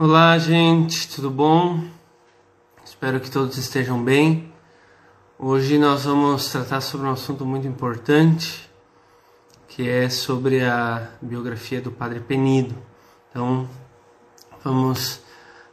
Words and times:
Olá, 0.00 0.38
gente, 0.38 1.08
tudo 1.08 1.28
bom? 1.28 1.82
Espero 2.84 3.18
que 3.18 3.28
todos 3.28 3.58
estejam 3.58 4.00
bem. 4.00 4.48
Hoje 5.36 5.76
nós 5.76 6.04
vamos 6.04 6.52
tratar 6.52 6.80
sobre 6.82 7.08
um 7.08 7.10
assunto 7.10 7.44
muito 7.44 7.66
importante, 7.66 8.70
que 9.66 9.88
é 9.88 10.08
sobre 10.08 10.64
a 10.64 11.08
biografia 11.20 11.80
do 11.80 11.90
Padre 11.90 12.20
Penido. 12.20 12.76
Então, 13.28 13.68
vamos 14.62 15.20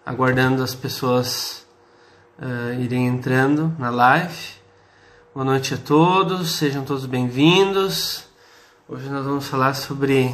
aguardando 0.04 0.64
as 0.64 0.74
pessoas 0.74 1.64
uh, 2.40 2.82
irem 2.82 3.06
entrando 3.06 3.76
na 3.78 3.92
live. 3.92 4.56
Boa 5.36 5.46
noite 5.46 5.76
a 5.76 5.78
todos, 5.78 6.54
sejam 6.54 6.84
todos 6.84 7.06
bem-vindos. 7.06 8.26
Hoje 8.90 9.08
nós 9.08 9.24
vamos 9.24 9.48
falar 9.48 9.76
sobre 9.76 10.34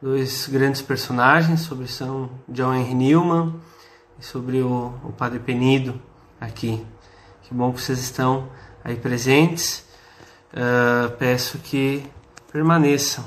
dois 0.00 0.46
grandes 0.46 0.80
personagens, 0.80 1.60
sobre 1.60 1.86
São 1.86 2.30
John 2.48 2.74
Henry 2.74 2.94
Newman 2.94 3.60
e 4.18 4.24
sobre 4.24 4.60
o, 4.62 4.88
o 5.04 5.12
Padre 5.12 5.38
Penido 5.38 6.00
aqui. 6.40 6.84
Que 7.42 7.54
bom 7.54 7.72
que 7.72 7.80
vocês 7.80 7.98
estão 7.98 8.50
aí 8.82 8.96
presentes. 8.96 9.86
Uh, 10.52 11.16
peço 11.18 11.58
que 11.58 12.02
permaneçam 12.50 13.24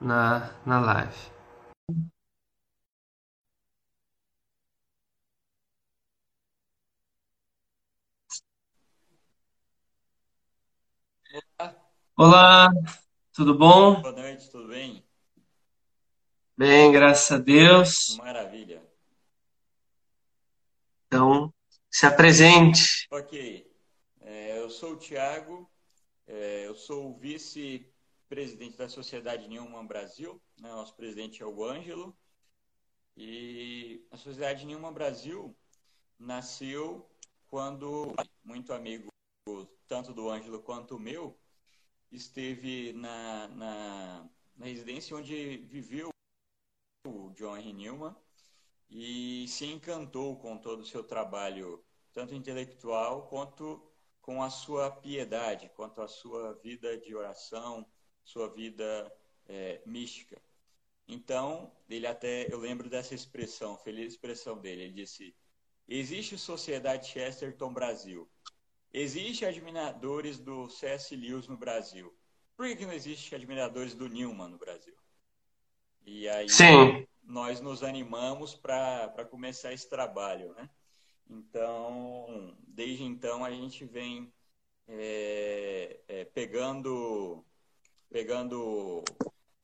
na, 0.00 0.50
na 0.64 0.80
live. 0.80 1.34
Olá, 12.16 12.68
tudo 13.32 13.58
bom? 13.58 14.00
Boa 14.00 14.12
noite, 14.12 14.48
tudo 14.48 14.68
bem? 14.68 15.03
Bem, 16.56 16.92
graças 16.92 17.32
a 17.32 17.38
Deus. 17.38 18.16
Maravilha. 18.16 18.80
Então, 21.08 21.52
se 21.90 22.06
apresente. 22.06 23.08
Ok. 23.10 23.68
É, 24.20 24.56
eu 24.56 24.70
sou 24.70 24.92
o 24.92 24.96
Tiago, 24.96 25.68
é, 26.28 26.64
eu 26.64 26.76
sou 26.76 27.10
o 27.10 27.18
vice-presidente 27.18 28.76
da 28.76 28.88
Sociedade 28.88 29.48
Newman 29.48 29.84
Brasil. 29.84 30.40
Né? 30.60 30.68
Nosso 30.68 30.94
presidente 30.94 31.42
é 31.42 31.46
o 31.46 31.64
Ângelo. 31.64 32.16
E 33.16 34.06
a 34.12 34.16
Sociedade 34.16 34.64
Newman 34.64 34.92
Brasil 34.92 35.56
nasceu 36.16 37.04
quando 37.48 38.14
muito 38.44 38.72
amigo, 38.72 39.08
tanto 39.88 40.14
do 40.14 40.30
Ângelo 40.30 40.62
quanto 40.62 40.94
o 40.94 41.00
meu, 41.00 41.36
esteve 42.12 42.92
na, 42.92 43.48
na, 43.48 44.28
na 44.56 44.66
residência 44.66 45.16
onde 45.16 45.56
viveu 45.68 46.13
o 47.04 47.30
John 47.30 47.56
Henry 47.56 47.72
Newman 47.72 48.14
e 48.90 49.46
se 49.48 49.66
encantou 49.66 50.36
com 50.36 50.56
todo 50.56 50.80
o 50.80 50.86
seu 50.86 51.02
trabalho, 51.04 51.84
tanto 52.12 52.34
intelectual 52.34 53.26
quanto 53.28 53.82
com 54.20 54.42
a 54.42 54.50
sua 54.50 54.90
piedade, 54.90 55.70
quanto 55.76 56.00
a 56.00 56.08
sua 56.08 56.54
vida 56.54 56.96
de 56.96 57.14
oração, 57.14 57.86
sua 58.22 58.48
vida 58.48 59.12
é, 59.46 59.82
mística. 59.84 60.40
Então, 61.06 61.70
ele 61.88 62.06
até, 62.06 62.50
eu 62.50 62.58
lembro 62.58 62.88
dessa 62.88 63.14
expressão, 63.14 63.76
feliz 63.76 64.14
expressão 64.14 64.58
dele, 64.58 64.84
ele 64.84 64.94
disse, 64.94 65.36
existe 65.86 66.38
Sociedade 66.38 67.08
Chesterton 67.08 67.74
Brasil, 67.74 68.26
existe 68.90 69.44
admiradores 69.44 70.38
do 70.38 70.70
C.S. 70.70 71.14
Lewis 71.14 71.46
no 71.46 71.58
Brasil, 71.58 72.14
por 72.56 72.66
que, 72.74 72.86
não 72.86 72.92
existe 72.92 73.34
admiradores 73.34 73.94
do 73.94 74.08
Newman 74.08 74.48
no 74.48 74.56
Brasil? 74.56 74.94
E 76.06 76.28
aí 76.28 76.48
Sim. 76.48 77.06
nós 77.22 77.60
nos 77.60 77.82
animamos 77.82 78.54
para 78.54 79.26
começar 79.30 79.72
esse 79.72 79.88
trabalho, 79.88 80.52
né? 80.54 80.68
Então, 81.28 82.54
desde 82.66 83.04
então 83.04 83.44
a 83.44 83.50
gente 83.50 83.84
vem 83.84 84.32
é, 84.86 86.00
é, 86.06 86.24
pegando, 86.26 87.42
pegando 88.10 89.02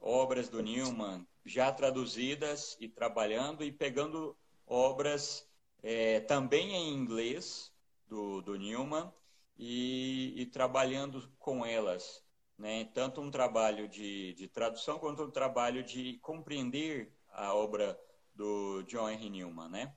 obras 0.00 0.48
do 0.48 0.62
Newman 0.62 1.26
já 1.44 1.70
traduzidas 1.70 2.76
e 2.80 2.88
trabalhando 2.88 3.62
e 3.62 3.70
pegando 3.70 4.36
obras 4.66 5.46
é, 5.82 6.20
também 6.20 6.74
em 6.74 6.94
inglês 6.94 7.72
do, 8.08 8.40
do 8.40 8.56
Newman 8.56 9.12
e, 9.58 10.34
e 10.40 10.46
trabalhando 10.46 11.30
com 11.38 11.64
elas 11.66 12.24
né? 12.60 12.84
tanto 12.92 13.20
um 13.20 13.30
trabalho 13.30 13.88
de, 13.88 14.34
de 14.34 14.46
tradução 14.46 14.98
quanto 14.98 15.22
um 15.24 15.30
trabalho 15.30 15.82
de 15.82 16.18
compreender 16.20 17.10
a 17.32 17.54
obra 17.54 17.98
do 18.34 18.82
John 18.82 19.08
Henry 19.08 19.30
Newman, 19.30 19.68
né? 19.68 19.92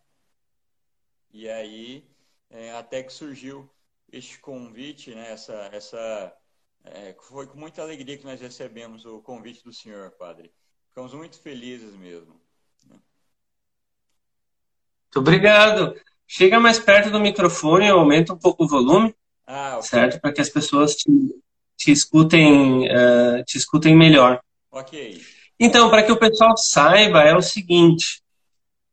E 1.32 1.50
aí, 1.50 2.08
é, 2.50 2.72
até 2.72 3.04
que 3.04 3.12
surgiu 3.12 3.70
este 4.12 4.40
convite, 4.40 5.14
né? 5.14 5.32
Essa, 5.32 5.70
essa, 5.74 6.38
é, 6.86 7.16
foi 7.20 7.48
com 7.48 7.58
muita 7.58 7.82
alegria 7.82 8.18
que 8.18 8.26
nós 8.26 8.40
recebemos 8.40 9.06
o 9.06 9.22
convite 9.22 9.64
do 9.64 9.74
senhor, 9.74 10.12
padre. 10.12 10.54
Ficamos 10.90 11.14
muito 11.14 11.40
felizes 11.42 11.96
mesmo. 11.96 12.40
Né? 12.86 12.96
Muito 15.06 15.20
obrigado. 15.20 16.00
Chega 16.28 16.60
mais 16.60 16.80
perto 16.80 17.10
do 17.10 17.20
microfone, 17.20 17.90
aumenta 17.90 18.34
um 18.34 18.38
pouco 18.38 18.64
o 18.64 18.68
volume, 18.68 19.14
ah, 19.46 19.82
certo? 19.82 20.22
Para 20.22 20.32
que 20.32 20.42
as 20.42 20.50
pessoas 20.50 20.96
te, 20.96 21.10
te 21.84 21.92
escutem, 21.92 22.88
uh, 22.88 23.44
te 23.46 23.58
escutem 23.58 23.96
melhor. 23.96 24.40
Ok. 24.72 25.22
Então, 25.60 25.90
para 25.90 26.04
que 26.04 26.12
o 26.12 26.18
pessoal 26.18 26.56
saiba, 26.58 27.22
é 27.22 27.36
o 27.36 27.42
seguinte: 27.42 28.22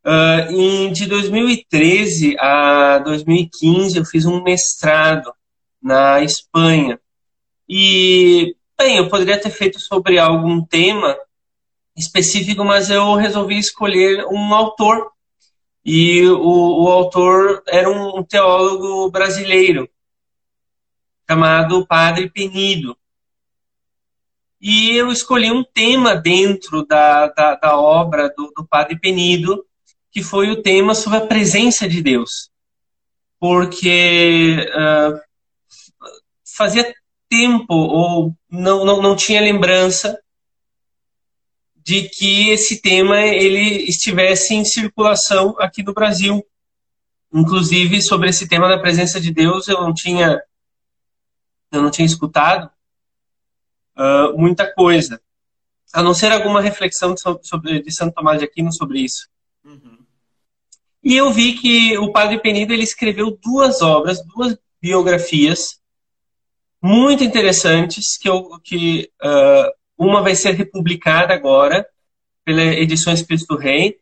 uh, 0.05 0.53
em, 0.53 0.93
de 0.93 1.07
2013 1.07 2.37
a 2.39 2.99
2015, 2.99 3.99
eu 3.99 4.05
fiz 4.05 4.27
um 4.27 4.43
mestrado 4.43 5.33
na 5.81 6.21
Espanha. 6.23 6.99
E, 7.69 8.57
bem, 8.77 8.97
eu 8.97 9.09
poderia 9.09 9.41
ter 9.41 9.51
feito 9.51 9.79
sobre 9.79 10.19
algum 10.19 10.65
tema 10.65 11.17
específico, 11.97 12.65
mas 12.65 12.91
eu 12.91 13.15
resolvi 13.15 13.59
escolher 13.59 14.27
um 14.27 14.53
autor. 14.53 15.11
E 15.85 16.27
o, 16.27 16.85
o 16.85 16.89
autor 16.89 17.63
era 17.69 17.89
um 17.89 18.23
teólogo 18.23 19.11
brasileiro, 19.11 19.89
chamado 21.31 21.87
Padre 21.87 22.29
Penido. 22.29 22.97
E 24.61 24.97
eu 24.97 25.13
escolhi 25.13 25.49
um 25.53 25.63
tema 25.63 26.17
dentro 26.17 26.85
da, 26.85 27.29
da, 27.29 27.55
da 27.55 27.79
obra 27.79 28.29
do, 28.37 28.53
do, 28.57 28.67
Padre 28.67 28.99
Penido, 28.99 29.65
que 30.11 30.25
foi 30.25 30.51
o 30.51 30.61
tema 30.61 30.93
sobre 30.93 31.19
a 31.19 31.27
presença 31.27 31.89
de 31.89 32.03
Deus. 32.03 32.51
Porque 33.39 34.57
uh, 34.71 35.21
fazia 36.57 36.93
tempo, 37.29 37.75
ou 37.75 38.35
não, 38.51 38.85
não, 38.85 39.01
não 39.01 39.15
tinha 39.15 39.41
lembrança, 39.41 40.19
de 41.77 42.09
que 42.09 42.51
esse 42.51 42.83
tema 42.83 43.21
ele 43.21 43.85
estivesse 43.89 44.53
em 44.53 44.65
circulação 44.65 45.55
aqui 45.61 45.85
no 45.85 45.95
Brasil. 45.95 46.45
Inclusive, 47.33 48.03
sobre 48.03 48.31
esse 48.31 48.49
tema 48.49 48.69
da 48.69 48.81
presença 48.81 49.21
de 49.21 49.33
Deus, 49.33 49.69
eu 49.69 49.81
não 49.81 49.95
tinha 49.95 50.43
eu 51.73 51.83
não 51.83 51.91
tinha 51.91 52.07
escutado 52.07 52.71
uh, 53.97 54.39
muita 54.39 54.73
coisa, 54.73 55.21
a 55.93 56.03
não 56.03 56.15
ser 56.15 56.33
alguma 56.33 56.61
reflexão 56.61 57.15
sobre, 57.43 57.83
de 57.83 57.93
Santo 57.93 58.15
Tomás 58.15 58.39
de 58.39 58.45
Aquino 58.45 58.73
sobre 58.73 59.01
isso. 59.01 59.29
Uhum. 59.65 59.99
E 61.03 61.17
eu 61.17 61.33
vi 61.33 61.55
que 61.55 61.97
o 61.99 62.13
Padre 62.13 62.39
Penido 62.39 62.73
ele 62.73 62.85
escreveu 62.85 63.39
duas 63.43 63.83
obras, 63.83 64.25
duas 64.27 64.57
biografias 64.81 65.81
muito 66.83 67.23
interessantes 67.23 68.17
que, 68.17 68.29
eu, 68.29 68.59
que 68.63 69.11
uh, 69.23 69.71
uma 69.99 70.23
vai 70.23 70.35
ser 70.35 70.53
republicada 70.53 71.35
agora 71.35 71.87
pela 72.45 72.63
Edições 72.63 73.23
Cristo 73.23 73.55
Rei, 73.55 73.99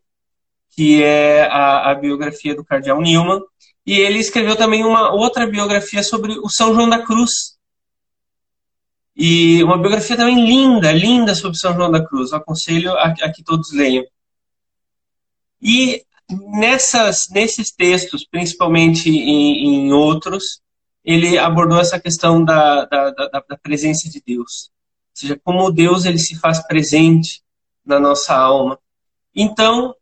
que 0.71 1.03
é 1.03 1.43
a, 1.43 1.91
a, 1.91 1.95
biografia 1.95 2.55
do 2.55 2.65
Cardeal 2.65 3.01
Newman, 3.01 3.41
e 3.85 3.99
ele 3.99 4.19
escreveu 4.19 4.55
também 4.55 4.85
uma 4.85 5.13
outra 5.13 5.47
biografia 5.47 6.05
sobre 6.05 6.39
o 6.39 6.49
São 6.49 6.73
João 6.73 6.89
da 6.89 7.03
Cruz, 7.03 7.58
e 9.21 9.65
uma 9.65 9.77
biografia 9.77 10.17
também 10.17 10.47
linda, 10.47 10.93
linda 10.93 11.35
sobre 11.35 11.59
São 11.59 11.75
João 11.75 11.91
da 11.91 12.07
Cruz. 12.07 12.31
Eu 12.31 12.39
aconselho 12.39 12.93
a, 12.93 13.07
a 13.07 13.33
que 13.33 13.43
todos 13.43 13.73
leiam. 13.73 14.05
E 15.61 16.05
nessas, 16.31 17.29
nesses 17.29 17.73
textos, 17.73 18.25
principalmente 18.25 19.11
em, 19.11 19.89
em 19.89 19.93
outros, 19.93 20.61
ele 21.05 21.37
abordou 21.37 21.81
essa 21.81 21.99
questão 21.99 22.45
da, 22.45 22.85
da, 22.85 23.11
da, 23.11 23.45
da, 23.49 23.59
presença 23.61 24.09
de 24.09 24.23
Deus. 24.25 24.71
Ou 24.71 25.15
seja, 25.15 25.41
como 25.43 25.73
Deus 25.73 26.05
ele 26.05 26.19
se 26.19 26.39
faz 26.39 26.65
presente 26.65 27.43
na 27.85 27.99
nossa 27.99 28.37
alma. 28.37 28.79
Então, 29.35 29.97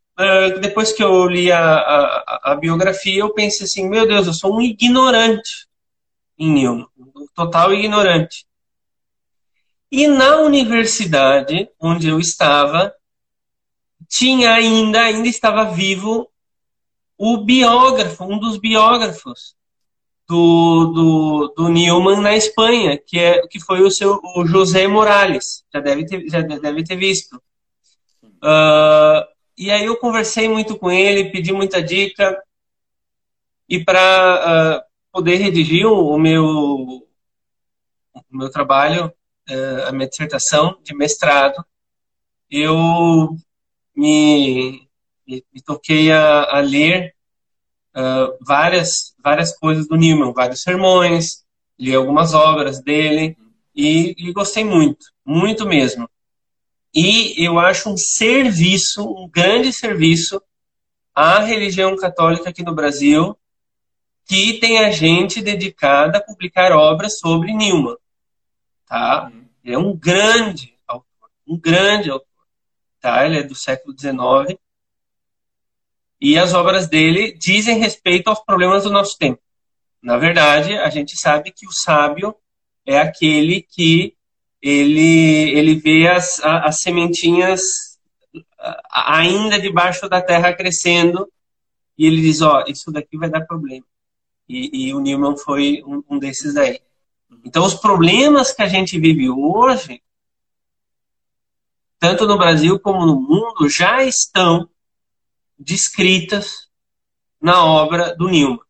depois 0.61 0.93
que 0.93 1.03
eu 1.03 1.27
li 1.27 1.51
a, 1.51 1.59
a, 1.59 2.53
a 2.53 2.55
biografia, 2.55 3.21
eu 3.21 3.33
pensei 3.33 3.65
assim, 3.65 3.89
meu 3.89 4.07
Deus, 4.07 4.27
eu 4.27 4.35
sou 4.35 4.57
um 4.57 4.61
ignorante 4.61 5.67
em 6.39 6.51
Newman, 6.53 6.87
um 6.99 7.27
total 7.35 7.73
ignorante. 7.73 8.45
E 9.91 10.07
na 10.07 10.39
universidade 10.41 11.69
onde 11.81 12.09
eu 12.09 12.19
estava, 12.19 12.95
tinha 14.09 14.53
ainda, 14.53 15.03
ainda 15.03 15.29
estava 15.29 15.65
vivo 15.65 16.29
o 17.17 17.39
biógrafo, 17.39 18.25
um 18.25 18.39
dos 18.39 18.59
biógrafos 18.59 19.57
do, 20.29 20.87
do, 20.87 21.55
do 21.57 21.69
Newman 21.69 22.21
na 22.21 22.37
Espanha, 22.37 22.99
que, 22.99 23.19
é, 23.19 23.47
que 23.47 23.61
foi 23.61 23.81
o 23.83 23.91
seu 23.91 24.21
o 24.35 24.47
José 24.47 24.87
Morales. 24.87 25.65
Já 25.73 25.81
deve 25.81 26.05
ter, 26.05 26.29
já 26.29 26.41
deve 26.41 26.85
ter 26.85 26.97
visto. 26.97 27.41
Uh, 28.43 29.25
e 29.57 29.71
aí 29.71 29.85
eu 29.87 29.97
conversei 29.97 30.49
muito 30.49 30.77
com 30.77 30.91
ele, 30.91 31.31
pedi 31.31 31.53
muita 31.53 31.83
dica. 31.83 32.43
E 33.69 33.83
para 33.83 34.83
uh, 34.83 34.87
poder 35.13 35.37
redigir 35.37 35.87
o, 35.87 36.19
meu, 36.19 36.45
o 36.45 37.03
meu 38.31 38.51
trabalho, 38.51 39.13
a 39.89 39.93
minha 39.93 40.09
dissertação 40.09 40.79
de 40.83 40.95
mestrado, 40.95 41.65
eu 42.51 43.37
me, 43.95 44.89
me, 45.27 45.45
me 45.53 45.63
toquei 45.65 46.13
a, 46.13 46.43
a 46.43 46.61
ler 46.61 47.15
uh, 47.97 48.37
várias, 48.41 49.15
várias 49.23 49.57
coisas 49.57 49.89
do 49.89 49.97
Newman, 49.97 50.33
vários 50.33 50.63
sermões, 50.63 51.45
li 51.79 51.95
algumas 51.95 52.35
obras 52.35 52.83
dele 52.83 53.37
e, 53.75 54.15
e 54.19 54.33
gostei 54.33 54.65
muito, 54.65 55.07
muito 55.25 55.67
mesmo. 55.67 56.09
E 56.95 57.35
eu 57.45 57.59
acho 57.59 57.91
um 57.91 57.97
serviço, 57.97 59.03
um 59.03 59.29
grande 59.29 59.73
serviço 59.73 60.41
à 61.15 61.41
religião 61.41 61.95
católica 61.97 62.49
aqui 62.49 62.63
no 62.63 62.75
Brasil, 62.75 63.37
que 64.27 64.55
tem 64.55 64.79
a 64.79 64.91
gente 64.91 65.43
dedicada 65.43 66.19
a 66.19 66.23
publicar 66.23 66.73
obras 66.73 67.19
sobre 67.19 67.53
Newman. 67.53 67.97
Tá? 68.87 69.31
Ele 69.65 69.75
é 69.75 69.79
um 69.79 69.97
grande 69.97 70.75
autor, 70.87 71.31
um 71.47 71.59
grande 71.59 72.11
autor. 72.11 72.27
Tá? 73.01 73.27
Ele 73.27 73.39
é 73.39 73.43
do 73.43 73.55
século 73.55 73.95
XIX 73.99 74.59
e 76.21 76.39
as 76.39 76.55
obras 76.55 76.89
dele 76.89 77.33
dizem 77.33 77.79
respeito 77.79 78.29
aos 78.29 78.41
problemas 78.41 78.85
do 78.85 78.91
nosso 78.91 79.19
tempo. 79.19 79.41
Na 80.03 80.17
verdade, 80.17 80.77
a 80.77 80.89
gente 80.89 81.17
sabe 81.19 81.51
que 81.51 81.67
o 81.67 81.73
sábio 81.73 82.35
é 82.87 82.99
aquele 82.99 83.61
que 83.63 84.17
ele, 84.63 85.51
ele 85.51 85.75
vê 85.75 86.09
as, 86.09 86.41
as 86.41 86.81
sementinhas 86.81 87.63
ainda 88.91 89.61
debaixo 89.61 90.09
da 90.09 90.23
terra 90.23 90.55
crescendo 90.55 91.31
e 91.99 92.07
ele 92.07 92.21
diz, 92.21 92.41
ó, 92.43 92.63
oh, 92.63 92.71
isso 92.71 92.91
daqui 92.91 93.17
vai 93.17 93.31
dar 93.31 93.47
problema. 93.47 93.85
E, 94.49 94.89
e 94.89 94.95
o 94.95 95.01
Newman 95.01 95.37
foi 95.37 95.83
um, 95.87 96.03
um 96.11 96.19
desses 96.19 96.57
aí. 96.57 96.81
Então, 97.45 97.65
os 97.65 97.75
problemas 97.75 98.53
que 98.53 98.63
a 98.63 98.69
gente 98.69 98.99
vive 98.99 99.31
hoje, 99.31 100.03
tanto 101.99 102.27
no 102.27 102.37
Brasil 102.37 102.79
como 102.79 103.07
no 103.07 103.21
mundo, 103.21 103.69
já 103.69 104.03
estão 104.05 104.69
descritas 105.59 106.69
na 107.41 107.65
obra 107.65 108.15
do 108.15 108.29
Newman. 108.29 108.61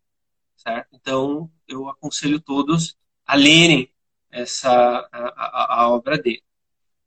Certo? 0.56 0.88
Então, 0.92 1.50
eu 1.66 1.88
aconselho 1.88 2.40
todos 2.40 2.96
a 3.26 3.34
lerem 3.34 3.92
essa, 4.30 4.70
a, 4.70 5.18
a, 5.36 5.82
a 5.82 5.88
obra 5.90 6.18
dele. 6.18 6.42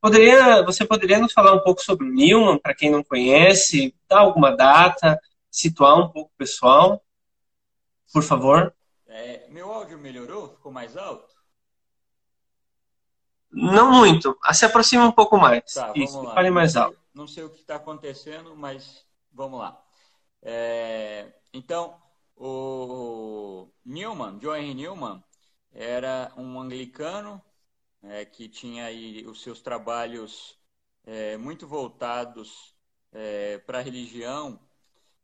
Poderia, 0.01 0.63
você 0.63 0.85
poderia 0.85 1.19
nos 1.19 1.33
falar 1.33 1.53
um 1.53 1.59
pouco 1.59 1.81
sobre 1.81 2.07
o 2.07 2.11
Newman, 2.11 2.57
para 2.57 2.73
quem 2.73 2.89
não 2.89 3.03
conhece, 3.03 3.93
dar 4.07 4.19
alguma 4.19 4.55
data, 4.55 5.19
situar 5.51 5.99
um 5.99 6.09
pouco 6.09 6.31
o 6.33 6.37
pessoal, 6.37 7.03
por 8.13 8.23
favor? 8.23 8.73
É, 9.07 9.47
meu 9.49 9.71
áudio 9.71 9.97
melhorou? 9.97 10.49
Ficou 10.49 10.71
mais 10.71 10.95
alto? 10.95 11.38
Não 13.51 13.91
muito. 13.91 14.37
Se 14.51 14.65
aproxima 14.65 15.05
um 15.05 15.11
pouco 15.11 15.37
mais. 15.37 15.73
Tá, 15.73 15.91
Isso, 15.95 16.21
lá. 16.21 16.33
fale 16.33 16.49
mais 16.49 16.75
alto. 16.75 16.97
Não 17.13 17.27
sei 17.27 17.43
o 17.43 17.49
que 17.49 17.59
está 17.59 17.75
acontecendo, 17.75 18.55
mas 18.55 19.05
Vamos 19.31 19.59
lá. 19.59 19.81
É, 20.41 21.33
então, 21.53 22.01
o 22.35 23.69
Newman, 23.85 24.37
John 24.39 24.55
Henry 24.55 24.73
Newman, 24.73 25.23
era 25.71 26.33
um 26.35 26.59
anglicano 26.59 27.41
é, 28.03 28.25
que 28.25 28.49
tinha 28.49 28.85
aí 28.85 29.25
os 29.25 29.41
seus 29.41 29.61
trabalhos 29.61 30.59
é, 31.05 31.37
muito 31.37 31.67
voltados 31.67 32.75
é, 33.11 33.59
para 33.59 33.79
a 33.79 33.81
religião 33.81 34.59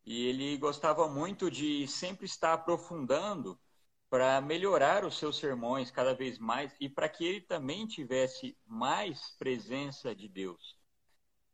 e 0.05 0.27
ele 0.27 0.57
gostava 0.57 1.07
muito 1.09 1.49
de 1.51 1.87
sempre 1.87 2.25
estar 2.25 2.53
aprofundando 2.53 3.59
para 4.15 4.39
melhorar 4.39 5.03
os 5.03 5.17
seus 5.17 5.37
sermões 5.37 5.91
cada 5.91 6.15
vez 6.15 6.39
mais 6.39 6.73
e 6.79 6.87
para 6.87 7.09
que 7.09 7.25
ele 7.25 7.41
também 7.41 7.85
tivesse 7.85 8.57
mais 8.65 9.31
presença 9.37 10.15
de 10.15 10.29
Deus. 10.29 10.77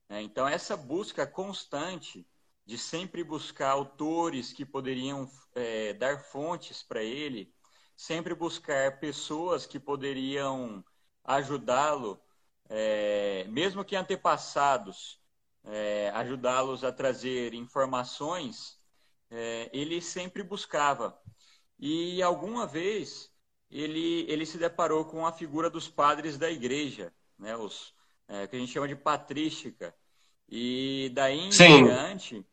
É, 0.08 0.22
então, 0.22 0.48
essa 0.48 0.78
busca 0.78 1.26
constante 1.26 2.24
de 2.64 2.78
sempre 2.78 3.24
buscar 3.24 3.72
autores 3.72 4.54
que 4.54 4.64
poderiam 4.64 5.28
é, 5.56 5.94
dar 5.94 6.20
fontes 6.20 6.84
para 6.84 7.02
ele, 7.02 7.52
sempre 7.98 8.36
buscar 8.36 9.00
pessoas 9.00 9.66
que 9.66 9.80
poderiam 9.80 10.86
ajudá-lo, 11.24 12.22
é, 12.70 13.44
mesmo 13.46 13.84
que 13.84 13.96
antepassados, 13.96 15.20
é, 15.64 16.12
ajudá-los 16.14 16.84
a 16.84 16.92
trazer 16.92 17.56
informações, 17.56 18.80
é, 19.32 19.68
ele 19.74 20.00
sempre 20.00 20.44
buscava. 20.44 21.20
E 21.82 22.22
alguma 22.22 22.68
vez 22.68 23.32
ele, 23.72 24.26
ele 24.30 24.46
se 24.46 24.58
deparou 24.60 25.04
com 25.04 25.26
a 25.26 25.34
figura 25.34 25.68
dos 25.68 25.88
padres 25.88 26.38
da 26.38 26.52
igreja, 26.52 27.12
né, 27.40 27.58
os, 27.58 27.96
é, 28.28 28.46
que 28.46 28.56
a 28.56 28.60
gente 28.60 28.72
chama 28.72 28.88
de 28.88 28.96
patrística. 28.96 29.94
E 30.48 31.12
daí 31.16 31.40
em 31.40 31.52
Sim. 31.52 31.86
diante, 31.86 32.46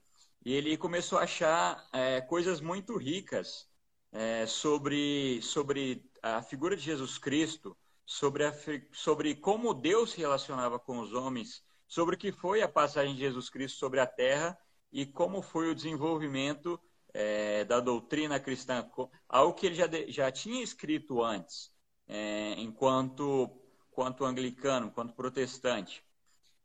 ele 0.45 0.79
começou 0.79 1.19
a 1.19 1.25
achar 1.25 1.87
é, 1.93 2.23
coisas 2.23 2.61
muito 2.61 2.97
ricas 2.97 3.69
é, 4.13 4.47
sobre, 4.47 5.43
sobre 5.43 6.03
a 6.23 6.41
figura 6.41 6.75
de 6.75 6.83
Jesus 6.83 7.19
Cristo, 7.19 7.77
sobre, 8.07 8.47
a, 8.47 8.55
sobre 8.93 9.35
como 9.35 9.75
Deus 9.75 10.13
se 10.13 10.19
relacionava 10.19 10.79
com 10.79 11.01
os 11.01 11.13
homens, 11.13 11.63
sobre 11.87 12.15
o 12.15 12.19
que 12.19 12.33
foi 12.33 12.63
a 12.63 12.69
passagem 12.69 13.15
de 13.15 13.21
Jesus 13.21 13.51
Cristo 13.51 13.79
sobre 13.79 14.01
a 14.01 14.07
terra 14.07 14.59
e 14.91 15.05
como 15.05 15.43
foi 15.43 15.71
o 15.71 15.75
desenvolvimento 15.75 16.81
é, 17.15 17.65
da 17.65 17.81
doutrina 17.81 18.39
cristã, 18.39 18.89
algo 19.29 19.55
que 19.55 19.67
ele 19.67 19.75
já, 19.75 19.89
já 20.09 20.31
tinha 20.31 20.63
escrito 20.63 21.23
antes, 21.23 21.73
é, 22.07 22.55
enquanto, 22.59 23.51
enquanto 23.91 24.25
anglicano, 24.25 24.87
enquanto 24.87 25.15
protestante. 25.15 26.05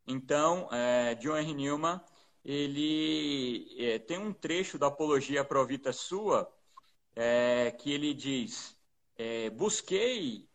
Então, 0.05 0.67
é, 0.71 1.15
John 1.15 1.37
Henry 1.37 1.53
Newman 1.53 2.01
ele 2.43 3.73
é, 3.79 3.99
tem 3.99 4.17
um 4.17 4.33
trecho 4.33 4.77
da 4.77 4.87
Apologia 4.87 5.45
Provita 5.45 5.93
Sua 5.93 6.51
é, 7.15 7.71
que 7.71 7.91
ele 7.91 8.13
diz: 8.13 8.75
é, 9.15 9.49
Busquei 9.49 10.47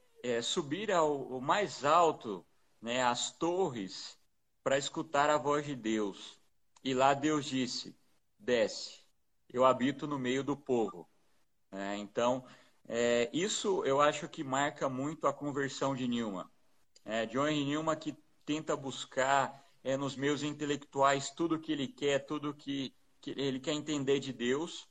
subir 0.43 0.93
ao, 0.93 1.35
ao, 1.35 1.41
mais 1.41 1.85
alto, 1.85 2.45
né, 2.83 3.03
as 3.03 3.31
torres, 3.31 4.19
para 4.63 4.77
escutar 4.77 5.31
a 5.31 5.39
voz 5.39 5.65
de 5.65 5.75
Deus. 5.75 6.39
E 6.85 6.93
lá 6.93 7.15
Deus 7.15 7.47
disse: 7.47 7.97
Desce, 8.39 9.01
eu 9.53 9.65
habito 9.65 10.07
no 10.07 10.19
meio 10.19 10.43
do 10.43 10.57
povo. 10.57 11.09
É, 11.73 11.97
então, 11.97 12.45
é, 12.87 13.29
isso 13.33 13.85
eu 13.85 14.01
acho 14.01 14.29
que 14.29 14.43
marca 14.43 14.89
muito 14.89 15.27
a 15.27 15.33
conversão 15.33 15.95
de 15.95 16.09
Newman. 16.09 16.47
É, 17.05 17.27
John 17.27 17.49
Newman 17.49 17.97
que 17.97 18.17
tenta 18.45 18.77
buscar 18.77 19.65
é, 19.85 19.97
nos 19.97 20.17
meios 20.17 20.43
intelectuais 20.43 21.31
tudo 21.31 21.59
que 21.59 21.73
ele 21.73 21.89
quer, 21.89 22.21
tudo 22.21 22.55
que, 22.55 22.95
que 23.21 23.35
ele 23.37 23.61
quer 23.61 23.73
entender 23.73 24.21
de 24.21 24.33
Deus 24.33 24.89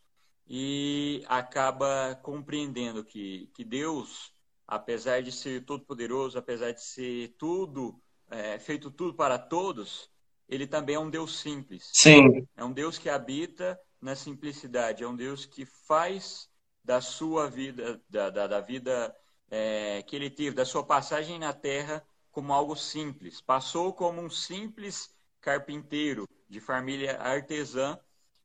e 0.47 1.23
acaba 1.27 2.15
compreendendo 2.21 3.03
que, 3.03 3.49
que 3.53 3.63
Deus, 3.63 4.33
apesar 4.65 5.21
de 5.21 5.31
ser 5.31 5.65
todo-poderoso, 5.65 6.37
apesar 6.37 6.71
de 6.71 6.83
ser 6.83 7.35
tudo, 7.37 7.99
é, 8.29 8.57
feito 8.59 8.89
tudo 8.89 9.13
para 9.13 9.37
todos, 9.37 10.09
ele 10.47 10.65
também 10.65 10.95
é 10.95 10.99
um 10.99 11.09
Deus 11.09 11.39
simples. 11.39 11.89
Sim. 11.93 12.47
É 12.55 12.63
um 12.63 12.71
Deus 12.71 12.97
que 12.97 13.09
habita 13.09 13.79
na 14.01 14.15
simplicidade, 14.15 15.03
é 15.03 15.07
um 15.07 15.15
Deus 15.15 15.45
que 15.45 15.65
faz 15.65 16.49
da 16.83 17.01
sua 17.01 17.49
vida, 17.49 18.01
da, 18.09 18.29
da, 18.29 18.47
da 18.47 18.61
vida 18.61 19.15
é, 19.49 20.01
que 20.03 20.15
ele 20.15 20.29
teve, 20.29 20.55
da 20.55 20.65
sua 20.65 20.83
passagem 20.83 21.39
na 21.39 21.53
terra, 21.53 22.05
como 22.31 22.53
algo 22.53 22.75
simples. 22.75 23.41
Passou 23.41 23.93
como 23.93 24.21
um 24.21 24.29
simples 24.29 25.13
carpinteiro 25.41 26.27
de 26.49 26.59
família 26.59 27.19
artesã, 27.19 27.99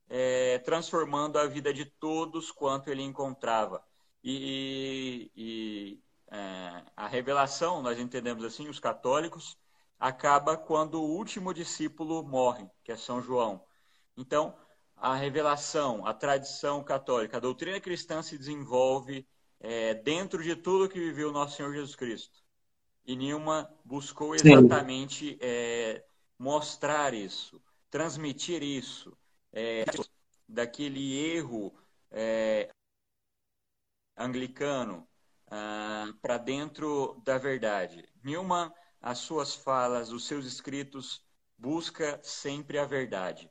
é, 0.08 0.58
transformando 0.58 1.38
a 1.38 1.46
vida 1.46 1.72
de 1.72 1.84
todos 1.84 2.50
quanto 2.50 2.88
ele 2.88 3.02
encontrava. 3.02 3.82
E, 4.24 5.30
e 5.36 6.02
é, 6.30 6.84
a 6.96 7.06
revelação, 7.06 7.82
nós 7.82 7.98
entendemos 7.98 8.44
assim, 8.44 8.68
os 8.68 8.80
católicos, 8.80 9.56
acaba 9.98 10.56
quando 10.56 11.00
o 11.00 11.08
último 11.16 11.54
discípulo 11.54 12.22
morre, 12.24 12.68
que 12.82 12.90
é 12.92 12.96
São 12.96 13.22
João. 13.22 13.64
Então, 14.16 14.56
a 15.02 15.16
revelação, 15.16 16.06
a 16.06 16.14
tradição 16.14 16.84
católica, 16.84 17.36
a 17.36 17.40
doutrina 17.40 17.80
cristã 17.80 18.22
se 18.22 18.38
desenvolve 18.38 19.26
é, 19.58 19.94
dentro 19.94 20.42
de 20.42 20.54
tudo 20.54 20.88
que 20.88 21.00
viveu 21.00 21.30
o 21.30 21.32
nosso 21.32 21.56
Senhor 21.56 21.72
Jesus 21.72 21.96
Cristo 21.96 22.40
e 23.04 23.16
Nilma 23.16 23.68
buscou 23.84 24.32
exatamente 24.34 25.36
é, 25.40 26.04
mostrar 26.38 27.14
isso, 27.14 27.60
transmitir 27.90 28.62
isso, 28.62 29.16
é, 29.52 29.84
daquele 30.48 31.18
erro 31.18 31.74
é, 32.10 32.70
anglicano 34.16 35.06
ah, 35.48 36.12
para 36.20 36.38
dentro 36.38 37.20
da 37.24 37.38
verdade. 37.38 38.08
Newman, 38.22 38.72
as 39.00 39.18
suas 39.18 39.54
falas, 39.54 40.12
os 40.12 40.26
seus 40.26 40.46
escritos, 40.46 41.24
busca 41.58 42.20
sempre 42.22 42.78
a 42.78 42.84
verdade. 42.84 43.50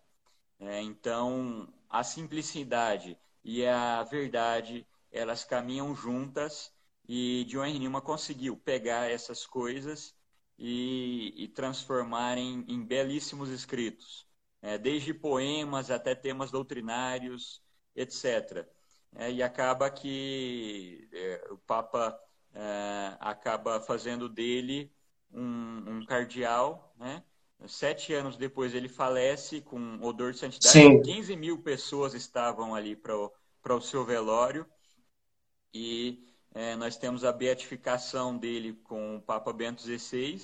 É, 0.62 0.80
então, 0.82 1.68
a 1.90 2.04
simplicidade 2.04 3.18
e 3.44 3.66
a 3.66 4.04
verdade, 4.04 4.88
elas 5.12 5.44
caminham 5.44 5.96
juntas 5.96 6.72
e 7.08 7.46
John 7.46 7.66
Newman 7.66 8.02
conseguiu 8.02 8.56
pegar 8.58 9.10
essas 9.10 9.46
coisas 9.46 10.16
e, 10.60 11.34
e 11.36 11.48
transformar 11.48 12.38
em, 12.38 12.64
em, 12.68 12.86
belíssimos 12.86 13.50
escritos, 13.50 14.28
é, 14.62 14.78
desde 14.78 15.14
poemas 15.16 15.90
até 15.90 16.14
temas 16.14 16.52
doutrinários, 16.52 17.62
etc. 17.96 18.70
É, 19.16 19.32
e 19.32 19.42
acaba 19.44 19.90
que 19.90 21.10
é, 21.12 21.48
o 21.52 21.58
Papa 21.58 22.20
é, 22.54 23.18
acaba 23.20 23.82
fazendo 23.82 24.30
dele 24.30 24.94
um, 25.32 25.98
um 25.98 26.06
cardeal, 26.06 26.94
né? 26.98 27.24
Sete 27.68 28.14
anos 28.14 28.38
depois 28.38 28.74
ele 28.74 28.90
falece 28.90 29.62
com 29.62 30.00
odor 30.02 30.32
de 30.32 30.40
santidade. 30.40 30.74
Sim. 30.74 31.02
15 31.02 31.36
mil 31.36 31.62
pessoas 31.62 32.14
estavam 32.14 32.74
ali 32.74 32.96
para 32.96 33.76
o 33.76 33.82
seu 33.82 34.04
velório. 34.04 34.66
E 35.74 36.28
é, 36.54 36.76
nós 36.76 36.98
temos 36.98 37.24
a 37.24 37.32
beatificação 37.32 38.38
dele 38.38 38.74
com 38.84 39.18
o 39.18 39.22
Papa 39.22 39.54
Bento 39.54 39.82
XVI 39.82 40.42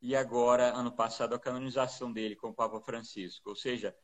e 0.00 0.14
agora, 0.14 0.72
ano 0.74 0.92
passado, 0.92 1.34
a 1.34 1.38
canonização 1.38 2.12
dele 2.12 2.36
com 2.36 2.50
o 2.50 2.54
Papa 2.54 2.80
Francisco. 2.80 3.50
Ou 3.50 3.56
seja, 3.56 3.96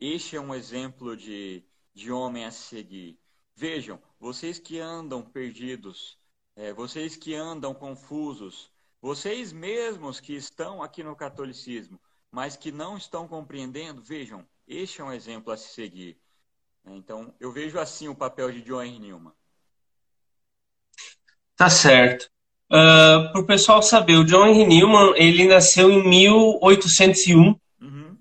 este 0.00 0.36
é 0.36 0.40
um 0.40 0.54
exemplo 0.54 1.16
de, 1.16 1.64
de 1.94 2.10
homem 2.10 2.44
a 2.44 2.50
seguir. 2.50 3.18
Vejam, 3.54 4.02
vocês 4.18 4.58
que 4.58 4.78
andam 4.78 5.22
perdidos, 5.22 6.18
é, 6.56 6.72
vocês 6.72 7.16
que 7.16 7.34
andam 7.34 7.72
confusos, 7.72 8.70
vocês 9.00 9.52
mesmos 9.52 10.18
que 10.18 10.34
estão 10.34 10.82
aqui 10.82 11.02
no 11.02 11.14
catolicismo, 11.14 12.00
mas 12.36 12.54
que 12.54 12.70
não 12.70 12.98
estão 12.98 13.26
compreendendo, 13.26 14.02
vejam, 14.02 14.44
este 14.68 15.00
é 15.00 15.04
um 15.04 15.10
exemplo 15.10 15.50
a 15.50 15.56
se 15.56 15.72
seguir. 15.72 16.18
Então, 16.84 17.32
eu 17.40 17.50
vejo 17.50 17.78
assim 17.78 18.08
o 18.08 18.14
papel 18.14 18.52
de 18.52 18.60
John 18.60 18.84
Newman. 18.84 19.32
Tá 21.56 21.70
certo. 21.70 22.24
Uh, 22.70 22.76
ah, 22.76 23.30
Para 23.32 23.40
o 23.40 23.46
pessoal 23.46 23.82
saber, 23.82 24.16
o 24.16 24.24
John 24.24 24.46
Henry 24.46 24.66
Newman, 24.66 25.14
ele 25.16 25.48
nasceu 25.48 25.90
em 25.90 26.06
1801. 26.06 27.58
Uhum. 27.80 28.18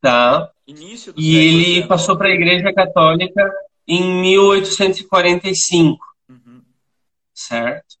Tá? 0.00 0.52
Início 0.64 1.12
do 1.12 1.20
e 1.20 1.34
ele 1.34 1.88
passou 1.88 2.16
para 2.16 2.28
a 2.28 2.34
Igreja 2.34 2.72
Católica 2.72 3.52
em 3.84 4.00
1845. 4.20 6.06
Uhum. 6.28 6.62
Certo? 7.34 7.96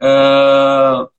Uh, 0.00 1.11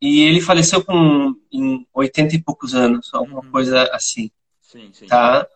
e 0.00 0.20
ele 0.20 0.40
faleceu 0.40 0.84
com 0.84 1.34
em 1.52 1.86
80 1.94 2.36
e 2.36 2.42
poucos 2.42 2.74
anos, 2.74 3.12
alguma 3.14 3.44
uhum. 3.44 3.50
coisa 3.50 3.84
assim. 3.92 4.30
Sim, 4.60 4.90
sim. 4.92 5.06
Tá? 5.06 5.46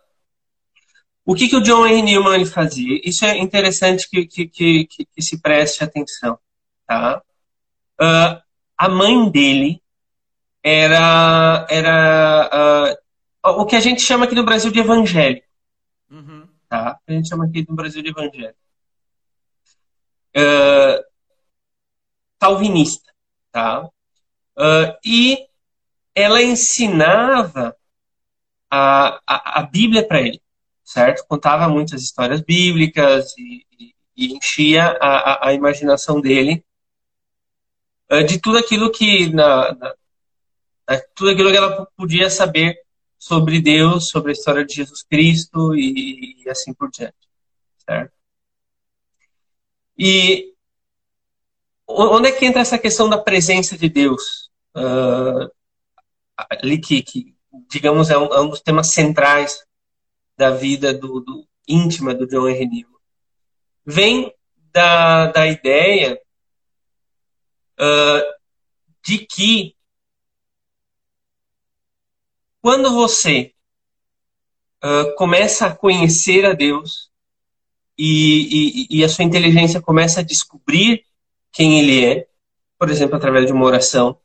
O 1.24 1.34
que, 1.34 1.48
que 1.48 1.56
o 1.56 1.62
John 1.62 1.86
Henry 1.86 2.02
Newman 2.02 2.44
fazia? 2.46 3.00
Isso 3.04 3.24
é 3.24 3.38
interessante 3.38 4.08
que, 4.08 4.26
que, 4.26 4.46
que, 4.46 4.86
que 4.86 5.22
se 5.22 5.40
preste 5.40 5.84
atenção. 5.84 6.38
Tá? 6.86 7.22
Uh, 8.00 8.42
a 8.76 8.88
mãe 8.88 9.30
dele 9.30 9.82
era, 10.62 11.66
era 11.68 12.96
uh, 13.44 13.60
o 13.60 13.66
que 13.66 13.76
a 13.76 13.80
gente 13.80 14.02
chama 14.02 14.24
aqui 14.24 14.34
no 14.34 14.44
Brasil 14.44 14.72
de 14.72 14.80
evangélico. 14.80 15.46
Uhum. 16.10 16.48
Tá? 16.68 16.98
A 17.06 17.12
gente 17.12 17.28
chama 17.28 17.44
aqui 17.44 17.64
no 17.68 17.76
Brasil 17.76 18.02
de 18.02 18.08
evangélico. 18.08 18.58
Uh, 20.36 21.04
calvinista. 22.38 23.12
Tá? 23.52 23.88
E 25.04 25.38
ela 26.14 26.42
ensinava 26.42 27.76
a, 28.70 29.20
a, 29.26 29.60
a 29.60 29.62
Bíblia 29.62 30.06
para 30.06 30.20
ele 30.20 30.40
certo? 30.90 31.24
Contava 31.28 31.68
muitas 31.68 32.02
histórias 32.02 32.40
bíblicas 32.40 33.32
e, 33.38 33.64
e, 33.78 33.94
e 34.16 34.34
enchia 34.34 34.86
a, 35.00 35.46
a, 35.46 35.48
a, 35.48 35.54
imaginação 35.54 36.20
dele 36.20 36.64
uh, 38.10 38.24
de 38.24 38.40
tudo 38.40 38.58
aquilo 38.58 38.90
que 38.90 39.32
na, 39.32 39.72
na, 39.72 39.94
tudo 41.14 41.30
aquilo 41.30 41.50
que 41.50 41.56
ela 41.56 41.86
podia 41.96 42.28
saber 42.28 42.76
sobre 43.16 43.60
Deus, 43.60 44.08
sobre 44.08 44.30
a 44.30 44.32
história 44.32 44.64
de 44.64 44.74
Jesus 44.74 45.04
Cristo 45.04 45.76
e, 45.76 46.42
e 46.42 46.50
assim 46.50 46.74
por 46.74 46.90
diante, 46.90 47.14
certo? 47.78 48.12
E 49.96 50.54
onde 51.96 52.28
é 52.28 52.32
que 52.32 52.44
entra 52.44 52.60
essa 52.60 52.78
questão 52.78 53.08
da 53.08 53.18
presença 53.18 53.76
de 53.76 53.88
Deus? 53.88 54.50
Uh, 54.76 55.50
ali 56.36 56.80
que, 56.80 57.02
que 57.02 57.34
digamos, 57.68 58.10
é 58.10 58.18
um, 58.18 58.26
é 58.26 58.40
um 58.40 58.48
dos 58.48 58.60
temas 58.60 58.92
centrais 58.92 59.64
da 60.36 60.50
vida 60.50 60.94
do, 60.94 61.20
do 61.20 61.46
íntima 61.68 62.14
do 62.14 62.26
John 62.26 62.48
Henry 62.48 62.66
Newman. 62.66 63.00
Vem 63.84 64.32
da, 64.72 65.26
da 65.26 65.46
ideia 65.46 66.20
uh, 67.78 68.40
de 69.04 69.18
que 69.18 69.74
quando 72.60 72.92
você 72.92 73.52
uh, 74.84 75.14
começa 75.16 75.66
a 75.66 75.74
conhecer 75.74 76.44
a 76.44 76.52
Deus 76.52 77.10
e, 77.96 78.86
e, 78.90 78.98
e, 78.98 79.04
a 79.04 79.08
sua 79.08 79.24
inteligência 79.24 79.80
começa 79.80 80.20
a 80.20 80.24
descobrir 80.24 81.04
quem 81.52 81.78
Ele 81.80 82.04
é, 82.04 82.28
por 82.78 82.90
exemplo, 82.90 83.16
através 83.16 83.46
de 83.46 83.52
uma 83.52 83.64
oração, 83.64 84.18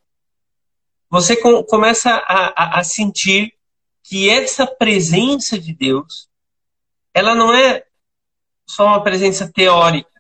você 1.09 1.35
com, 1.35 1.63
começa 1.63 2.11
a, 2.11 2.63
a, 2.63 2.79
a 2.79 2.83
sentir 2.83 3.53
que 4.03 4.29
essa 4.29 4.67
presença 4.67 5.57
de 5.57 5.73
Deus, 5.73 6.29
ela 7.13 7.33
não 7.33 7.53
é 7.53 7.85
só 8.67 8.85
uma 8.85 9.03
presença 9.03 9.51
teórica. 9.51 10.11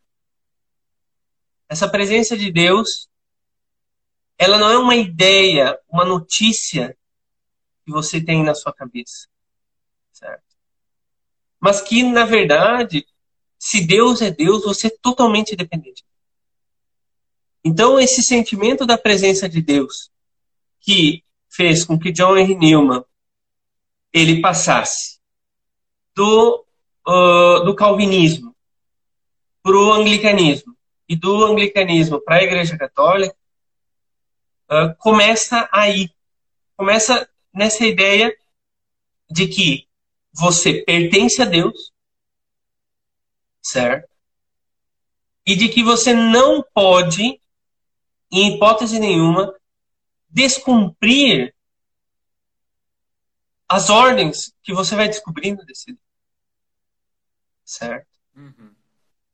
Essa 1.67 1.89
presença 1.89 2.37
de 2.37 2.51
Deus, 2.51 3.09
ela 4.37 4.57
não 4.57 4.69
é 4.69 4.77
uma 4.77 4.95
ideia, 4.95 5.79
uma 5.89 6.05
notícia 6.05 6.97
que 7.85 7.91
você 7.91 8.21
tem 8.21 8.43
na 8.43 8.55
sua 8.55 8.73
cabeça. 8.73 9.27
Certo? 10.11 10.43
Mas 11.59 11.81
que, 11.81 12.03
na 12.03 12.25
verdade, 12.25 13.05
se 13.57 13.85
Deus 13.85 14.21
é 14.21 14.31
Deus, 14.31 14.63
você 14.63 14.87
é 14.87 14.97
totalmente 15.01 15.55
dependente. 15.55 16.03
Então, 17.67 17.99
esse 17.99 18.21
sentimento 18.21 18.85
da 18.85 18.95
presença 18.95 19.49
de 19.49 19.59
Deus, 19.59 20.11
que 20.79 21.23
fez 21.49 21.83
com 21.83 21.97
que 21.97 22.11
John 22.11 22.37
Henry 22.37 22.53
Newman 22.53 23.03
ele 24.13 24.39
passasse 24.39 25.19
do, 26.15 26.63
uh, 27.07 27.65
do 27.65 27.75
calvinismo 27.75 28.55
para 29.63 29.75
o 29.75 29.93
anglicanismo 29.93 30.77
e 31.09 31.15
do 31.15 31.43
anglicanismo 31.43 32.21
para 32.21 32.35
a 32.35 32.43
Igreja 32.43 32.77
Católica, 32.77 33.35
uh, 34.69 34.95
começa 34.99 35.67
aí. 35.71 36.11
Começa 36.77 37.27
nessa 37.51 37.83
ideia 37.83 38.31
de 39.27 39.47
que 39.47 39.87
você 40.31 40.83
pertence 40.83 41.41
a 41.41 41.45
Deus, 41.45 41.91
certo? 43.59 44.07
E 45.47 45.55
de 45.55 45.67
que 45.67 45.81
você 45.81 46.13
não 46.13 46.63
pode, 46.73 47.39
em 48.31 48.55
hipótese 48.55 48.99
nenhuma, 48.99 49.53
descumprir 50.29 51.53
as 53.67 53.89
ordens 53.89 54.53
que 54.63 54.73
você 54.73 54.95
vai 54.95 55.07
descobrindo 55.07 55.65
desse 55.65 55.97
certo? 57.63 58.07
Uhum. 58.35 58.71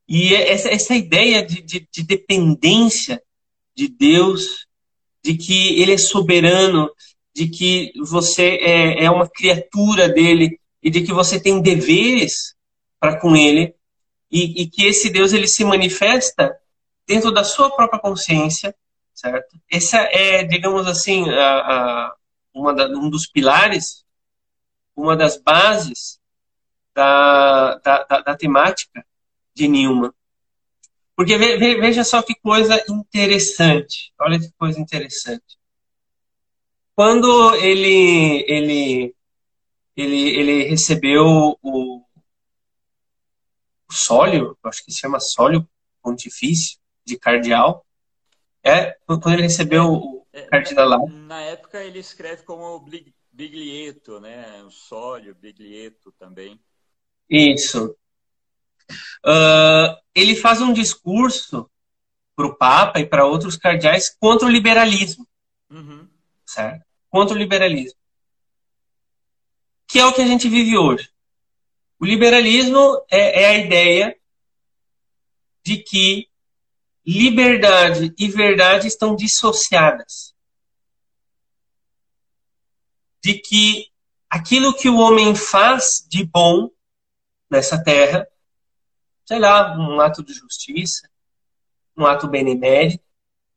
E 0.08 0.34
é 0.34 0.52
essa, 0.52 0.68
essa 0.68 0.94
ideia 0.94 1.44
de, 1.44 1.62
de, 1.62 1.88
de, 1.90 2.02
dependência 2.02 3.22
de 3.74 3.88
Deus, 3.88 4.66
de 5.22 5.36
que 5.36 5.80
Ele 5.80 5.92
é 5.92 5.98
soberano, 5.98 6.90
de 7.34 7.48
que 7.48 7.92
você 7.98 8.58
é, 8.60 9.04
é 9.04 9.10
uma 9.10 9.28
criatura 9.28 10.08
dele 10.08 10.58
e 10.82 10.90
de 10.90 11.02
que 11.02 11.12
você 11.12 11.40
tem 11.40 11.60
deveres 11.60 12.54
para 12.98 13.18
com 13.20 13.36
Ele 13.36 13.74
e, 14.30 14.62
e, 14.62 14.66
que 14.66 14.86
esse 14.86 15.10
Deus 15.10 15.32
ele 15.32 15.46
se 15.46 15.62
manifesta 15.62 16.56
dentro 17.06 17.30
da 17.30 17.44
sua 17.44 17.70
própria 17.70 18.00
consciência, 18.00 18.74
certo? 19.22 19.56
Essa 19.70 19.98
é, 19.98 20.44
digamos 20.44 20.86
assim, 20.86 21.28
a, 21.30 21.58
a, 21.58 22.16
uma 22.52 22.74
da, 22.74 22.86
um 22.88 23.08
dos 23.08 23.26
pilares 23.26 24.04
uma 24.94 25.16
das 25.16 25.40
bases 25.40 26.20
da, 26.94 27.76
da, 27.76 28.04
da, 28.04 28.20
da 28.20 28.36
temática 28.36 29.04
de 29.54 29.68
Newman. 29.68 30.12
Porque 31.16 31.38
ve, 31.38 31.56
ve, 31.56 31.80
veja 31.80 32.04
só 32.04 32.20
que 32.20 32.34
coisa 32.34 32.82
interessante. 32.88 34.12
Olha 34.20 34.38
que 34.38 34.50
coisa 34.58 34.78
interessante. 34.78 35.58
Quando 36.94 37.54
ele, 37.54 38.44
ele 38.46 39.14
ele, 39.96 40.30
ele 40.30 40.64
recebeu 40.64 41.58
o 41.62 42.02
sólio, 43.90 44.56
acho 44.64 44.84
que 44.84 44.92
se 44.92 45.00
chama 45.00 45.20
sólio 45.20 45.68
pontifício 46.02 46.78
de 47.04 47.18
cardeal. 47.18 47.84
É, 48.64 48.96
quando 49.06 49.32
ele 49.32 49.42
recebeu 49.42 49.92
o 49.92 50.26
é, 50.32 50.42
cardinalado. 50.42 51.06
Na 51.08 51.40
época 51.40 51.82
ele 51.82 51.98
escreve 51.98 52.42
como 52.44 52.84
Biglieto, 53.32 54.20
né? 54.20 54.62
O 54.62 54.70
sólio, 54.70 55.34
Biglieto 55.34 56.12
também. 56.12 56.60
Isso. 57.28 57.96
Uh, 59.24 59.96
ele 60.14 60.36
faz 60.36 60.60
um 60.60 60.72
discurso 60.72 61.70
para 62.36 62.46
o 62.46 62.56
Papa 62.56 63.00
e 63.00 63.06
para 63.06 63.26
outros 63.26 63.56
cardeais 63.56 64.14
contra 64.18 64.46
o 64.46 64.50
liberalismo. 64.50 65.26
Uhum. 65.70 66.08
Certo? 66.46 66.84
Contra 67.08 67.34
o 67.34 67.38
liberalismo. 67.38 67.98
Que 69.86 69.98
é 69.98 70.06
o 70.06 70.12
que 70.12 70.22
a 70.22 70.26
gente 70.26 70.48
vive 70.48 70.76
hoje. 70.76 71.10
O 71.98 72.04
liberalismo 72.04 73.04
é, 73.10 73.42
é 73.42 73.46
a 73.48 73.58
ideia 73.58 74.16
de 75.64 75.76
que 75.78 76.28
liberdade 77.06 78.14
e 78.18 78.28
verdade 78.28 78.86
estão 78.86 79.14
dissociadas. 79.14 80.34
De 83.22 83.34
que 83.34 83.86
aquilo 84.28 84.74
que 84.74 84.88
o 84.88 84.98
homem 84.98 85.34
faz 85.34 86.04
de 86.08 86.24
bom 86.24 86.70
nessa 87.50 87.82
terra, 87.82 88.26
sei 89.24 89.38
lá, 89.38 89.76
um 89.76 90.00
ato 90.00 90.22
de 90.22 90.32
justiça, 90.32 91.08
um 91.96 92.06
ato 92.06 92.26
benemérito, 92.28 93.04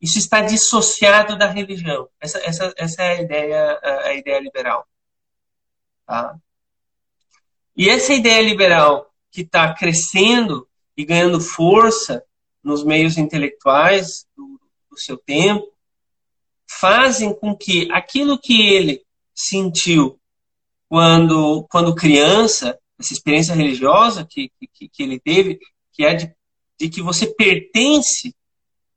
isso 0.01 0.19
está 0.19 0.41
dissociado 0.41 1.37
da 1.37 1.47
religião. 1.47 2.09
Essa, 2.19 2.39
essa, 2.39 2.73
essa 2.77 3.01
é 3.01 3.17
a 3.17 3.21
ideia, 3.21 3.79
a 4.03 4.13
ideia 4.13 4.39
liberal. 4.39 4.87
Tá? 6.05 6.35
E 7.75 7.89
essa 7.89 8.13
ideia 8.13 8.41
liberal 8.41 9.11
que 9.31 9.41
está 9.41 9.73
crescendo 9.73 10.67
e 10.95 11.03
ganhando 11.03 11.41
força 11.41 12.23
nos 12.65 12.83
meios 12.83 13.15
intelectuais 13.15 14.25
do, 14.35 14.59
do 14.89 14.99
seu 14.99 15.15
tempo, 15.15 15.71
fazem 16.67 17.31
com 17.33 17.55
que 17.55 17.87
aquilo 17.91 18.39
que 18.39 18.59
ele 18.69 19.03
sentiu 19.35 20.19
quando, 20.89 21.67
quando 21.69 21.93
criança, 21.93 22.77
essa 22.99 23.13
experiência 23.13 23.53
religiosa 23.53 24.25
que, 24.27 24.51
que, 24.73 24.89
que 24.89 25.03
ele 25.03 25.19
teve, 25.19 25.59
que 25.93 26.03
é 26.03 26.15
de, 26.15 26.35
de 26.79 26.89
que 26.89 27.03
você 27.03 27.27
pertence 27.27 28.35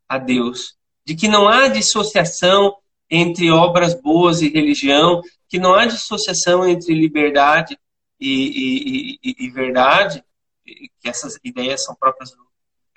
a 0.08 0.16
Deus, 0.16 0.75
de 1.04 1.14
que 1.14 1.28
não 1.28 1.46
há 1.46 1.68
dissociação 1.68 2.75
entre 3.10 3.50
obras 3.50 3.94
boas 4.00 4.40
e 4.40 4.48
religião, 4.48 5.20
que 5.46 5.58
não 5.58 5.75
há 5.75 5.84
dissociação 5.84 6.66
entre 6.66 6.94
liberdade 6.94 7.78
e, 8.18 8.32
e, 8.32 9.18
e, 9.22 9.46
e 9.46 9.50
verdade, 9.50 10.25
que 10.64 11.08
essas 11.08 11.38
ideias 11.44 11.84
são 11.84 11.94
próprias 11.94 12.30
do 12.30 12.48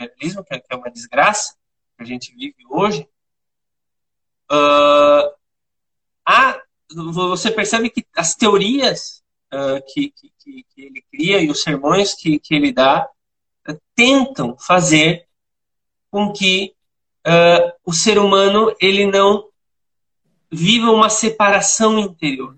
que 0.08 0.74
é 0.74 0.76
uma 0.76 0.92
desgraça 0.92 1.56
que 1.98 2.04
a 2.04 2.06
gente 2.06 2.34
vive 2.36 2.56
hoje, 2.70 3.08
uh, 4.52 5.34
há, 6.26 6.62
você 7.14 7.52
percebe 7.52 7.90
que 7.90 8.06
as 8.16 8.36
teorias 8.36 9.24
uh, 9.54 9.82
que, 9.94 10.12
que, 10.12 10.32
que, 10.40 10.66
ele 10.78 11.04
cria 11.12 11.42
e 11.42 11.50
os 11.50 11.62
sermões 11.62 12.14
que, 12.14 12.40
que 12.40 12.54
ele 12.54 12.72
dá 12.72 13.08
uh, 13.70 13.82
tentam 13.96 14.58
fazer 14.58 15.28
com 16.10 16.34
que 16.34 16.76
o 17.86 17.94
ser 17.94 18.18
humano 18.18 18.76
ele 18.82 19.06
não 19.06 19.48
viva 20.52 20.90
uma 20.90 21.08
separação 21.08 22.00
interior. 22.00 22.58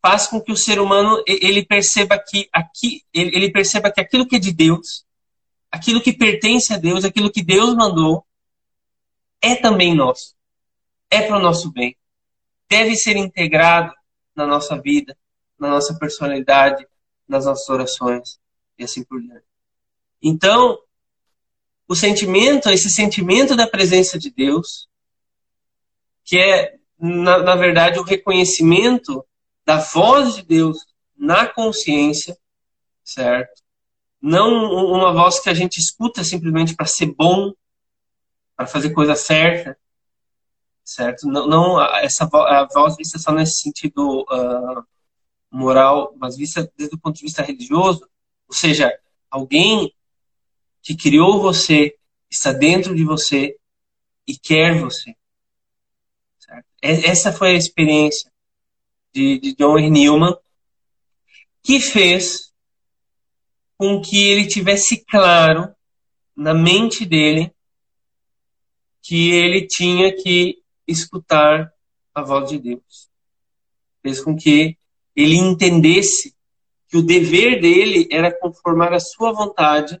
Faz 0.00 0.28
com 0.28 0.40
que 0.40 0.52
o 0.52 0.56
ser 0.56 0.78
humano 0.78 1.20
ele 1.26 1.66
perceba 1.66 2.16
que 2.16 2.48
aqui 2.52 3.02
ele 3.12 3.50
perceba 3.50 3.90
que 3.90 4.00
aquilo 4.00 4.24
que 4.24 4.36
é 4.36 4.38
de 4.38 4.52
Deus 4.52 5.04
aquilo 5.70 6.00
que 6.00 6.12
pertence 6.12 6.72
a 6.72 6.78
Deus, 6.78 7.04
aquilo 7.04 7.30
que 7.30 7.42
Deus 7.42 7.74
mandou, 7.74 8.24
é 9.40 9.54
também 9.54 9.94
nosso. 9.94 10.34
É 11.10 11.22
para 11.22 11.38
o 11.38 11.42
nosso 11.42 11.70
bem. 11.70 11.96
Deve 12.68 12.96
ser 12.96 13.16
integrado 13.16 13.94
na 14.34 14.46
nossa 14.46 14.80
vida, 14.80 15.16
na 15.58 15.68
nossa 15.68 15.98
personalidade, 15.98 16.86
nas 17.26 17.44
nossas 17.44 17.68
orações 17.68 18.38
e 18.78 18.84
assim 18.84 19.02
por 19.02 19.20
diante. 19.20 19.44
Então, 20.22 20.78
o 21.86 21.94
sentimento, 21.94 22.68
esse 22.68 22.90
sentimento 22.90 23.56
da 23.56 23.66
presença 23.66 24.18
de 24.18 24.30
Deus, 24.30 24.88
que 26.24 26.38
é, 26.38 26.76
na, 26.98 27.38
na 27.38 27.56
verdade, 27.56 27.98
o 27.98 28.04
reconhecimento 28.04 29.24
da 29.64 29.78
voz 29.78 30.36
de 30.36 30.42
Deus 30.42 30.86
na 31.16 31.46
consciência, 31.46 32.38
certo? 33.02 33.62
Não 34.20 34.72
uma 34.72 35.12
voz 35.12 35.40
que 35.40 35.48
a 35.48 35.54
gente 35.54 35.78
escuta 35.78 36.24
simplesmente 36.24 36.74
para 36.74 36.86
ser 36.86 37.14
bom, 37.14 37.52
para 38.56 38.66
fazer 38.66 38.90
coisa 38.90 39.14
certa, 39.14 39.78
certo? 40.84 41.26
Não, 41.26 41.46
não 41.46 41.94
essa 41.96 42.24
a 42.24 42.66
voz 42.72 42.96
vista 42.96 43.18
só 43.18 43.32
nesse 43.32 43.60
sentido 43.60 44.22
uh, 44.22 44.84
moral, 45.50 46.14
mas 46.16 46.36
vista 46.36 46.70
desde 46.76 46.96
o 46.96 46.98
ponto 46.98 47.16
de 47.16 47.24
vista 47.24 47.42
religioso, 47.42 48.08
ou 48.48 48.54
seja, 48.54 48.92
alguém 49.30 49.94
que 50.82 50.96
criou 50.96 51.40
você 51.40 51.96
está 52.30 52.52
dentro 52.52 52.94
de 52.94 53.04
você 53.04 53.56
e 54.26 54.36
quer 54.36 54.80
você. 54.80 55.14
Certo? 56.38 56.66
Essa 56.82 57.32
foi 57.32 57.50
a 57.50 57.58
experiência 57.58 58.30
de, 59.12 59.38
de 59.38 59.54
John. 59.54 59.78
Newman 59.78 60.36
que 61.62 61.80
fez 61.80 62.47
com 63.78 64.02
que 64.02 64.28
ele 64.28 64.48
tivesse 64.48 65.04
claro 65.04 65.72
na 66.36 66.52
mente 66.52 67.06
dele 67.06 67.54
que 69.00 69.30
ele 69.30 69.66
tinha 69.66 70.14
que 70.14 70.60
escutar 70.86 71.72
a 72.12 72.22
voz 72.22 72.50
de 72.50 72.58
Deus. 72.58 73.08
Fez 74.02 74.20
com 74.20 74.36
que 74.36 74.76
ele 75.14 75.36
entendesse 75.36 76.34
que 76.88 76.96
o 76.96 77.02
dever 77.02 77.60
dele 77.60 78.08
era 78.10 78.36
conformar 78.36 78.92
a 78.92 79.00
sua 79.00 79.32
vontade 79.32 80.00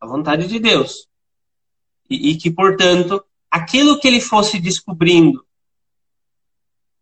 à 0.00 0.06
vontade 0.06 0.46
de 0.48 0.58
Deus. 0.58 1.06
E, 2.08 2.30
e 2.30 2.36
que, 2.38 2.50
portanto, 2.50 3.22
aquilo 3.50 4.00
que 4.00 4.08
ele 4.08 4.20
fosse 4.20 4.58
descobrindo 4.58 5.46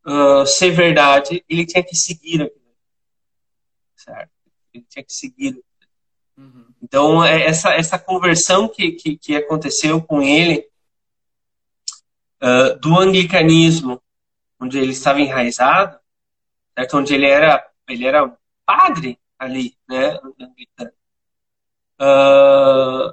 uh, 0.04 0.44
ser 0.46 0.70
verdade, 0.70 1.44
ele 1.48 1.64
tinha 1.64 1.83
que 1.83 1.94
seguir 1.94 2.42
aquilo. 2.42 2.74
Certo? 3.94 4.33
Ele 4.74 4.85
tinha 4.88 5.04
que 5.04 5.12
seguir 5.12 5.62
Uhum. 6.38 6.64
Então, 6.81 7.24
é, 7.24 7.44
essa, 7.44 7.74
essa 7.74 7.98
conversão 7.98 8.68
que, 8.68 8.92
que, 8.92 9.16
que 9.18 9.37
aconteceu 9.37 10.01
com 10.01 10.22
ele, 10.22 10.64
uh, 12.40 12.79
do 12.79 12.96
anglicanismo, 12.96 14.01
onde 14.61 14.79
ele 14.79 14.92
estava 14.92 15.20
enraizado, 15.20 15.98
certo? 16.77 16.96
onde 16.96 17.12
ele 17.12 17.27
era, 17.27 17.66
ele 17.88 18.07
era 18.07 18.33
padre 18.64 19.18
ali, 19.37 19.77
né. 19.88 20.16
Uh, 22.01 23.12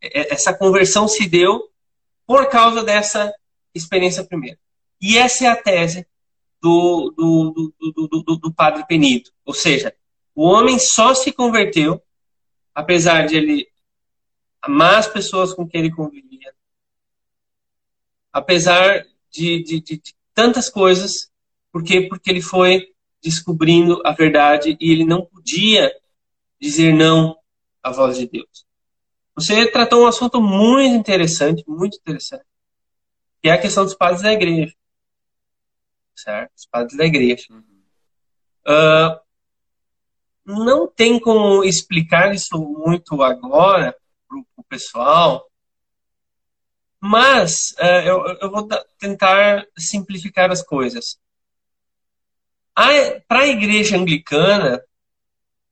essa 0.00 0.54
conversão 0.54 1.08
se 1.08 1.28
deu 1.28 1.68
por 2.24 2.48
causa 2.48 2.84
dessa 2.84 3.34
experiência 3.74 4.24
primeira. 4.24 4.58
E 5.00 5.18
essa 5.18 5.44
é 5.44 5.48
a 5.48 5.56
tese 5.56 6.06
do, 6.60 7.12
do, 7.16 7.72
do, 7.80 8.22
do, 8.22 8.36
do 8.36 8.54
padre 8.54 8.86
Penido. 8.86 9.30
Ou 9.44 9.52
seja, 9.52 9.92
o 10.34 10.44
homem 10.44 10.78
só 10.78 11.14
se 11.14 11.32
converteu 11.32 12.00
apesar 12.74 13.26
de 13.26 13.36
ele 13.36 13.68
amar 14.60 14.98
as 14.98 15.08
pessoas 15.08 15.52
com 15.52 15.66
quem 15.66 15.80
ele 15.80 15.94
convivia, 15.94 16.54
apesar 18.32 19.04
de, 19.30 19.62
de, 19.62 19.80
de, 19.80 19.98
de 19.98 20.14
tantas 20.34 20.68
coisas, 20.68 21.30
porque 21.70 22.08
porque 22.08 22.30
ele 22.30 22.42
foi 22.42 22.92
descobrindo 23.22 24.00
a 24.04 24.12
verdade 24.12 24.76
e 24.80 24.90
ele 24.90 25.04
não 25.04 25.24
podia 25.24 25.92
dizer 26.60 26.92
não 26.92 27.36
à 27.82 27.90
voz 27.90 28.16
de 28.16 28.26
Deus. 28.26 28.66
Você 29.34 29.70
tratou 29.70 30.02
um 30.02 30.06
assunto 30.06 30.40
muito 30.42 30.94
interessante, 30.94 31.64
muito 31.66 31.96
interessante, 31.96 32.44
que 33.40 33.48
é 33.48 33.52
a 33.52 33.60
questão 33.60 33.84
dos 33.84 33.94
padres 33.94 34.22
da 34.22 34.32
igreja, 34.32 34.74
certo? 36.14 36.52
Os 36.56 36.66
padres 36.66 36.96
da 36.96 37.04
igreja. 37.04 37.46
Uh, 38.64 39.21
não 40.44 40.86
tem 40.86 41.20
como 41.20 41.64
explicar 41.64 42.34
isso 42.34 42.58
muito 42.58 43.22
agora 43.22 43.96
para 44.28 44.38
o 44.56 44.64
pessoal, 44.68 45.46
mas 47.00 47.74
uh, 47.80 48.02
eu, 48.04 48.26
eu, 48.40 48.50
vou 48.50 48.68
tentar 48.98 49.66
simplificar 49.76 50.50
as 50.50 50.62
coisas. 50.62 51.18
Para 52.74 53.40
a 53.40 53.46
igreja 53.46 53.96
anglicana, 53.96 54.82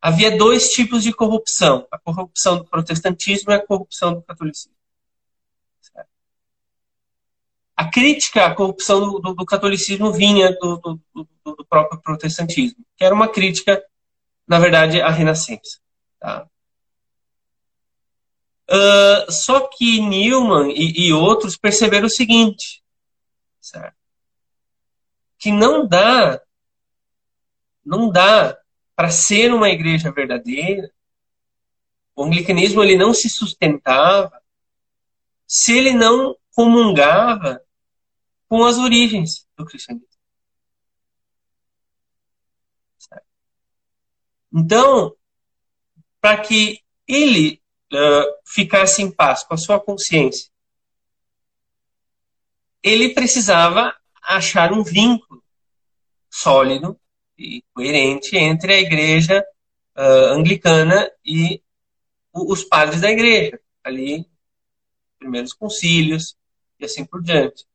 havia 0.00 0.36
dois 0.36 0.68
tipos 0.68 1.02
de 1.02 1.12
corrupção: 1.12 1.86
a 1.90 1.98
corrupção 1.98 2.58
do 2.58 2.64
protestantismo 2.64 3.52
e 3.52 3.54
a 3.54 3.64
corrupção 3.64 4.14
do 4.14 4.22
catolicismo. 4.22 4.74
A 7.76 7.90
crítica 7.90 8.44
à 8.44 8.54
corrupção 8.54 9.00
do, 9.00 9.18
do, 9.20 9.34
do 9.34 9.46
catolicismo 9.46 10.12
vinha 10.12 10.52
do, 10.60 11.00
do 11.42 11.64
próprio 11.64 11.98
protestantismo, 12.02 12.84
que 12.94 13.02
era 13.02 13.14
uma 13.14 13.26
crítica, 13.26 13.82
na 14.50 14.58
verdade, 14.58 15.00
à 15.00 15.10
Renascença. 15.10 15.78
Tá? 16.18 16.44
Uh, 18.68 19.30
só 19.30 19.60
que 19.68 20.00
Newman 20.00 20.72
e, 20.72 21.06
e, 21.06 21.12
outros 21.12 21.56
perceberam 21.56 22.06
o 22.06 22.10
seguinte, 22.10 22.82
certo? 23.60 23.94
que 25.38 25.52
não 25.52 25.86
dá, 25.86 26.42
não 27.84 28.10
dá 28.10 28.58
para 28.96 29.08
ser 29.08 29.54
uma 29.54 29.70
igreja 29.70 30.10
verdadeira. 30.10 30.90
O 32.16 32.24
anglicanismo 32.24 32.82
ele 32.82 32.96
não 32.96 33.14
se 33.14 33.30
sustentava 33.30 34.42
se 35.46 35.78
ele 35.78 35.92
não 35.92 36.36
comungava 36.56 37.62
com 38.48 38.64
as 38.64 38.78
origens 38.78 39.46
do 39.56 39.64
cristianismo. 39.64 40.09
Então, 44.52 45.14
para 46.20 46.36
que 46.38 46.80
ele 47.06 47.60
uh, 47.92 48.34
ficasse 48.44 49.02
em 49.02 49.10
paz 49.10 49.44
com 49.44 49.54
a 49.54 49.58
sua 49.58 49.80
consciência, 49.80 50.50
ele 52.82 53.14
precisava 53.14 53.94
achar 54.22 54.72
um 54.72 54.82
vínculo 54.82 55.42
sólido 56.30 56.98
e 57.36 57.62
coerente 57.74 58.36
entre 58.36 58.72
a 58.74 58.80
igreja 58.80 59.44
uh, 59.96 60.34
anglicana 60.34 61.10
e 61.24 61.62
os 62.32 62.62
padres 62.64 63.00
da 63.00 63.10
igreja, 63.10 63.60
ali, 63.82 64.26
primeiros 65.18 65.52
concílios 65.52 66.36
e 66.78 66.84
assim 66.84 67.04
por 67.04 67.22
diante. 67.22 67.66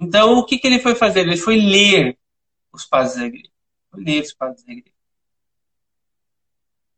Então, 0.00 0.38
o 0.38 0.44
que, 0.44 0.58
que 0.58 0.66
ele 0.66 0.80
foi 0.80 0.94
fazer? 0.94 1.20
Ele 1.20 1.36
foi 1.36 1.56
ler 1.56 2.18
os 2.72 2.84
padres 2.84 3.16
da 3.16 3.26
igreja. 3.26 3.51
Padres 3.92 4.64
da 4.64 4.72
igreja. 4.72 4.92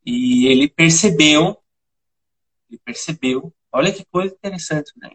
E 0.05 0.47
ele 0.47 0.67
percebeu, 0.67 1.57
ele 2.69 2.79
percebeu, 2.83 3.53
olha 3.71 3.91
que 3.91 4.05
coisa 4.05 4.33
interessante, 4.33 4.91
né? 4.97 5.11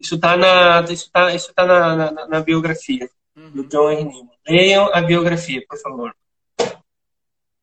Isso 0.00 0.16
está 0.16 0.36
na, 0.36 0.80
isso 0.90 1.10
tá, 1.12 1.34
isso 1.34 1.52
tá 1.54 1.64
na, 1.64 2.10
na, 2.10 2.28
na 2.28 2.40
biografia 2.40 3.08
uhum. 3.36 3.50
do 3.50 3.64
John. 3.68 3.90
Newman. 3.90 4.30
Leiam 4.48 4.90
a 4.92 5.00
biografia, 5.00 5.64
por 5.68 5.78
favor. 5.78 6.14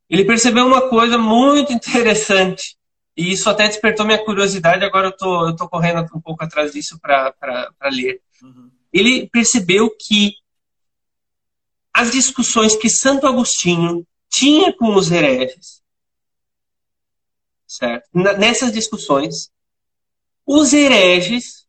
Ele 0.09 0.25
percebeu 0.25 0.65
uma 0.65 0.89
coisa 0.89 1.17
muito 1.17 1.73
interessante 1.73 2.77
e 3.15 3.31
isso 3.33 3.49
até 3.49 3.67
despertou 3.67 4.05
minha 4.05 4.23
curiosidade. 4.23 4.85
Agora 4.85 5.07
eu 5.07 5.11
tô, 5.11 5.49
eu 5.49 5.55
tô 5.55 5.67
correndo 5.67 6.05
um 6.15 6.21
pouco 6.21 6.43
atrás 6.43 6.71
disso 6.71 6.97
para 6.99 7.35
ler. 7.91 8.21
Uhum. 8.41 8.71
Ele 8.93 9.27
percebeu 9.27 9.93
que 9.99 10.35
as 11.93 12.11
discussões 12.11 12.75
que 12.75 12.89
Santo 12.89 13.27
Agostinho 13.27 14.05
tinha 14.29 14.75
com 14.75 14.95
os 14.95 15.11
hereges 15.11 15.79
certo? 17.69 18.09
Nessas 18.13 18.73
discussões, 18.73 19.51
os 20.45 20.73
hereges 20.73 21.67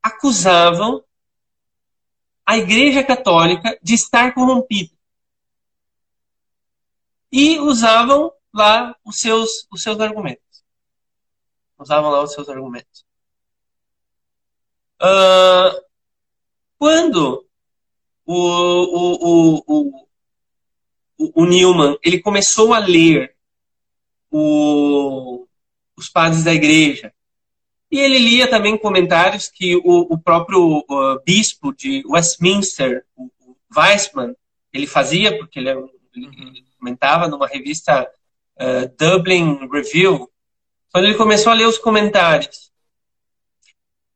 acusavam 0.00 1.04
a 2.46 2.56
Igreja 2.56 3.04
Católica 3.04 3.78
de 3.82 3.94
estar 3.94 4.32
corrompida. 4.32 4.94
E 7.30 7.58
usavam 7.58 8.32
lá 8.52 8.96
os 9.04 9.18
seus, 9.18 9.66
os 9.70 9.82
seus 9.82 10.00
argumentos. 10.00 10.64
Usavam 11.78 12.10
lá 12.10 12.22
os 12.22 12.32
seus 12.32 12.48
argumentos. 12.48 13.04
Uh, 15.00 15.84
quando 16.78 17.48
o, 18.32 19.14
o, 19.16 19.64
o, 19.66 20.06
o, 21.18 21.42
o 21.42 21.44
Newman 21.44 21.98
ele 22.04 22.20
começou 22.20 22.72
a 22.72 22.78
ler 22.78 23.34
o, 24.30 25.46
os 25.96 26.08
padres 26.08 26.44
da 26.44 26.54
igreja. 26.54 27.12
E 27.90 27.98
ele 27.98 28.18
lia 28.18 28.48
também 28.48 28.78
comentários 28.78 29.48
que 29.48 29.74
o, 29.76 30.14
o 30.14 30.16
próprio 30.16 30.78
uh, 30.78 31.20
bispo 31.24 31.74
de 31.74 32.04
Westminster, 32.06 33.04
o, 33.16 33.24
o 33.40 33.56
Weissman, 33.76 34.36
ele 34.72 34.86
fazia, 34.86 35.36
porque 35.36 35.58
ele, 35.58 35.70
ele, 35.70 35.80
uhum. 35.80 36.48
ele 36.54 36.64
comentava 36.78 37.26
numa 37.26 37.48
revista 37.48 38.08
uh, 38.60 38.96
Dublin 38.96 39.68
Review, 39.72 40.30
quando 40.92 41.06
ele 41.06 41.16
começou 41.16 41.50
a 41.50 41.54
ler 41.56 41.66
os 41.66 41.78
comentários, 41.78 42.70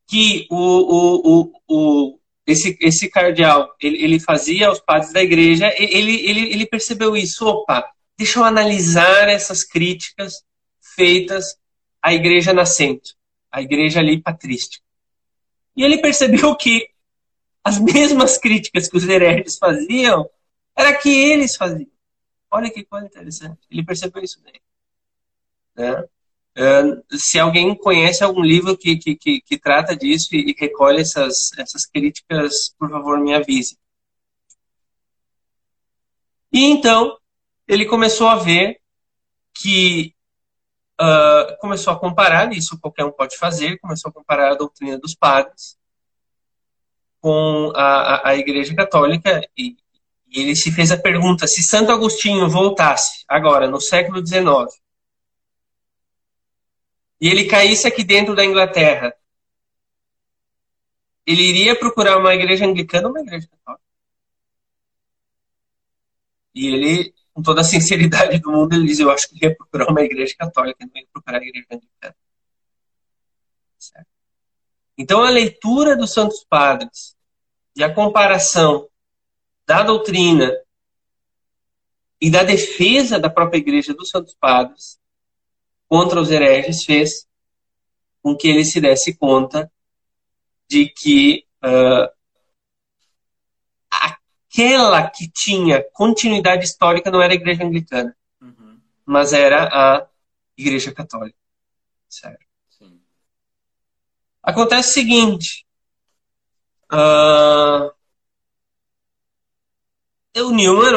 que 0.06 0.46
o, 0.48 0.56
o, 0.56 1.50
o, 1.66 2.12
o 2.12 2.18
esse, 2.46 2.76
esse 2.80 3.08
cardeal 3.08 3.74
ele, 3.80 4.02
ele 4.02 4.20
fazia 4.20 4.68
aos 4.68 4.80
padres 4.80 5.12
da 5.12 5.22
igreja, 5.22 5.72
ele, 5.78 6.26
ele, 6.26 6.52
ele 6.52 6.66
percebeu 6.66 7.16
isso. 7.16 7.46
Opa, 7.46 7.90
deixa 8.18 8.38
eu 8.38 8.44
analisar 8.44 9.28
essas 9.28 9.64
críticas 9.64 10.44
feitas 10.80 11.56
à 12.02 12.12
igreja 12.12 12.52
nascente, 12.52 13.14
à 13.50 13.62
igreja 13.62 14.00
ali 14.00 14.20
patrística. 14.20 14.84
E 15.76 15.82
ele 15.82 15.98
percebeu 15.98 16.54
que 16.54 16.88
as 17.64 17.78
mesmas 17.80 18.36
críticas 18.36 18.88
que 18.88 18.96
os 18.96 19.08
hereges 19.08 19.56
faziam, 19.56 20.28
era 20.76 20.92
que 20.94 21.08
eles 21.08 21.56
faziam. 21.56 21.90
Olha 22.50 22.70
que 22.70 22.84
coisa 22.84 23.06
interessante. 23.06 23.60
Ele 23.70 23.82
percebeu 23.82 24.22
isso 24.22 24.40
daí. 24.44 24.60
Né? 25.74 26.04
Se 27.10 27.38
alguém 27.38 27.74
conhece 27.74 28.22
algum 28.22 28.42
livro 28.42 28.76
que, 28.76 28.96
que, 28.96 29.16
que, 29.16 29.40
que 29.40 29.58
trata 29.58 29.96
disso 29.96 30.28
e, 30.32 30.50
e, 30.50 30.56
recolhe 30.58 31.00
essas, 31.00 31.50
essas 31.58 31.84
críticas, 31.84 32.74
por 32.78 32.88
favor, 32.88 33.18
me 33.18 33.34
avise. 33.34 33.76
E 36.52 36.64
então, 36.64 37.18
ele 37.66 37.84
começou 37.84 38.28
a 38.28 38.36
ver 38.36 38.80
que 39.52 40.14
uh, 41.00 41.58
começou 41.60 41.92
a 41.92 41.98
comparar, 41.98 42.52
isso 42.52 42.78
qualquer 42.80 43.04
um 43.04 43.12
pode 43.12 43.36
fazer, 43.36 43.78
começou 43.78 44.10
a 44.10 44.12
comparar 44.12 44.52
a 44.52 44.56
doutrina 44.56 44.98
dos 44.98 45.14
padres 45.14 45.76
com 47.20 47.72
a, 47.74 47.82
a, 47.82 48.28
a 48.30 48.36
Igreja 48.36 48.74
Católica 48.74 49.40
e, 49.56 49.76
e, 50.28 50.40
ele 50.40 50.54
se 50.54 50.70
fez 50.70 50.92
a 50.92 50.96
pergunta 50.98 51.46
se 51.46 51.62
Santo 51.62 51.90
Agostinho 51.90 52.48
voltasse 52.48 53.24
agora 53.26 53.66
no 53.66 53.80
século 53.80 54.24
XIX 54.24 54.44
e 57.24 57.28
ele 57.28 57.46
caísse 57.46 57.88
aqui 57.88 58.04
dentro 58.04 58.34
da 58.34 58.44
Inglaterra, 58.44 59.16
ele 61.24 61.42
iria 61.42 61.74
procurar 61.74 62.18
uma 62.18 62.34
igreja 62.34 62.66
anglicana 62.66 63.08
ou 63.08 63.14
uma 63.14 63.22
igreja 63.22 63.48
católica? 63.48 63.82
E 66.54 66.66
ele 66.66 67.14
com 67.32 67.40
toda 67.40 67.62
a 67.62 67.64
sinceridade 67.64 68.38
do 68.40 68.52
mundo, 68.52 68.74
ele 68.74 68.86
diz: 68.86 68.98
Eu 68.98 69.10
acho 69.10 69.30
que 69.30 69.42
ia 69.42 69.56
procurar 69.56 69.90
uma 69.90 70.02
igreja 70.02 70.34
católica, 70.38 70.84
não 70.84 71.00
ia 71.00 71.08
procurar 71.10 71.38
a 71.38 71.42
igreja 71.42 71.66
anglicana. 71.72 72.16
Certo? 73.78 74.06
Então, 74.98 75.22
a 75.24 75.30
leitura 75.30 75.96
dos 75.96 76.12
Santos 76.12 76.44
Padres 76.44 77.16
e 77.74 77.82
a 77.82 77.92
comparação 77.92 78.86
da 79.66 79.82
doutrina 79.82 80.54
e 82.20 82.30
da 82.30 82.42
defesa 82.42 83.18
da 83.18 83.30
própria 83.30 83.60
igreja 83.60 83.94
dos 83.94 84.10
Santos 84.10 84.36
Padres 84.38 85.02
contra 85.88 86.20
os 86.20 86.30
hereges 86.30 86.84
fez 86.84 87.26
com 88.22 88.36
que 88.36 88.48
ele 88.48 88.64
se 88.64 88.80
desse 88.80 89.16
conta 89.16 89.70
de 90.68 90.88
que 90.88 91.46
uh, 91.62 92.10
aquela 93.90 95.08
que 95.10 95.30
tinha 95.30 95.84
continuidade 95.92 96.64
histórica 96.64 97.10
não 97.10 97.20
era 97.20 97.32
a 97.32 97.36
igreja 97.36 97.64
anglicana, 97.64 98.16
uhum. 98.40 98.80
mas 99.04 99.32
era 99.32 99.64
a 99.64 100.08
igreja 100.56 100.92
católica. 100.92 101.38
Certo? 102.08 102.46
Sim. 102.70 103.00
Acontece 104.42 104.90
o 104.90 104.92
seguinte. 104.92 105.66
Uh, 106.92 107.92
o 110.36 110.50
Newman 110.50 110.92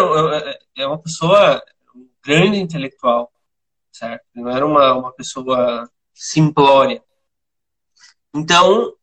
é 0.75 0.85
uma 0.87 0.99
pessoa 0.99 1.63
um 1.95 2.09
grande 2.23 2.57
intelectual, 2.57 3.31
certo? 3.97 4.25
Não 4.35 4.49
era 4.49 4.65
uma, 4.65 4.93
uma 4.93 5.11
pessoa 5.13 5.89
simplória. 6.13 7.03
Então, 8.33 8.95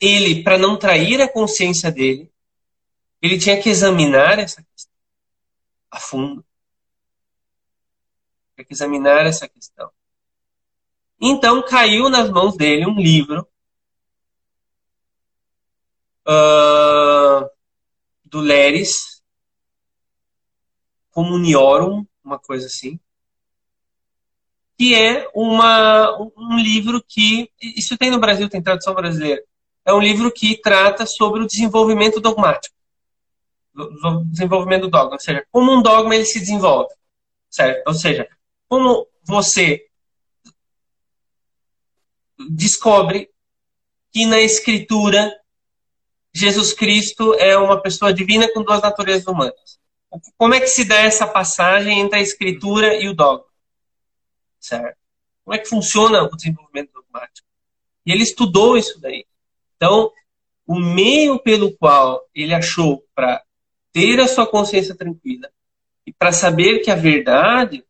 ele, 0.00 0.42
para 0.42 0.58
não 0.58 0.76
trair 0.76 1.20
a 1.20 1.32
consciência 1.32 1.90
dele, 1.90 2.32
ele 3.20 3.38
tinha 3.38 3.60
que 3.60 3.68
examinar 3.68 4.38
essa 4.38 4.62
questão 4.62 4.92
a 5.90 6.00
fundo. 6.00 6.44
Tinha 8.54 8.64
que 8.64 8.72
examinar 8.72 9.26
essa 9.26 9.48
questão. 9.48 9.90
Então 11.20 11.62
caiu 11.62 12.08
nas 12.08 12.28
mãos 12.30 12.56
dele 12.56 12.84
um 12.84 12.96
livro 12.96 13.46
uh, 16.26 17.48
do 18.24 18.40
Leres, 18.40 19.22
Comuniorum, 21.12 22.04
uma 22.24 22.38
coisa 22.38 22.66
assim, 22.66 22.98
que 24.78 24.94
é 24.94 25.28
uma, 25.34 26.18
um 26.36 26.56
livro 26.56 27.02
que. 27.06 27.50
Isso 27.60 27.96
tem 27.96 28.10
no 28.10 28.18
Brasil, 28.18 28.48
tem 28.48 28.62
tradução 28.62 28.94
brasileira. 28.94 29.42
é 29.84 29.92
um 29.92 30.00
livro 30.00 30.30
que 30.30 30.60
trata 30.60 31.06
sobre 31.06 31.42
o 31.42 31.46
desenvolvimento 31.46 32.20
dogmático, 32.20 32.74
o 33.74 34.24
desenvolvimento 34.24 34.82
do 34.82 34.90
dogma, 34.90 35.14
ou 35.14 35.20
seja, 35.20 35.44
como 35.50 35.72
um 35.72 35.82
dogma 35.82 36.14
ele 36.14 36.24
se 36.24 36.38
desenvolve, 36.38 36.94
certo? 37.50 37.86
Ou 37.88 37.94
seja, 37.94 38.28
como 38.68 39.06
você 39.24 39.86
descobre 42.50 43.30
que 44.12 44.26
na 44.26 44.40
Escritura 44.40 45.32
Jesus 46.34 46.72
Cristo 46.72 47.34
é 47.34 47.56
uma 47.56 47.80
pessoa 47.80 48.12
divina 48.12 48.50
com 48.52 48.62
duas 48.62 48.80
naturezas 48.80 49.26
humanas. 49.26 49.78
Como 50.36 50.54
é 50.54 50.60
que 50.60 50.66
se 50.66 50.84
dá 50.84 50.96
essa 50.96 51.26
passagem 51.26 52.00
entre 52.00 52.18
a 52.18 52.22
Escritura 52.22 52.94
e 52.94 53.08
o 53.08 53.14
dogma? 53.14 53.44
Certo? 54.62 54.96
Como 55.44 55.56
é 55.56 55.58
que 55.58 55.68
funciona 55.68 56.22
o 56.22 56.36
desenvolvimento 56.36 56.92
dogmático? 56.92 57.46
E 58.06 58.12
ele 58.12 58.22
estudou 58.22 58.78
isso 58.78 59.00
daí. 59.00 59.26
Então, 59.76 60.12
o 60.64 60.78
meio 60.78 61.38
pelo 61.40 61.76
qual 61.76 62.22
ele 62.32 62.54
achou 62.54 63.04
para 63.14 63.42
ter 63.92 64.20
a 64.20 64.28
sua 64.28 64.46
consciência 64.46 64.94
tranquila 64.94 65.50
e 66.06 66.12
para 66.12 66.32
saber 66.32 66.78
que 66.78 66.90
a 66.90 66.94
verdade 66.94 67.84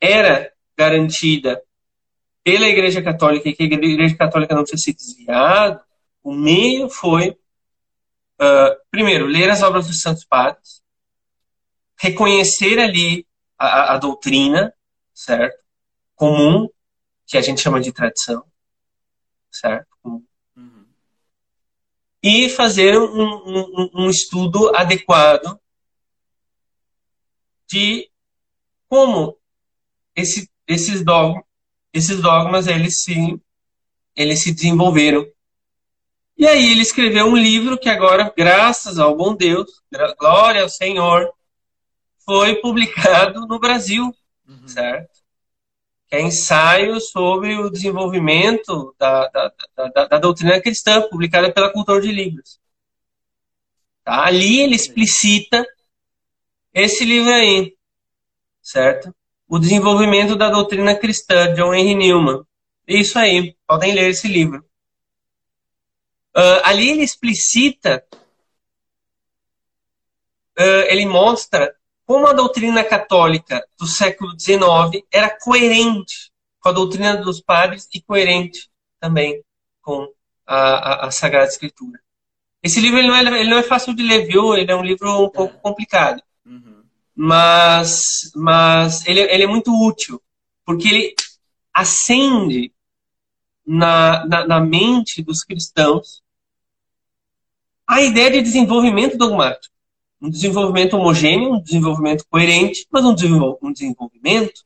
era 0.00 0.52
garantida 0.76 1.62
pela 2.42 2.66
Igreja 2.66 3.00
Católica 3.00 3.48
e 3.48 3.54
que 3.54 3.62
a 3.62 3.66
Igreja 3.66 4.16
Católica 4.16 4.54
não 4.54 4.64
tinha 4.64 4.78
se 4.78 4.92
desviado, 4.92 5.80
o 6.22 6.32
meio 6.32 6.88
foi, 6.88 7.30
uh, 7.30 8.76
primeiro, 8.90 9.26
ler 9.26 9.50
as 9.50 9.62
obras 9.62 9.86
dos 9.86 10.00
Santos 10.00 10.24
Padres, 10.24 10.82
reconhecer 12.00 12.78
ali 12.78 13.26
a, 13.58 13.94
a 13.94 13.98
doutrina, 13.98 14.72
certo? 15.18 15.58
Comum, 16.14 16.68
que 17.26 17.36
a 17.36 17.42
gente 17.42 17.60
chama 17.60 17.80
de 17.80 17.92
tradição, 17.92 18.44
certo? 19.50 19.88
Uhum. 20.04 20.86
E 22.22 22.48
fazer 22.48 22.96
um, 22.96 23.24
um, 23.24 23.90
um 23.94 24.10
estudo 24.10 24.74
adequado 24.76 25.58
de 27.68 28.08
como 28.88 29.36
esse, 30.14 30.48
esses, 30.66 31.04
dogmas, 31.04 31.44
esses 31.92 32.22
dogmas 32.22 32.68
eles 32.68 33.02
se, 33.02 33.40
eles 34.14 34.42
se 34.42 34.52
desenvolveram. 34.52 35.26
E 36.36 36.46
aí 36.46 36.70
ele 36.70 36.82
escreveu 36.82 37.26
um 37.26 37.36
livro 37.36 37.76
que 37.76 37.88
agora, 37.88 38.32
graças 38.36 39.00
ao 39.00 39.16
bom 39.16 39.34
Deus, 39.34 39.82
glória 40.16 40.62
ao 40.62 40.68
Senhor, 40.68 41.28
foi 42.24 42.54
publicado 42.56 43.46
no 43.46 43.58
Brasil, 43.58 44.14
uhum. 44.48 44.66
certo? 44.66 45.18
Que 46.08 46.16
é 46.16 46.22
ensaio 46.22 47.00
sobre 47.00 47.56
o 47.58 47.68
desenvolvimento 47.68 48.94
da, 48.98 49.28
da, 49.28 49.52
da, 49.76 50.04
da 50.06 50.18
doutrina 50.18 50.60
cristã, 50.60 51.02
publicada 51.02 51.52
pela 51.52 51.72
Cultura 51.72 52.00
de 52.00 52.10
Livros. 52.10 52.58
Tá? 54.04 54.24
Ali 54.24 54.60
ele 54.60 54.74
explicita 54.74 55.66
esse 56.72 57.04
livro 57.04 57.30
aí, 57.30 57.76
certo? 58.62 59.14
O 59.46 59.58
desenvolvimento 59.58 60.34
da 60.34 60.50
doutrina 60.50 60.94
cristã, 60.94 61.54
John 61.54 61.74
Henry 61.74 61.94
Newman. 61.94 62.42
Isso 62.86 63.18
aí, 63.18 63.54
podem 63.66 63.92
ler 63.92 64.10
esse 64.10 64.26
livro. 64.26 64.64
Uh, 66.36 66.60
ali 66.64 66.90
ele 66.90 67.02
explicita, 67.02 68.04
uh, 70.58 70.84
ele 70.88 71.04
mostra 71.04 71.74
como 72.08 72.26
a 72.26 72.32
doutrina 72.32 72.82
católica 72.82 73.62
do 73.78 73.86
século 73.86 74.32
XIX 74.40 75.04
era 75.12 75.28
coerente 75.28 76.32
com 76.58 76.70
a 76.70 76.72
doutrina 76.72 77.18
dos 77.18 77.40
padres 77.40 77.86
e 77.92 78.00
coerente 78.00 78.70
também 78.98 79.44
com 79.82 80.10
a, 80.46 80.56
a, 80.56 81.06
a 81.06 81.10
Sagrada 81.10 81.48
Escritura. 81.48 82.00
Esse 82.62 82.80
livro 82.80 82.98
ele 82.98 83.08
não, 83.08 83.14
é, 83.14 83.40
ele 83.40 83.50
não, 83.50 83.58
é, 83.58 83.62
fácil 83.62 83.94
de 83.94 84.02
ler, 84.02 84.26
viu? 84.26 84.56
Ele 84.56 84.72
é 84.72 84.74
um 84.74 84.82
livro 84.82 85.26
um 85.26 85.28
pouco 85.28 85.54
é. 85.54 85.60
complicado 85.60 86.22
mas, 87.20 88.30
mas 88.36 89.04
ele, 89.08 89.18
ele 89.22 89.42
é 89.42 89.46
muito 89.48 89.72
útil, 89.72 90.22
porque 90.64 90.86
ele 90.86 91.14
acende 91.74 92.72
na, 93.66 94.24
na, 94.24 94.46
na, 94.46 94.60
mente 94.60 95.20
dos 95.20 95.42
cristãos 95.42 96.22
a 97.84 98.00
ideia 98.02 98.30
de 98.30 98.42
desenvolvimento 98.42 99.18
dogmático. 99.18 99.74
Um 100.20 100.28
desenvolvimento 100.30 100.94
homogêneo, 100.94 101.54
um 101.54 101.62
desenvolvimento 101.62 102.24
coerente, 102.28 102.86
mas 102.90 103.04
um, 103.04 103.14
desenvolvimento. 103.14 104.64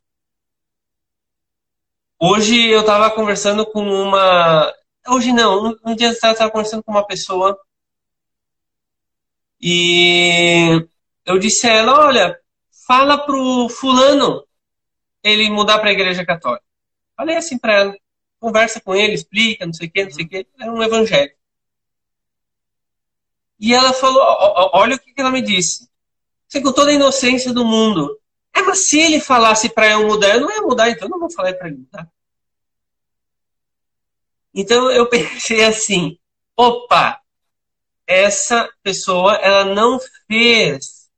Hoje 2.18 2.68
eu 2.68 2.80
estava 2.80 3.10
conversando 3.10 3.66
com 3.66 3.82
uma. 3.82 4.72
Hoje 5.08 5.32
não, 5.32 5.76
um, 5.84 5.94
dia 5.94 6.08
eu 6.08 6.12
estava 6.12 6.50
conversando 6.50 6.82
com 6.82 6.92
uma 6.92 7.06
pessoa 7.06 7.58
e 9.60 10.86
eu 11.26 11.38
disse 11.38 11.66
a 11.66 11.72
ela: 11.72 12.06
olha, 12.06 12.38
fala 12.86 13.18
pro 13.18 13.68
fulano 13.68 14.44
ele 15.22 15.50
mudar 15.50 15.78
para 15.78 15.90
a 15.90 15.92
igreja 15.92 16.24
católica. 16.24 16.64
Falei 17.16 17.36
assim 17.36 17.58
para 17.58 17.74
ela, 17.74 17.96
conversa 18.40 18.80
com 18.80 18.94
ele, 18.94 19.14
explica, 19.14 19.66
não 19.66 19.72
sei 19.72 19.88
o 19.88 19.90
que, 19.90 20.04
não 20.04 20.10
sei 20.12 20.24
o 20.24 20.28
que. 20.28 20.46
É 20.60 20.70
um 20.70 20.82
evangelho. 20.82 21.32
E 23.62 23.72
ela 23.72 23.92
falou, 23.92 24.20
olha 24.72 24.96
o 24.96 24.98
que 24.98 25.12
ela 25.16 25.30
me 25.30 25.40
disse. 25.40 25.88
Você 26.48 26.60
com 26.60 26.72
toda 26.72 26.90
a 26.90 26.94
inocência 26.94 27.54
do 27.54 27.64
mundo. 27.64 28.20
É, 28.52 28.60
mas 28.60 28.88
se 28.88 28.98
ele 28.98 29.20
falasse 29.20 29.68
para 29.68 29.88
eu 29.88 30.04
mudar, 30.04 30.34
eu 30.34 30.40
não 30.40 30.50
ia 30.50 30.62
mudar, 30.62 30.90
então 30.90 31.06
eu 31.06 31.10
não 31.10 31.20
vou 31.20 31.30
falar 31.30 31.54
para 31.54 31.68
ele 31.68 31.76
mudar. 31.76 32.10
Então 34.52 34.90
eu 34.90 35.06
pensei 35.08 35.64
assim, 35.64 36.18
opa, 36.56 37.22
essa 38.04 38.68
pessoa 38.82 39.36
ela 39.36 39.64
não 39.64 40.00
fez 40.26 41.08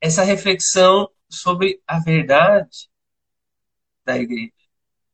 essa 0.00 0.22
reflexão 0.22 1.10
sobre 1.28 1.82
a 1.86 1.98
verdade 1.98 2.88
da 4.06 4.16
igreja, 4.16 4.52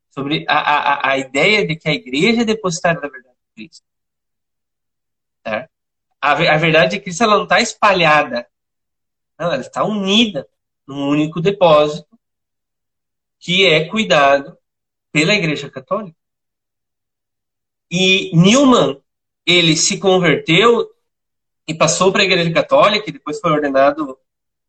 sobre 0.09 0.45
a, 0.47 0.57
a, 0.57 1.11
a 1.11 1.17
ideia 1.17 1.67
de 1.67 1.75
que 1.75 1.89
a 1.89 1.93
igreja 1.93 2.43
é 2.43 2.45
depositária 2.45 3.01
da 3.01 3.09
verdade 3.09 3.35
de 3.35 3.53
Cristo. 3.67 3.85
Tá? 5.43 5.69
A, 6.21 6.31
a 6.31 6.57
verdade 6.57 6.97
de 6.97 7.01
Cristo 7.01 7.23
ela 7.23 7.35
não 7.35 7.43
está 7.43 7.59
espalhada, 7.61 8.47
não, 9.37 9.51
ela 9.51 9.61
está 9.61 9.83
unida 9.83 10.47
num 10.87 11.09
único 11.09 11.41
depósito 11.41 12.17
que 13.39 13.65
é 13.65 13.87
cuidado 13.87 14.57
pela 15.11 15.35
Igreja 15.35 15.69
Católica. 15.69 16.17
E 17.91 18.35
Newman, 18.35 19.01
ele 19.45 19.75
se 19.75 19.99
converteu 19.99 20.89
e 21.67 21.73
passou 21.73 22.11
para 22.11 22.21
a 22.21 22.25
Igreja 22.25 22.51
Católica, 22.51 23.09
e 23.09 23.13
depois 23.13 23.39
foi 23.39 23.51
ordenado 23.51 24.17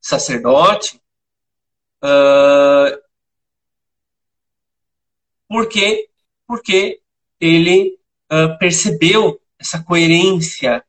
sacerdote, 0.00 1.00
uh, 2.02 3.02
porque, 5.48 6.08
porque 6.46 7.00
ele 7.40 7.98
uh, 8.30 8.58
percebeu 8.58 9.40
essa 9.58 9.82
coerência 9.82 10.84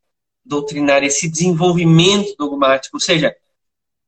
doutrinária, 0.47 1.07
esse 1.07 1.29
desenvolvimento 1.29 2.35
dogmático, 2.37 2.97
ou 2.97 3.01
seja, 3.01 3.35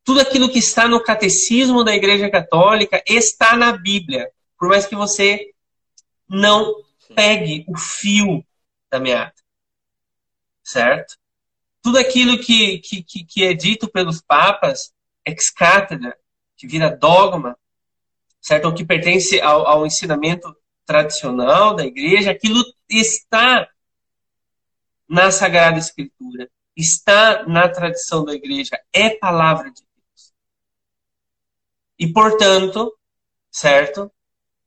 tudo 0.03 0.21
aquilo 0.21 0.49
que 0.49 0.59
está 0.59 0.87
no 0.87 1.03
catecismo 1.03 1.83
da 1.83 1.95
Igreja 1.95 2.29
Católica 2.29 3.03
está 3.05 3.55
na 3.55 3.71
Bíblia, 3.71 4.31
por 4.57 4.69
mais 4.69 4.85
que 4.85 4.95
você 4.95 5.51
não 6.27 6.73
pegue 7.13 7.65
o 7.67 7.77
fio 7.77 8.43
da 8.89 8.99
meada, 8.99 9.33
certo? 10.63 11.17
Tudo 11.81 11.97
aquilo 11.97 12.39
que, 12.39 12.79
que, 12.79 13.03
que 13.03 13.43
é 13.43 13.53
dito 13.53 13.87
pelos 13.87 14.21
papas 14.21 14.93
ex 15.25 15.49
cátedra, 15.49 16.17
que 16.57 16.67
vira 16.67 16.89
dogma, 16.89 17.57
certo? 18.41 18.65
Ou 18.65 18.73
que 18.73 18.85
pertence 18.85 19.39
ao, 19.41 19.67
ao 19.67 19.85
ensinamento 19.85 20.55
tradicional 20.85 21.75
da 21.75 21.85
igreja, 21.85 22.31
aquilo 22.31 22.63
está 22.89 23.69
na 25.09 25.31
Sagrada 25.31 25.79
Escritura, 25.79 26.49
está 26.75 27.45
na 27.47 27.67
tradição 27.67 28.23
da 28.23 28.33
igreja, 28.33 28.79
é 28.93 29.09
palavra 29.09 29.71
de 29.71 29.81
Deus. 29.81 30.33
E, 31.97 32.13
portanto, 32.13 32.95
certo? 33.51 34.11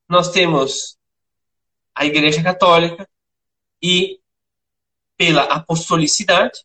Nós 0.09 0.31
temos 0.31 0.99
a 1.95 2.05
Igreja 2.05 2.43
Católica 2.43 3.09
e, 3.81 4.21
pela 5.17 5.45
apostolicidade 5.45 6.65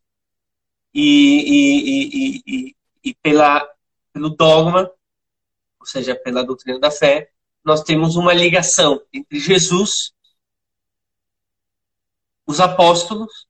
e, 0.93 1.45
e, 1.47 2.41
e, 2.45 2.75
e 3.03 3.13
pela 3.15 3.69
pelo 4.17 4.31
dogma, 4.31 4.91
ou 5.79 5.85
seja, 5.85 6.15
pela 6.15 6.43
doutrina 6.43 6.79
da 6.79 6.89
fé, 6.89 7.31
nós 7.63 7.83
temos 7.83 8.15
uma 8.15 8.33
ligação 8.33 8.99
entre 9.13 9.39
Jesus, 9.39 10.11
os 12.47 12.59
apóstolos 12.59 13.45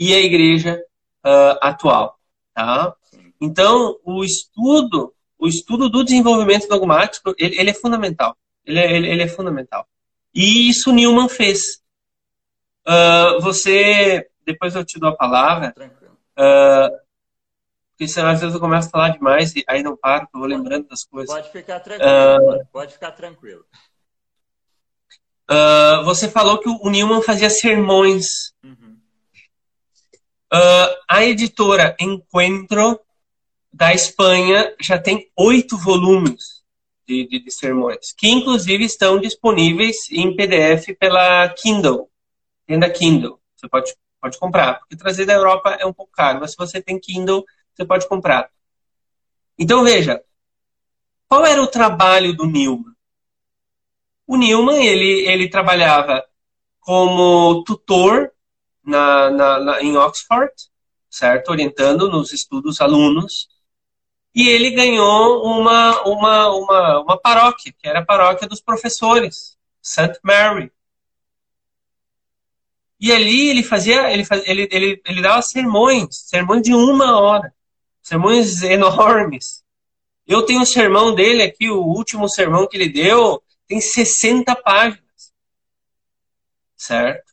e 0.00 0.14
a 0.14 0.18
igreja 0.18 0.82
uh, 1.24 1.58
atual. 1.60 2.18
Tá? 2.54 2.96
Então, 3.38 3.98
o 4.02 4.24
estudo, 4.24 5.14
o 5.38 5.46
estudo 5.46 5.90
do 5.90 6.02
desenvolvimento 6.02 6.66
dogmático, 6.66 7.34
ele, 7.38 7.60
ele 7.60 7.70
é 7.70 7.74
fundamental. 7.74 8.34
Ele 8.64 8.78
é, 8.78 8.96
ele, 8.96 9.08
ele 9.08 9.22
é 9.22 9.28
fundamental. 9.28 9.86
E 10.34 10.70
isso 10.70 10.92
Newman 10.92 11.28
fez. 11.28 11.82
Uh, 12.88 13.40
você, 13.40 14.28
depois 14.46 14.74
eu 14.74 14.84
te 14.84 14.98
dou 14.98 15.10
a 15.10 15.16
palavra. 15.16 15.72
Tranquilo. 15.72 16.16
Uh, 16.38 16.98
porque 17.90 18.08
senão 18.08 18.30
às 18.30 18.40
vezes 18.40 18.54
eu 18.54 18.60
começo 18.60 18.88
a 18.88 18.90
falar 18.90 19.10
demais 19.10 19.54
e 19.54 19.62
aí 19.68 19.82
não 19.82 19.94
paro, 19.94 20.26
eu 20.32 20.40
vou 20.40 20.48
lembrando 20.48 20.88
das 20.88 21.04
coisas. 21.04 21.34
Pode 21.34 21.52
ficar 21.52 21.80
tranquilo. 21.80 22.60
Uh, 22.62 22.66
pode 22.72 22.94
ficar 22.94 23.10
tranquilo. 23.10 23.62
Uh, 25.50 26.02
você 26.04 26.26
falou 26.30 26.58
que 26.58 26.68
o 26.68 26.88
Newman 26.88 27.20
fazia 27.20 27.50
sermões. 27.50 28.54
Uhum. 28.64 28.99
Uh, 30.52 30.96
a 31.08 31.24
editora 31.24 31.96
Encuentro, 32.00 33.00
da 33.72 33.94
Espanha, 33.94 34.74
já 34.80 34.98
tem 34.98 35.30
oito 35.36 35.78
volumes 35.78 36.64
de, 37.06 37.26
de, 37.28 37.44
de, 37.44 37.50
sermões, 37.52 38.12
que 38.12 38.28
inclusive 38.28 38.84
estão 38.84 39.20
disponíveis 39.20 40.10
em 40.10 40.34
PDF 40.34 40.96
pela 40.98 41.48
Kindle, 41.50 42.10
tenda 42.66 42.90
Kindle. 42.90 43.40
Você 43.54 43.68
pode, 43.68 43.94
pode 44.20 44.38
comprar, 44.38 44.80
porque 44.80 44.96
trazer 44.96 45.24
da 45.24 45.34
Europa 45.34 45.76
é 45.78 45.86
um 45.86 45.92
pouco 45.92 46.12
caro, 46.12 46.40
mas 46.40 46.50
se 46.50 46.56
você 46.56 46.82
tem 46.82 46.98
Kindle, 46.98 47.44
você 47.72 47.84
pode 47.84 48.08
comprar. 48.08 48.50
Então 49.56 49.84
veja, 49.84 50.20
qual 51.28 51.46
era 51.46 51.62
o 51.62 51.68
trabalho 51.68 52.34
do 52.34 52.44
Newman? 52.44 52.92
O 54.26 54.36
Newman, 54.36 54.84
ele, 54.84 55.28
ele 55.28 55.48
trabalhava 55.48 56.24
como 56.80 57.62
tutor 57.64 58.32
na, 58.90 59.30
na, 59.30 59.60
na, 59.60 59.82
em 59.82 59.96
Oxford, 59.96 60.52
certo? 61.08 61.50
Orientando 61.50 62.10
nos 62.10 62.32
estudos 62.32 62.80
alunos. 62.80 63.48
E 64.34 64.48
ele 64.48 64.70
ganhou 64.70 65.44
uma, 65.44 66.02
uma, 66.02 66.48
uma, 66.50 67.00
uma 67.00 67.16
paróquia, 67.18 67.72
que 67.76 67.88
era 67.88 68.00
a 68.00 68.04
paróquia 68.04 68.46
dos 68.46 68.60
professores, 68.60 69.56
St. 69.82 70.20
Mary. 70.22 70.70
E 73.00 73.10
ali 73.10 73.48
ele 73.48 73.62
fazia, 73.62 74.12
ele, 74.12 74.24
fazia, 74.24 74.50
ele, 74.50 74.68
ele, 74.70 75.02
ele 75.06 75.22
dava 75.22 75.40
sermões, 75.40 76.16
sermões 76.28 76.62
de 76.62 76.74
uma 76.74 77.18
hora, 77.18 77.52
sermões 78.02 78.62
enormes. 78.62 79.64
Eu 80.26 80.42
tenho 80.42 80.60
um 80.60 80.66
sermão 80.66 81.14
dele 81.14 81.42
aqui, 81.42 81.70
o 81.70 81.82
último 81.82 82.28
sermão 82.28 82.68
que 82.68 82.76
ele 82.76 82.88
deu, 82.88 83.42
tem 83.66 83.80
60 83.80 84.54
páginas. 84.56 85.32
Certo? 86.76 87.29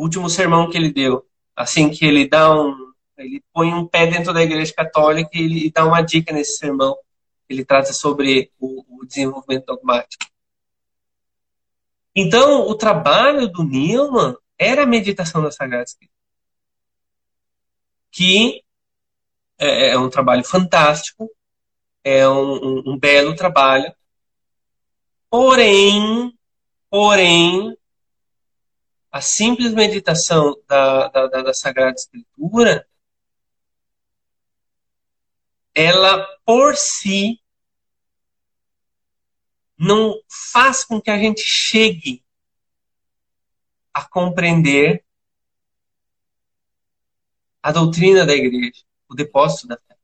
Último 0.00 0.28
sermão 0.28 0.68
que 0.68 0.76
ele 0.76 0.92
deu. 0.92 1.26
Assim 1.54 1.90
que 1.90 2.04
ele 2.04 2.28
dá 2.28 2.52
um. 2.52 2.90
Ele 3.16 3.42
põe 3.52 3.72
um 3.72 3.86
pé 3.86 4.06
dentro 4.06 4.32
da 4.32 4.42
igreja 4.42 4.72
católica 4.72 5.30
e 5.34 5.42
ele 5.42 5.70
dá 5.70 5.84
uma 5.84 6.00
dica 6.00 6.32
nesse 6.32 6.56
sermão. 6.56 6.96
Ele 7.48 7.64
trata 7.64 7.92
sobre 7.92 8.50
o, 8.58 8.84
o 9.00 9.04
desenvolvimento 9.04 9.66
dogmático. 9.66 10.24
Então, 12.14 12.66
o 12.68 12.74
trabalho 12.74 13.48
do 13.48 13.62
Newman 13.62 14.36
era 14.58 14.84
a 14.84 14.86
meditação 14.86 15.42
da 15.42 15.50
Sagrada 15.50 15.84
Escritura. 15.84 16.18
Que 18.10 18.62
é, 19.58 19.90
é 19.90 19.98
um 19.98 20.08
trabalho 20.08 20.44
fantástico, 20.44 21.30
é 22.02 22.26
um, 22.26 22.54
um, 22.54 22.82
um 22.92 22.98
belo 22.98 23.36
trabalho, 23.36 23.92
Porém, 25.30 26.36
porém, 26.90 27.76
a 29.10 29.20
simples 29.20 29.72
meditação 29.72 30.56
da, 30.66 31.08
da, 31.08 31.26
da 31.26 31.54
Sagrada 31.54 31.96
Escritura, 31.96 32.86
ela 35.74 36.26
por 36.44 36.76
si 36.76 37.40
não 39.76 40.14
faz 40.52 40.84
com 40.84 41.00
que 41.00 41.10
a 41.10 41.18
gente 41.18 41.42
chegue 41.42 42.22
a 43.92 44.04
compreender 44.04 45.04
a 47.62 47.72
doutrina 47.72 48.24
da 48.24 48.34
igreja, 48.34 48.84
o 49.08 49.14
depósito 49.14 49.66
da 49.66 49.76
fé. 49.76 49.96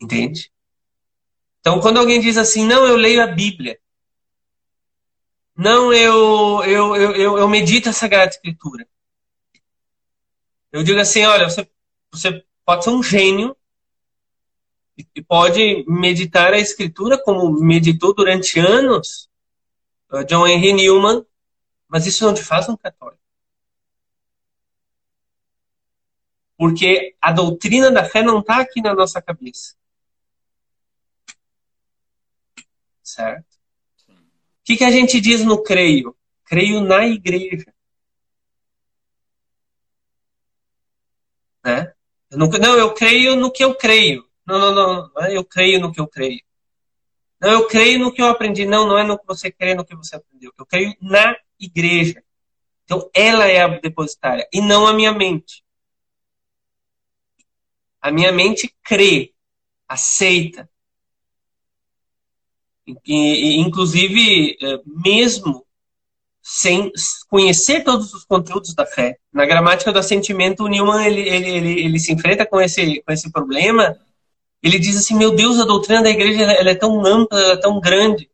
Entende? 0.00 0.52
Então, 1.60 1.80
quando 1.80 1.98
alguém 1.98 2.20
diz 2.20 2.36
assim, 2.36 2.66
não, 2.66 2.84
eu 2.84 2.96
leio 2.96 3.22
a 3.22 3.26
Bíblia, 3.28 3.80
não, 5.56 5.92
eu, 5.92 6.64
eu, 6.64 6.96
eu, 6.96 7.38
eu, 7.38 7.48
medito 7.48 7.88
a 7.88 7.92
Sagrada 7.92 8.30
Escritura. 8.30 8.86
Eu 10.70 10.82
digo 10.82 10.98
assim, 10.98 11.24
olha, 11.24 11.48
você, 11.48 11.68
você 12.10 12.44
pode 12.64 12.84
ser 12.84 12.90
um 12.90 13.02
gênio 13.02 13.56
e 15.14 15.22
pode 15.22 15.84
meditar 15.86 16.52
a 16.52 16.58
Escritura 16.58 17.22
como 17.22 17.50
meditou 17.60 18.14
durante 18.14 18.58
anos 18.58 19.28
uh, 20.10 20.24
John 20.24 20.46
Henry 20.46 20.72
Newman, 20.72 21.24
mas 21.88 22.06
isso 22.06 22.24
não 22.24 22.34
te 22.34 22.42
faz 22.42 22.68
um 22.68 22.76
católico. 22.76 23.20
Porque 26.56 27.14
a 27.20 27.32
doutrina 27.32 27.90
da 27.90 28.04
fé 28.04 28.22
não 28.22 28.40
está 28.40 28.58
aqui 28.60 28.80
na 28.80 28.94
nossa 28.94 29.20
cabeça. 29.20 29.74
certo? 33.12 33.51
O 34.62 34.64
que, 34.64 34.76
que 34.76 34.84
a 34.84 34.90
gente 34.90 35.20
diz 35.20 35.44
no 35.44 35.60
creio? 35.60 36.16
Creio 36.44 36.80
na 36.80 37.04
igreja. 37.04 37.66
Né? 41.64 41.92
Eu 42.30 42.38
não, 42.38 42.48
não, 42.48 42.74
eu 42.76 42.94
creio 42.94 43.34
no 43.34 43.50
que 43.50 43.64
eu 43.64 43.74
creio. 43.74 44.24
Não, 44.46 44.58
não, 44.58 44.74
não, 44.74 45.10
não 45.14 45.22
é 45.24 45.36
eu 45.36 45.44
creio 45.44 45.80
no 45.80 45.92
que 45.92 46.00
eu 46.00 46.06
creio. 46.06 46.40
Não, 47.40 47.50
eu 47.50 47.66
creio 47.66 47.98
no 47.98 48.12
que 48.12 48.22
eu 48.22 48.26
aprendi. 48.26 48.64
Não, 48.64 48.86
não 48.86 48.96
é 48.96 49.02
no 49.02 49.18
que 49.18 49.26
você 49.26 49.50
crê, 49.50 49.74
no 49.74 49.84
que 49.84 49.96
você 49.96 50.14
aprendeu. 50.14 50.52
Eu 50.56 50.64
creio 50.64 50.94
na 51.00 51.36
igreja. 51.58 52.22
Então, 52.84 53.10
ela 53.12 53.46
é 53.46 53.62
a 53.62 53.68
depositária 53.68 54.48
e 54.52 54.60
não 54.60 54.86
a 54.86 54.92
minha 54.92 55.12
mente. 55.12 55.64
A 58.00 58.12
minha 58.12 58.30
mente 58.30 58.72
crê, 58.82 59.34
aceita, 59.88 60.70
inclusive, 63.06 64.56
é, 64.60 64.80
mesmo 64.86 65.64
sem 66.42 66.90
conhecer 67.28 67.84
todos 67.84 68.12
os 68.12 68.24
conteúdos 68.24 68.74
da 68.74 68.84
fé. 68.84 69.16
Na 69.32 69.46
gramática 69.46 69.92
do 69.92 69.98
assentimento, 69.98 70.64
o 70.64 70.68
Newman 70.68 71.06
ele, 71.06 71.20
ele, 71.20 71.50
ele, 71.50 71.80
ele 71.84 71.98
se 71.98 72.12
enfrenta 72.12 72.44
com 72.44 72.60
esse, 72.60 73.00
com 73.02 73.12
esse 73.12 73.30
problema. 73.30 73.96
Ele 74.62 74.78
diz 74.78 74.96
assim: 74.96 75.16
Meu 75.16 75.34
Deus, 75.34 75.58
a 75.58 75.64
doutrina 75.64 76.02
da 76.02 76.10
igreja 76.10 76.42
ela, 76.42 76.52
ela 76.52 76.70
é 76.70 76.74
tão 76.74 77.04
ampla, 77.06 77.40
ela 77.40 77.52
é 77.54 77.60
tão 77.60 77.80
grande, 77.80 78.28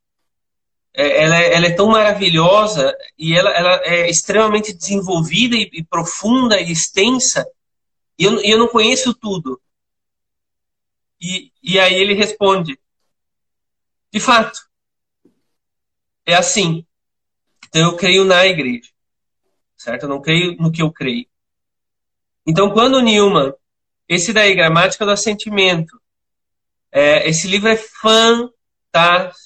é, 0.94 1.23
ela, 1.23 1.37
é, 1.37 1.55
ela 1.55 1.66
é 1.66 1.71
tão 1.71 1.88
maravilhosa 1.88 2.92
e 3.16 3.35
ela, 3.35 3.51
ela 3.51 3.81
é 3.85 4.11
extremamente 4.11 4.73
desenvolvida 4.73 5.55
e, 5.55 5.68
e 5.73 5.85
profunda 5.85 6.61
e 6.61 6.73
extensa. 6.73 7.47
E 8.18 8.25
eu, 8.25 8.40
eu 8.40 8.59
não 8.59 8.68
conheço 8.68 9.14
tudo. 9.14 9.61
E, 11.21 11.53
e 11.62 11.79
aí 11.79 11.94
ele 11.94 12.14
responde: 12.14 12.79
de 14.12 14.21
fato, 14.21 14.59
é 16.27 16.35
assim. 16.35 16.87
Então 17.68 17.83
eu 17.83 17.97
creio 17.97 18.25
na 18.25 18.47
igreja, 18.47 18.90
certo? 19.77 20.05
Eu 20.05 20.09
não 20.09 20.21
creio 20.21 20.57
no 20.57 20.73
que 20.73 20.83
eu 20.83 20.92
creio. 20.92 21.27
Então, 22.47 22.71
quando 22.71 23.03
Newman, 23.03 23.53
esse 24.09 24.33
daí, 24.33 24.55
Gramática 24.55 25.05
do 25.05 25.11
Assentimento, 25.11 26.01
é, 26.90 27.29
esse 27.29 27.47
livro 27.47 27.68
é 27.68 27.77
fantástico. 27.77 29.44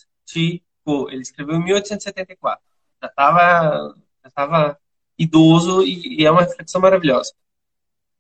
Ele 1.11 1.23
escreveu 1.23 1.57
em 1.57 1.65
1874. 1.65 2.65
Já 3.03 3.09
estava 3.09 3.95
já 4.25 4.77
idoso 5.19 5.83
e, 5.83 6.21
e, 6.21 6.25
é 6.27 6.31
uma 6.31 6.43
reflexão 6.43 6.81
maravilhosa. 6.81 7.33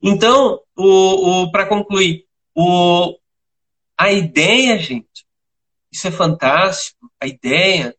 Então, 0.03 0.61
o, 0.77 1.43
o 1.43 1.53
para 1.53 1.67
concluir, 1.67 2.27
o, 2.55 3.17
a 3.97 4.11
ideia, 4.11 4.79
gente, 4.79 5.25
isso 5.93 6.09
é 6.09 6.11
fantástico. 6.11 7.13
A 7.21 7.27
ideia 7.27 7.95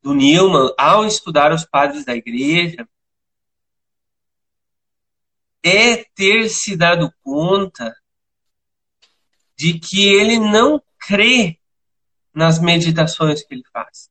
do 0.00 0.14
Newman, 0.14 0.72
ao 0.78 1.04
estudar 1.04 1.52
os 1.52 1.64
padres 1.64 2.04
da 2.04 2.14
igreja, 2.14 2.88
é 5.62 6.04
ter 6.04 6.48
se 6.48 6.76
dado 6.76 7.12
conta 7.22 7.96
de 9.56 9.78
que 9.78 10.06
ele 10.06 10.38
não 10.38 10.80
crê 10.98 11.58
nas 12.32 12.60
meditações 12.60 13.42
que 13.42 13.54
ele 13.54 13.64
faz. 13.72 14.10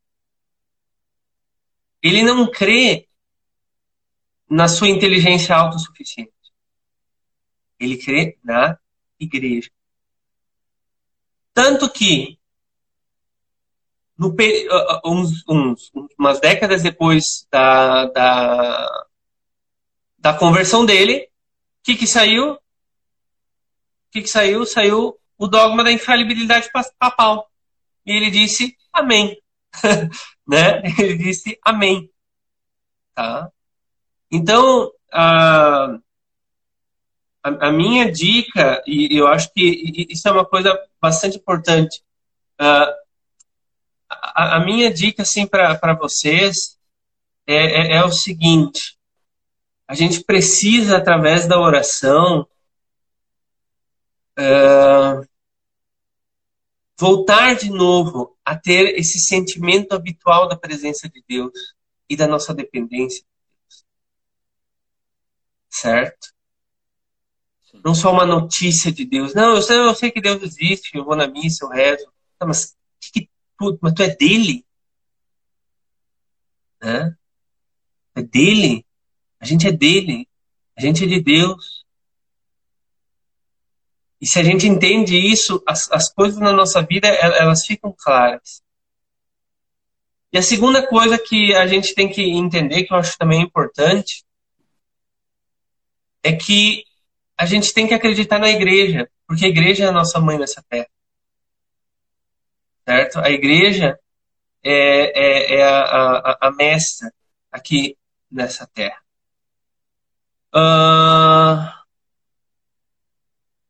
Ele 2.02 2.22
não 2.22 2.50
crê 2.50 3.08
na 4.50 4.68
sua 4.68 4.90
inteligência 4.90 5.56
autossuficiente. 5.56 6.34
Ele 7.80 7.98
crê 7.98 8.38
na 8.44 8.78
igreja. 9.20 9.72
Tanto 11.54 11.90
que 11.90 12.40
no, 14.30 15.02
uns, 15.06 15.44
uns, 15.48 15.92
umas 16.18 16.40
décadas 16.40 16.82
depois 16.82 17.48
da, 17.52 18.06
da, 18.06 19.06
da 20.18 20.34
conversão 20.34 20.86
dele, 20.86 21.28
o 21.82 21.84
que, 21.84 21.96
que 21.96 22.08
saiu? 22.08 22.54
O 22.54 22.60
que, 24.12 24.22
que 24.22 24.30
saiu? 24.30 24.66
Saiu 24.66 25.18
o 25.38 25.48
dogma 25.48 25.84
da 25.84 25.92
infalibilidade 25.92 26.70
papal. 26.98 27.50
E 28.06 28.12
ele 28.12 28.32
disse 28.32 28.78
amém. 28.92 29.38
né? 30.48 30.82
Ele 30.98 31.18
disse 31.18 31.60
amém. 31.64 32.10
Tá? 33.14 33.50
Então, 34.32 34.92
a, 35.12 36.00
a, 37.44 37.68
a, 37.68 37.72
minha 37.72 38.12
dica, 38.12 38.82
e 38.88 39.16
eu 39.16 39.28
acho 39.28 39.52
que 39.54 40.08
isso 40.10 40.28
é 40.28 40.32
uma 40.32 40.46
coisa 40.46 40.78
bastante 41.02 41.38
importante, 41.38 42.02
uh, 42.60 43.03
a, 44.34 44.58
a, 44.58 44.66
minha 44.66 44.92
dica 44.92 45.22
assim, 45.24 45.46
para 45.46 45.94
vocês 45.94 46.78
é, 47.48 47.56
é, 47.56 47.96
é 47.98 48.06
o 48.06 48.12
seguinte: 48.12 48.98
a 49.88 49.94
gente 49.94 50.24
precisa, 50.24 50.98
através 50.98 51.48
da 51.48 51.60
oração, 51.60 52.48
uh, 54.40 55.28
voltar 56.98 57.56
de 57.56 57.70
novo 57.70 58.38
a 58.46 58.56
ter 58.56 58.98
esse 58.98 59.20
sentimento 59.20 59.94
habitual 59.94 60.48
da 60.48 60.58
presença 60.58 61.10
de 61.10 61.24
Deus 61.28 61.52
e 62.10 62.16
da 62.16 62.28
nossa 62.28 62.54
dependência 62.54 63.22
de 63.22 63.28
Deus. 63.28 63.86
Certo? 65.70 66.34
Sim. 67.64 67.82
Não 67.84 67.94
só 67.94 68.12
uma 68.12 68.26
notícia 68.26 68.92
de 68.92 69.06
Deus. 69.06 69.34
Não, 69.34 69.56
eu 69.56 69.62
sei, 69.62 69.78
eu 69.78 69.96
sei 69.96 70.12
que 70.12 70.22
Deus 70.22 70.42
existe, 70.42 70.96
eu 70.96 71.04
vou 71.04 71.16
na 71.16 71.28
missa, 71.28 71.66
eu 71.66 71.70
rezo. 71.70 72.12
Mas, 72.42 72.76
que, 73.00 73.22
que, 73.22 73.30
tu, 73.58 73.78
mas 73.82 73.93
tu 73.93 74.04
é 74.04 74.16
dele? 74.16 74.66
Né? 76.82 77.16
É 78.16 78.22
dele? 78.22 78.86
A 79.39 79.45
gente 79.45 79.68
é 79.68 79.72
dele. 79.72 80.28
A 80.78 80.82
gente 80.82 81.04
é 81.04 81.08
de 81.08 81.22
Deus. 81.22 81.84
E 84.20 84.28
se 84.28 84.39
a 84.39 84.43
gente 84.43 84.68
entende 84.68 85.18
isso, 85.18 85.62
as, 85.68 85.91
as 85.91 86.12
coisas 86.12 86.39
na 86.39 86.54
nossa 86.54 86.82
vida, 86.82 87.08
elas 87.08 87.66
ficam 87.66 87.93
claras. 87.97 88.64
E 90.32 90.38
a 90.38 90.41
segunda 90.41 90.88
coisa 90.88 91.20
que 91.20 91.54
a 91.54 91.68
gente 91.68 91.93
tem 91.93 92.10
que 92.10 92.22
entender, 92.22 92.86
que 92.86 92.93
eu 92.93 92.97
acho 92.97 93.18
também 93.18 93.41
importante, 93.41 94.24
é 96.24 96.34
que 96.34 96.86
a 97.38 97.45
gente 97.45 97.74
tem 97.74 97.86
que 97.86 97.93
acreditar 97.93 98.39
na 98.39 98.49
igreja, 98.49 99.10
porque 99.28 99.45
a 99.45 99.49
igreja 99.49 99.84
é 99.84 99.88
a 99.88 99.91
nossa 99.91 100.20
mãe 100.20 100.38
nessa 100.38 100.64
terra. 100.70 100.88
Certo? 102.86 103.20
A 103.20 103.30
igreja 103.30 104.00
é, 104.64 104.74
é, 104.74 105.56
é 105.56 105.64
a, 105.64 105.84
a, 106.18 106.38
a 106.48 106.52
mestra 106.52 107.14
aqui 107.52 107.98
nessa 108.30 108.68
terra. 108.68 109.02
Uh... 110.54 111.84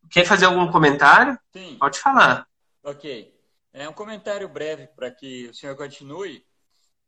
Quer 0.10 0.26
fazer 0.26 0.46
algum 0.46 0.72
comentário? 0.72 1.40
Sim. 1.52 1.78
Pode 1.80 2.00
falar. 2.00 2.48
Ok. 2.84 3.34
É 3.74 3.90
um 3.90 3.94
comentário 3.94 4.48
breve 4.48 4.86
para 4.88 5.10
que 5.10 5.48
o 5.48 5.54
senhor 5.54 5.76
continue 5.76 6.46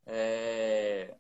é... 0.08 1.14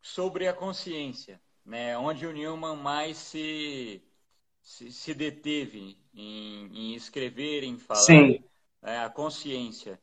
sobre 0.00 0.48
a 0.48 0.54
consciência, 0.54 1.38
né? 1.64 1.98
onde 1.98 2.26
o 2.26 2.32
Newman 2.32 2.76
mais 2.76 3.18
se, 3.18 4.02
se, 4.62 4.90
se 4.90 5.12
deteve 5.12 5.98
em, 6.14 6.70
em, 6.72 6.94
escrever, 6.94 7.64
em 7.64 7.76
falar. 7.76 8.00
Sim. 8.00 8.42
É, 8.88 8.98
a 9.00 9.10
consciência. 9.10 10.00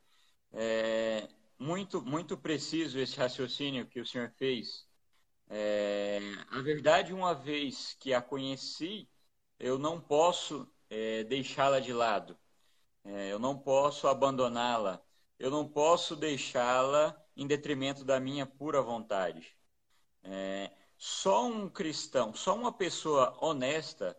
É 0.54 1.28
muito, 1.60 2.02
muito 2.02 2.38
preciso 2.38 3.00
esse 3.00 3.18
raciocínio 3.18 3.86
que 3.88 4.00
o 4.00 4.06
senhor 4.06 4.30
fez 4.32 4.86
é, 5.48 6.20
a 6.52 6.62
verdade, 6.62 7.14
uma 7.14 7.34
vez 7.34 7.96
que 8.00 8.14
a 8.14 8.22
conheci, 8.22 9.08
eu 9.60 9.78
não 9.78 10.02
posso 10.02 10.68
é, 10.90 11.24
deixá-la 11.24 11.80
de 11.80 11.94
lado. 11.94 12.38
É, 13.04 13.32
eu 13.32 13.40
não 13.40 13.58
posso 13.58 14.08
abandoná-la. 14.08 15.04
Eu 15.38 15.52
não 15.52 15.68
posso 15.68 16.16
deixá-la 16.16 17.16
em 17.36 17.46
detrimento 17.46 18.04
da 18.04 18.20
minha 18.20 18.46
pura 18.46 18.82
vontade. 18.82 19.56
É, 20.24 20.72
só 20.98 21.46
um 21.46 21.70
cristão, 21.70 22.34
só 22.34 22.56
uma 22.56 22.72
pessoa 22.74 23.38
honesta 23.42 24.18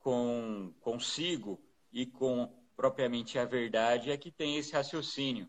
com 0.00 0.74
consigo 0.80 1.62
e 1.92 2.06
com 2.06 2.52
propriamente 2.76 3.38
a 3.38 3.44
verdade 3.44 4.10
é 4.10 4.16
que 4.16 4.30
tem 4.30 4.56
esse 4.56 4.72
raciocínio. 4.72 5.48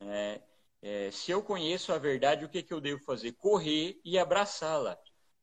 É, 0.00 0.40
é, 0.82 1.10
se 1.10 1.30
eu 1.30 1.42
conheço 1.42 1.92
a 1.92 1.98
verdade, 1.98 2.44
o 2.44 2.48
que, 2.48 2.62
que 2.62 2.72
eu 2.72 2.80
devo 2.80 3.02
fazer? 3.02 3.32
Correr 3.32 4.00
e 4.04 4.18
abraçá-la, 4.18 4.98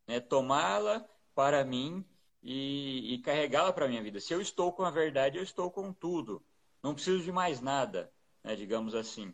né? 0.08 0.20
tomá-la 0.20 1.06
para 1.36 1.64
mim 1.64 2.04
e, 2.42 3.14
e 3.14 3.20
carregá-la 3.20 3.72
para 3.72 3.86
a 3.86 3.88
minha 3.88 4.02
vida. 4.02 4.20
Se 4.20 4.34
eu 4.34 4.42
estou 4.42 4.72
com 4.72 4.84
a 4.84 4.90
verdade, 4.90 5.38
eu 5.38 5.44
estou 5.44 5.70
com 5.70 5.94
tudo. 5.94 6.44
Não 6.82 6.94
preciso 6.94 7.24
de 7.24 7.32
mais 7.32 7.62
nada, 7.62 8.12
né? 8.44 8.56
digamos 8.56 8.96
assim. 8.96 9.34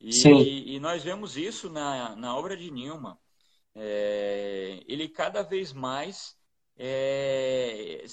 E, 0.00 0.10
e, 0.26 0.76
e, 0.76 0.80
nós 0.80 1.02
vemos 1.02 1.36
isso 1.36 1.68
na, 1.68 2.14
na 2.16 2.36
obra 2.36 2.56
de 2.56 2.70
Newman. 2.70 3.16
É, 3.74 4.82
ele 4.86 5.08
cada 5.08 5.42
vez 5.42 5.72
mais 5.72 6.36
é, 6.76 8.04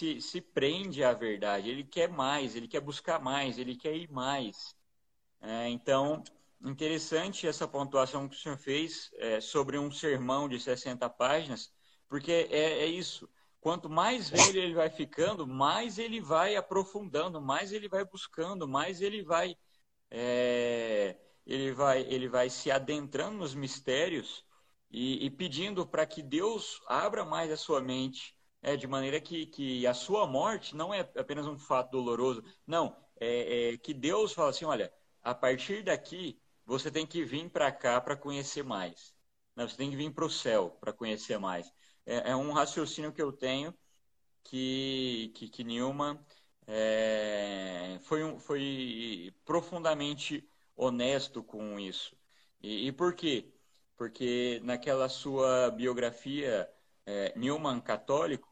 se, 0.00 0.20
se 0.22 0.40
prende 0.40 1.04
à 1.04 1.12
verdade. 1.12 1.68
Ele 1.68 1.84
quer 1.84 2.08
mais, 2.08 2.56
ele 2.56 2.66
quer 2.66 2.80
buscar 2.80 3.20
mais, 3.20 3.58
ele 3.58 3.76
quer 3.76 3.94
ir 3.94 4.10
mais. 4.10 4.74
É, 5.42 5.68
então, 5.68 6.22
interessante 6.62 7.46
essa 7.46 7.68
pontuação 7.68 8.26
que 8.28 8.34
o 8.34 8.38
senhor 8.38 8.56
fez 8.58 9.10
é, 9.16 9.40
sobre 9.40 9.78
um 9.78 9.90
sermão 9.90 10.48
de 10.48 10.58
60 10.58 11.08
páginas, 11.10 11.70
porque 12.08 12.32
é, 12.32 12.84
é, 12.84 12.86
isso. 12.86 13.28
Quanto 13.60 13.90
mais 13.90 14.30
velho 14.30 14.58
ele 14.58 14.74
vai 14.74 14.88
ficando, 14.88 15.46
mais 15.46 15.98
ele 15.98 16.18
vai 16.18 16.56
aprofundando, 16.56 17.42
mais 17.42 17.72
ele 17.72 17.88
vai 17.90 18.02
buscando, 18.06 18.66
mais 18.66 19.02
ele 19.02 19.22
vai, 19.22 19.54
é, 20.10 21.14
ele 21.44 21.72
vai, 21.72 22.00
ele 22.08 22.26
vai 22.26 22.48
se 22.48 22.70
adentrando 22.70 23.36
nos 23.36 23.54
mistérios 23.54 24.46
e, 24.90 25.26
e 25.26 25.30
pedindo 25.30 25.86
para 25.86 26.06
que 26.06 26.22
Deus 26.22 26.80
abra 26.86 27.22
mais 27.22 27.52
a 27.52 27.56
sua 27.56 27.82
mente, 27.82 28.34
é, 28.62 28.76
de 28.76 28.86
maneira 28.86 29.20
que, 29.20 29.46
que 29.46 29.86
a 29.86 29.94
sua 29.94 30.26
morte 30.26 30.76
não 30.76 30.92
é 30.92 31.00
apenas 31.16 31.46
um 31.46 31.58
fato 31.58 31.90
doloroso, 31.90 32.44
não, 32.66 32.96
é, 33.18 33.72
é 33.72 33.78
que 33.78 33.94
Deus 33.94 34.32
fala 34.32 34.50
assim, 34.50 34.64
olha, 34.64 34.92
a 35.22 35.34
partir 35.34 35.82
daqui 35.82 36.40
você 36.64 36.90
tem 36.90 37.06
que 37.06 37.24
vir 37.24 37.50
para 37.50 37.72
cá 37.72 38.00
para 38.00 38.16
conhecer 38.16 38.62
mais. 38.62 39.14
Né? 39.56 39.66
Você 39.66 39.76
tem 39.76 39.90
que 39.90 39.96
vir 39.96 40.12
para 40.12 40.24
o 40.24 40.30
céu 40.30 40.70
para 40.80 40.92
conhecer 40.92 41.38
mais. 41.38 41.72
É, 42.06 42.30
é, 42.30 42.36
um 42.36 42.52
raciocínio 42.52 43.12
que 43.12 43.22
eu 43.22 43.32
tenho 43.32 43.74
que, 44.44 45.32
que, 45.34 45.48
que 45.48 45.64
Newman 45.64 46.18
é, 46.66 47.98
foi, 48.02 48.24
um, 48.24 48.38
foi 48.38 49.34
profundamente 49.44 50.48
honesto 50.76 51.42
com 51.42 51.78
isso. 51.78 52.16
E, 52.62 52.88
e, 52.88 52.92
por 52.92 53.14
quê? 53.14 53.52
Porque 53.96 54.60
naquela 54.64 55.08
sua 55.08 55.70
biografia 55.70 56.70
é, 57.06 57.32
Newman 57.36 57.80
católico, 57.80 58.49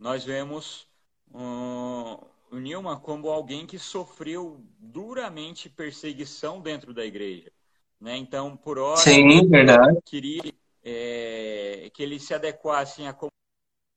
nós 0.00 0.24
vemos 0.24 0.88
um, 1.32 2.18
o 2.50 2.56
Newman 2.58 2.98
como 2.98 3.28
alguém 3.28 3.66
que 3.66 3.78
sofreu 3.78 4.64
duramente 4.78 5.68
perseguição 5.68 6.60
dentro 6.60 6.94
da 6.94 7.04
igreja. 7.04 7.52
Né? 8.00 8.16
Então, 8.16 8.56
por 8.56 8.78
hora, 8.78 8.96
Sim, 8.96 9.46
queria 10.06 10.54
é, 10.82 11.90
que 11.92 12.02
ele 12.02 12.18
se 12.18 12.32
adequasse 12.32 13.04
a 13.04 13.12
como, 13.12 13.30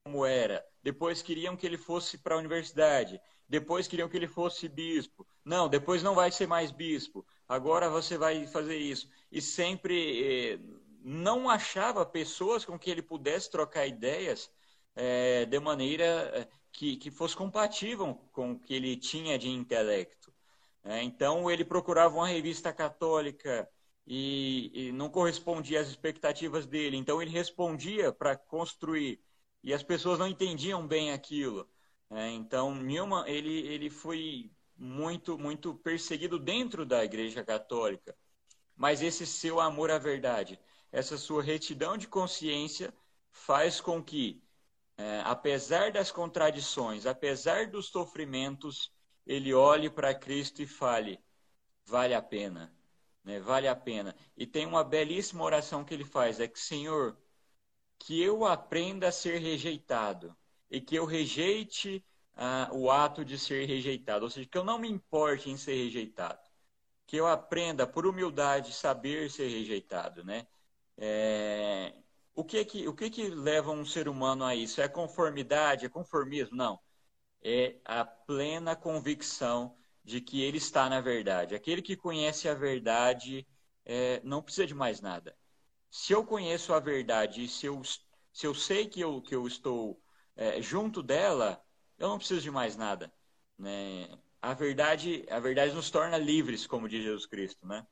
como 0.06 0.26
era. 0.26 0.64
Depois 0.84 1.22
queriam 1.22 1.56
que 1.56 1.66
ele 1.66 1.78
fosse 1.78 2.18
para 2.18 2.36
a 2.36 2.38
universidade. 2.38 3.20
Depois 3.48 3.88
queriam 3.88 4.10
que 4.10 4.18
ele 4.18 4.28
fosse 4.28 4.68
bispo. 4.68 5.26
Não, 5.46 5.70
depois 5.70 6.04
não 6.04 6.14
vai 6.14 6.32
ser 6.32 6.48
mais 6.48 6.70
bispo. 6.70 7.26
Agora 7.48 7.90
você 7.90 8.18
vai 8.18 8.46
fazer 8.46 8.78
isso. 8.78 9.08
E 9.32 9.42
sempre 9.42 10.54
é, 10.54 10.60
não 11.02 11.50
achava 11.50 12.06
pessoas 12.06 12.66
com 12.66 12.78
que 12.78 12.92
ele 12.92 13.02
pudesse 13.02 13.50
trocar 13.50 13.88
ideias 13.88 14.52
é, 14.96 15.46
de 15.46 15.60
maneira 15.60 16.04
é, 16.06 16.48
que, 16.72 16.98
que 16.98 17.12
fosse 17.12 17.36
compatível 17.36 18.16
com 18.32 18.54
o 18.54 18.60
que 18.60 18.74
ele 18.74 18.98
tinha 18.98 19.38
de 19.38 19.50
intelecto. 19.50 20.34
É, 20.84 21.02
então, 21.02 21.50
ele 21.50 21.64
procurava 21.64 22.16
uma 22.16 22.28
revista 22.28 22.74
católica 22.74 23.70
e, 24.06 24.72
e, 24.90 24.92
não 24.92 25.10
correspondia 25.10 25.80
às 25.82 25.88
expectativas 25.88 26.66
dele. 26.66 26.98
Então, 26.98 27.22
ele 27.22 27.32
respondia 27.32 28.12
para 28.12 28.36
construir. 28.36 29.22
E 29.64 29.74
as 29.74 29.84
pessoas 29.84 30.20
não 30.20 30.28
entendiam 30.28 30.86
bem 30.86 31.12
aquilo. 31.12 31.70
É, 32.10 32.30
então, 32.30 32.76
Newman, 32.76 33.24
ele, 33.28 33.66
ele 33.68 33.90
foi 33.90 34.52
muito, 34.76 35.38
muito 35.38 35.74
perseguido 35.76 36.38
dentro 36.38 36.86
da 36.86 37.04
Igreja 37.04 37.44
Católica. 37.44 38.16
Mas 38.76 39.02
esse 39.02 39.26
seu 39.26 39.60
amor 39.60 39.92
à 39.92 39.98
verdade, 39.98 40.60
essa 40.92 41.18
sua 41.18 41.42
retidão 41.42 41.98
de 41.98 42.08
consciência, 42.08 42.94
faz 43.32 43.80
com 43.80 44.04
que 44.04 44.43
é, 44.98 45.22
apesar 45.26 45.92
das 45.92 46.12
contradições, 46.12 47.06
apesar 47.06 47.68
dos 47.68 47.88
sofrimentos, 47.88 48.92
ele 49.26 49.54
olhe 49.54 49.90
para 49.90 50.14
Cristo 50.16 50.62
e 50.62 50.68
fale: 50.68 51.20
vale 51.86 52.14
a 52.14 52.22
pena, 52.22 52.74
né? 53.24 53.40
vale 53.40 53.68
a 53.68 53.76
pena. 53.76 54.16
E 54.38 54.46
tem 54.48 54.66
uma 54.66 54.84
belíssima 54.84 55.44
oração 55.44 55.84
que 55.86 55.94
ele 55.94 56.06
faz: 56.06 56.40
é 56.40 56.48
que, 56.48 56.60
Senhor, 56.60 57.18
que 58.00 58.22
eu 58.22 58.46
aprenda 58.46 59.08
a 59.10 59.12
ser 59.12 59.40
rejeitado 59.40 60.36
e 60.70 60.82
que 60.82 60.96
eu 60.96 61.06
rejeite 61.06 62.04
ah, 62.36 62.70
o 62.74 62.92
ato 62.92 63.24
de 63.26 63.38
ser 63.38 63.66
rejeitado, 63.68 64.26
ou 64.26 64.30
seja, 64.32 64.48
que 64.50 64.58
eu 64.58 64.64
não 64.64 64.80
me 64.80 64.90
importe 64.90 65.50
em 65.50 65.58
ser 65.58 65.76
rejeitado. 65.76 66.40
que 67.08 67.18
eu 67.18 67.28
aprenda 67.28 67.88
por 67.88 68.06
humildade 68.08 68.74
saber 68.74 69.30
ser 69.32 69.48
rejeitado, 69.50 70.24
né? 70.24 70.48
É, 70.98 71.94
o 72.36 72.44
que 72.44 72.64
que 72.66 72.88
o 72.88 72.94
que 72.96 73.10
que 73.10 73.28
leva 73.30 73.72
um 73.72 73.86
ser 73.86 74.08
humano 74.08 74.44
a 74.46 74.56
isso? 74.56 74.82
É 74.82 74.88
conformidade, 74.88 75.86
é 75.86 75.90
conformismo? 75.90 76.56
Não. 76.56 76.80
É 77.44 77.78
a 77.86 78.06
plena 78.06 78.76
convicção 78.76 79.78
de 80.04 80.22
que 80.22 80.42
ele 80.42 80.58
está 80.58 80.90
na 80.90 81.02
verdade. 81.02 81.56
Aquele 81.56 81.82
que 81.82 81.96
conhece 81.96 82.50
a 82.50 82.54
verdade 82.54 83.48
é, 83.86 84.22
não 84.24 84.42
precisa 84.42 84.68
de 84.68 84.74
mais 84.74 85.02
nada. 85.02 85.38
Se 85.92 86.14
eu 86.14 86.26
conheço 86.26 86.74
a 86.74 86.80
verdade 86.80 87.44
e 87.46 87.48
se 87.48 87.66
eu, 87.68 87.82
se 87.84 88.48
eu 88.48 88.54
sei 88.56 88.88
que 88.88 89.02
eu, 89.02 89.22
que 89.22 89.36
eu 89.36 89.48
estou 89.48 90.02
é, 90.36 90.62
junto 90.62 91.04
dela, 91.04 91.64
eu 91.98 92.10
não 92.10 92.18
preciso 92.18 92.42
de 92.42 92.52
mais 92.52 92.76
nada. 92.78 93.14
Né? 93.58 94.10
A 94.42 94.54
verdade, 94.54 95.26
a 95.30 95.40
verdade 95.40 95.74
nos 95.74 95.90
torna 95.92 96.18
livres, 96.18 96.68
como 96.68 96.90
diz 96.90 97.04
Jesus 97.04 97.26
Cristo, 97.26 97.66
né? 97.68 97.86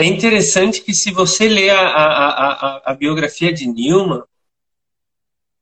É 0.00 0.04
interessante 0.04 0.80
que 0.80 0.94
se 0.94 1.10
você 1.10 1.48
ler 1.48 1.70
a, 1.70 1.80
a, 1.80 2.52
a, 2.52 2.92
a 2.92 2.94
biografia 2.94 3.52
de 3.52 3.66
Newman, 3.66 4.22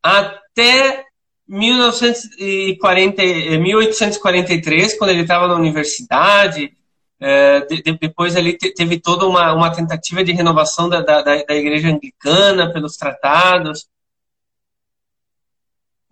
até 0.03 1.07
1940, 1.49 3.23
1843, 3.59 4.99
quando 4.99 5.09
ele 5.09 5.23
estava 5.23 5.49
na 5.49 5.55
universidade, 5.55 6.71
é, 7.19 7.61
de, 7.61 7.81
depois 7.99 8.37
ali 8.37 8.59
teve 8.59 9.01
toda 9.01 9.27
uma, 9.27 9.55
uma 9.55 9.75
tentativa 9.75 10.23
de 10.23 10.33
renovação 10.33 10.87
da, 10.87 11.01
da, 11.01 11.23
da 11.23 11.55
igreja 11.57 11.89
anglicana 11.89 12.71
pelos 12.71 12.99
tratados. 12.99 13.89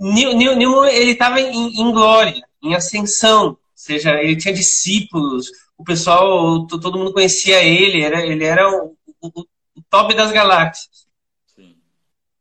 Newman 0.01 0.89
ele 0.89 1.11
estava 1.11 1.43
em, 1.43 1.79
em, 1.79 1.93
glória, 1.93 2.43
em 2.63 2.75
ascensão, 2.75 3.49
ou 3.49 3.59
seja, 3.75 4.15
ele 4.15 4.37
tinha 4.37 4.55
discípulos, 4.55 5.51
o 5.85 5.87
pessoal, 5.87 6.67
todo 6.67 6.97
mundo 6.97 7.13
conhecia 7.13 7.63
ele, 7.63 8.03
era, 8.03 8.25
ele 8.25 8.43
era 8.43 8.67
o, 8.71 8.97
o, 9.21 9.29
o 9.77 9.83
top 9.91 10.15
das 10.15 10.33
galáxias. 10.33 11.07
Sim. 11.55 11.77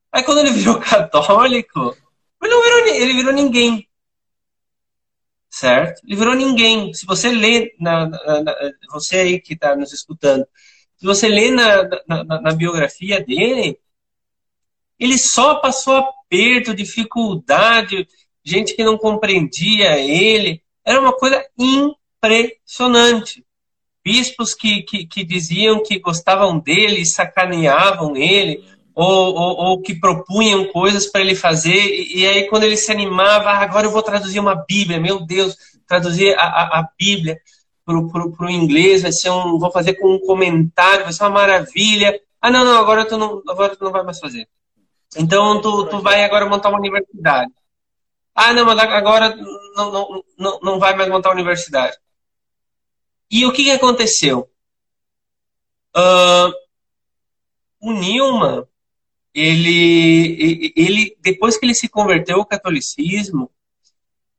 Aí 0.10 0.24
quando 0.24 0.39
ele 0.39 0.52
virou 0.52 0.80
católico, 0.80 1.94
ele, 2.41 2.54
não 2.54 2.64
virou, 2.64 2.88
ele 2.88 3.14
virou 3.14 3.34
ninguém. 3.34 3.86
Certo? 5.50 6.02
Ele 6.06 6.16
virou 6.16 6.34
ninguém. 6.34 6.94
Se 6.94 7.06
você 7.06 7.30
lê, 7.30 7.76
na, 7.78 8.08
na, 8.08 8.44
na 8.44 8.56
você 8.89 9.18
aí 9.18 9.41
que 9.41 9.54
está 9.54 9.76
nos 9.76 9.91
escutando, 9.91 10.48
se 10.96 11.06
você 11.06 11.28
lê 11.28 11.52
na, 11.52 11.84
na 12.08 12.54
biografia 12.54 13.22
dele, 13.22 13.78
ele 14.98 15.18
só 15.18 15.56
passou 15.56 15.98
aperto, 15.98 16.74
dificuldade, 16.74 18.08
gente 18.41 18.74
que 18.74 18.86
não 18.86 18.98
compreendia 18.98 20.00
ele. 20.00 20.64
Era 20.86 21.02
uma 21.02 21.12
coisa 21.12 21.46
impressionante. 22.28 23.46
Bispos 24.04 24.54
que, 24.54 24.84
que, 24.84 25.06
que 25.06 25.24
diziam 25.24 25.82
que 25.82 26.00
gostavam 26.00 26.60
dele 26.60 27.02
e 27.02 27.06
sacaneavam 27.06 28.16
ele, 28.18 28.64
ou, 28.94 29.34
ou, 29.34 29.56
ou 29.56 29.82
que 29.82 29.96
propunham 29.96 30.66
coisas 30.66 31.08
para 31.08 31.22
ele 31.22 31.36
fazer, 31.36 31.74
e, 31.74 32.28
aí 32.28 32.48
quando 32.48 32.64
ele 32.64 32.78
se 32.78 32.92
animava, 32.92 33.50
ah, 33.50 33.62
agora 33.62 33.88
eu 33.88 33.92
vou 33.92 34.04
traduzir 34.04 34.40
uma 34.40 34.56
Bíblia, 34.56 35.00
meu 35.00 35.26
Deus, 35.26 35.56
traduzir 35.88 36.38
a, 36.38 36.44
a, 36.44 36.80
a 36.80 36.90
Bíblia 36.98 37.40
para 37.86 38.46
o 38.46 38.50
inglês, 38.50 39.02
vai 39.02 39.12
ser 39.12 39.30
um, 39.30 39.58
vou 39.58 39.72
fazer 39.72 39.96
com 39.96 40.14
um 40.14 40.20
comentário, 40.20 41.04
vai 41.04 41.14
ser 41.14 41.24
uma 41.24 41.30
maravilha. 41.32 42.20
Ah, 42.42 42.50
não, 42.50 42.64
não, 42.64 42.78
agora 42.78 43.06
tu 43.06 43.18
não, 43.18 43.42
agora 43.48 43.76
tu 43.76 43.84
não 43.84 43.92
vai 43.92 44.04
mais 44.04 44.20
fazer. 44.20 44.48
Então 45.18 45.62
tu, 45.62 45.86
tu 45.88 46.00
vai 46.00 46.24
agora 46.24 46.46
montar 46.46 46.70
uma 46.70 46.80
universidade. 46.80 47.52
Ah, 48.36 48.54
não, 48.54 48.66
mas 48.66 48.80
agora 48.80 49.36
não, 49.76 49.92
não, 49.92 50.24
não, 50.38 50.60
não 50.62 50.80
vai 50.80 50.96
mais 50.96 51.10
montar 51.10 51.30
uma 51.30 51.36
universidade. 51.36 51.98
E 53.34 53.48
o 53.48 53.52
que, 53.52 53.64
que 53.64 53.72
aconteceu? 53.72 54.48
Uh, 55.98 56.54
o 57.80 57.92
Newman, 57.92 58.64
ele, 59.34 60.72
ele, 60.76 61.18
depois 61.20 61.58
que 61.58 61.66
ele 61.66 61.74
se 61.74 61.90
converteu 61.90 62.38
ao 62.38 62.46
catolicismo, 62.46 63.50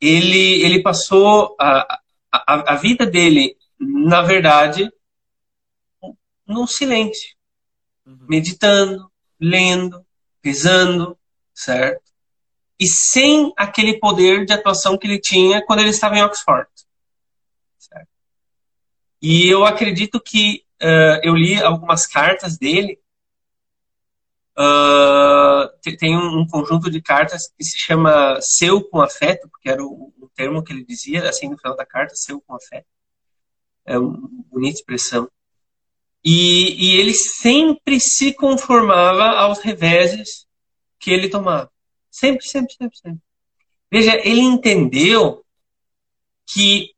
ele, 0.01 0.63
ele 0.63 0.81
passou 0.81 1.57
a, 1.59 2.01
a, 2.31 2.75
a 2.75 2.77
vida 2.77 3.05
dele, 3.05 3.57
na 3.81 4.23
verdade, 4.23 4.89
no 6.47 6.65
silêncio, 6.69 7.35
uhum. 8.07 8.27
meditando, 8.29 9.11
lendo, 9.41 10.07
rezando, 10.41 11.19
certo? 11.53 12.13
E 12.79 12.87
sem 12.87 13.53
aquele 13.57 13.99
poder 13.99 14.47
de 14.47 14.53
atuação 14.53 14.97
que 14.97 15.09
ele 15.09 15.19
tinha 15.19 15.67
quando 15.67 15.81
ele 15.81 15.91
estava 15.91 16.17
em 16.17 16.23
Oxford. 16.23 16.69
E 19.27 19.49
eu 19.49 19.65
acredito 19.65 20.21
que 20.21 20.67
uh, 20.83 21.19
eu 21.23 21.35
li 21.35 21.59
algumas 21.59 22.07
cartas 22.07 22.59
dele. 22.59 23.01
Uh, 24.55 25.97
tem 25.99 26.15
um, 26.15 26.41
um, 26.41 26.47
conjunto 26.47 26.91
de 26.91 27.01
cartas 27.01 27.51
que 27.57 27.65
se 27.65 27.79
chama 27.79 28.39
Seu 28.43 28.85
com 28.85 29.01
Afeto, 29.01 29.49
porque 29.49 29.71
era 29.71 29.83
o, 29.83 30.13
o, 30.19 30.29
termo 30.35 30.63
que 30.63 30.75
ele 30.75 30.85
dizia, 30.85 31.27
assim, 31.27 31.49
no 31.49 31.57
final 31.57 31.75
da 31.75 31.87
carta, 31.87 32.15
Seu 32.15 32.39
com 32.39 32.55
Afeto. 32.55 32.87
É 33.87 33.99
uma 33.99 34.29
bonita 34.51 34.77
expressão. 34.77 35.27
E, 36.23 36.75
e 36.93 37.01
ele 37.01 37.15
sempre 37.15 37.99
se 37.99 38.35
conformava 38.35 39.25
aos 39.39 39.61
reveses 39.61 40.47
que 40.99 41.11
ele 41.11 41.31
tomava. 41.31 41.73
Sempre, 42.11 42.47
sempre, 42.47 42.75
sempre, 42.75 42.99
sempre. 42.99 43.23
Veja, 43.91 44.21
ele 44.23 44.41
entendeu 44.41 45.43
que 46.47 46.94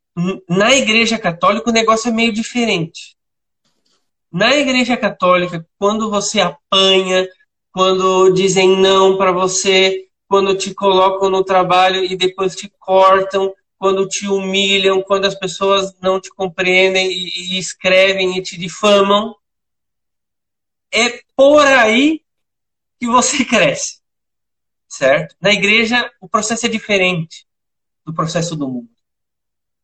na 0.49 0.73
Igreja 0.73 1.19
Católica 1.19 1.69
o 1.69 1.73
negócio 1.73 2.09
é 2.09 2.11
meio 2.11 2.33
diferente. 2.33 3.15
Na 4.31 4.55
Igreja 4.55 4.97
Católica, 4.97 5.65
quando 5.77 6.09
você 6.09 6.41
apanha, 6.41 7.27
quando 7.71 8.31
dizem 8.31 8.75
não 8.77 9.17
para 9.17 9.31
você, 9.31 10.07
quando 10.27 10.57
te 10.57 10.73
colocam 10.73 11.29
no 11.29 11.43
trabalho 11.43 12.03
e 12.03 12.15
depois 12.15 12.55
te 12.55 12.67
cortam, 12.79 13.53
quando 13.77 14.07
te 14.07 14.27
humilham, 14.27 15.01
quando 15.03 15.25
as 15.25 15.35
pessoas 15.35 15.93
não 16.01 16.19
te 16.19 16.29
compreendem 16.29 17.11
e, 17.11 17.53
e 17.53 17.59
escrevem 17.59 18.37
e 18.37 18.41
te 18.41 18.57
difamam. 18.57 19.35
É 20.91 21.21
por 21.35 21.65
aí 21.65 22.21
que 22.99 23.05
você 23.05 23.45
cresce, 23.45 24.01
certo? 24.87 25.35
Na 25.39 25.53
igreja, 25.53 26.11
o 26.19 26.27
processo 26.27 26.65
é 26.65 26.69
diferente 26.69 27.45
do 28.03 28.13
processo 28.13 28.55
do 28.55 28.67
mundo, 28.67 28.89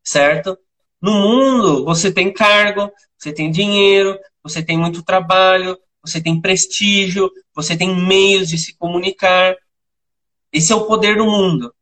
certo? 0.03 0.57
No 1.01 1.13
mundo, 1.13 1.85
você 1.85 2.11
tem 2.11 2.31
cargo, 2.31 2.91
você 3.17 3.33
tem 3.33 3.51
dinheiro, 3.51 4.19
você 4.41 4.63
tem 4.63 4.77
muito 4.77 5.03
trabalho, 5.03 5.77
você 6.01 6.21
tem 6.21 6.39
prestígio, 6.41 7.31
você 7.55 7.77
tem 7.77 7.95
meios 7.95 8.49
de 8.49 8.57
se 8.57 8.75
comunicar. 8.75 9.55
Esse 10.51 10.71
é 10.71 10.75
o 10.75 10.85
poder 10.85 11.17
do 11.17 11.25
mundo. 11.25 11.73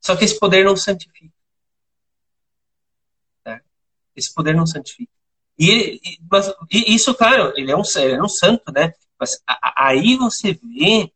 Só 0.00 0.16
que 0.16 0.24
esse 0.24 0.38
poder 0.38 0.64
não 0.64 0.76
santifica. 0.76 1.32
Esse 4.16 4.34
poder 4.34 4.54
não 4.54 4.66
santifica. 4.66 5.12
E, 5.58 6.00
mas, 6.30 6.52
e 6.70 6.94
isso, 6.94 7.14
claro, 7.14 7.52
ele 7.56 7.70
é 7.70 7.76
um, 7.76 7.82
ele 7.96 8.14
é 8.14 8.22
um 8.22 8.28
santo, 8.28 8.72
né? 8.72 8.92
Mas 9.18 9.40
a, 9.46 9.88
aí 9.88 10.16
você 10.16 10.54
vê 10.54 11.12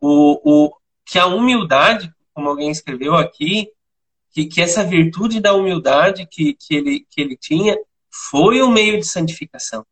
o, 0.00 0.66
o, 0.66 0.76
que 1.04 1.18
a 1.18 1.26
humildade, 1.26 2.12
como 2.32 2.48
alguém 2.48 2.70
escreveu 2.70 3.14
aqui, 3.14 3.68
que, 4.36 4.44
que 4.44 4.60
essa 4.60 4.84
virtude 4.84 5.40
da 5.40 5.54
humildade 5.54 6.26
que, 6.26 6.52
que, 6.52 6.74
ele, 6.74 7.06
que 7.10 7.22
ele 7.22 7.38
tinha 7.38 7.74
foi 8.10 8.60
um 8.60 8.70
meio 8.70 8.98
de 8.98 9.06
santificação. 9.06 9.86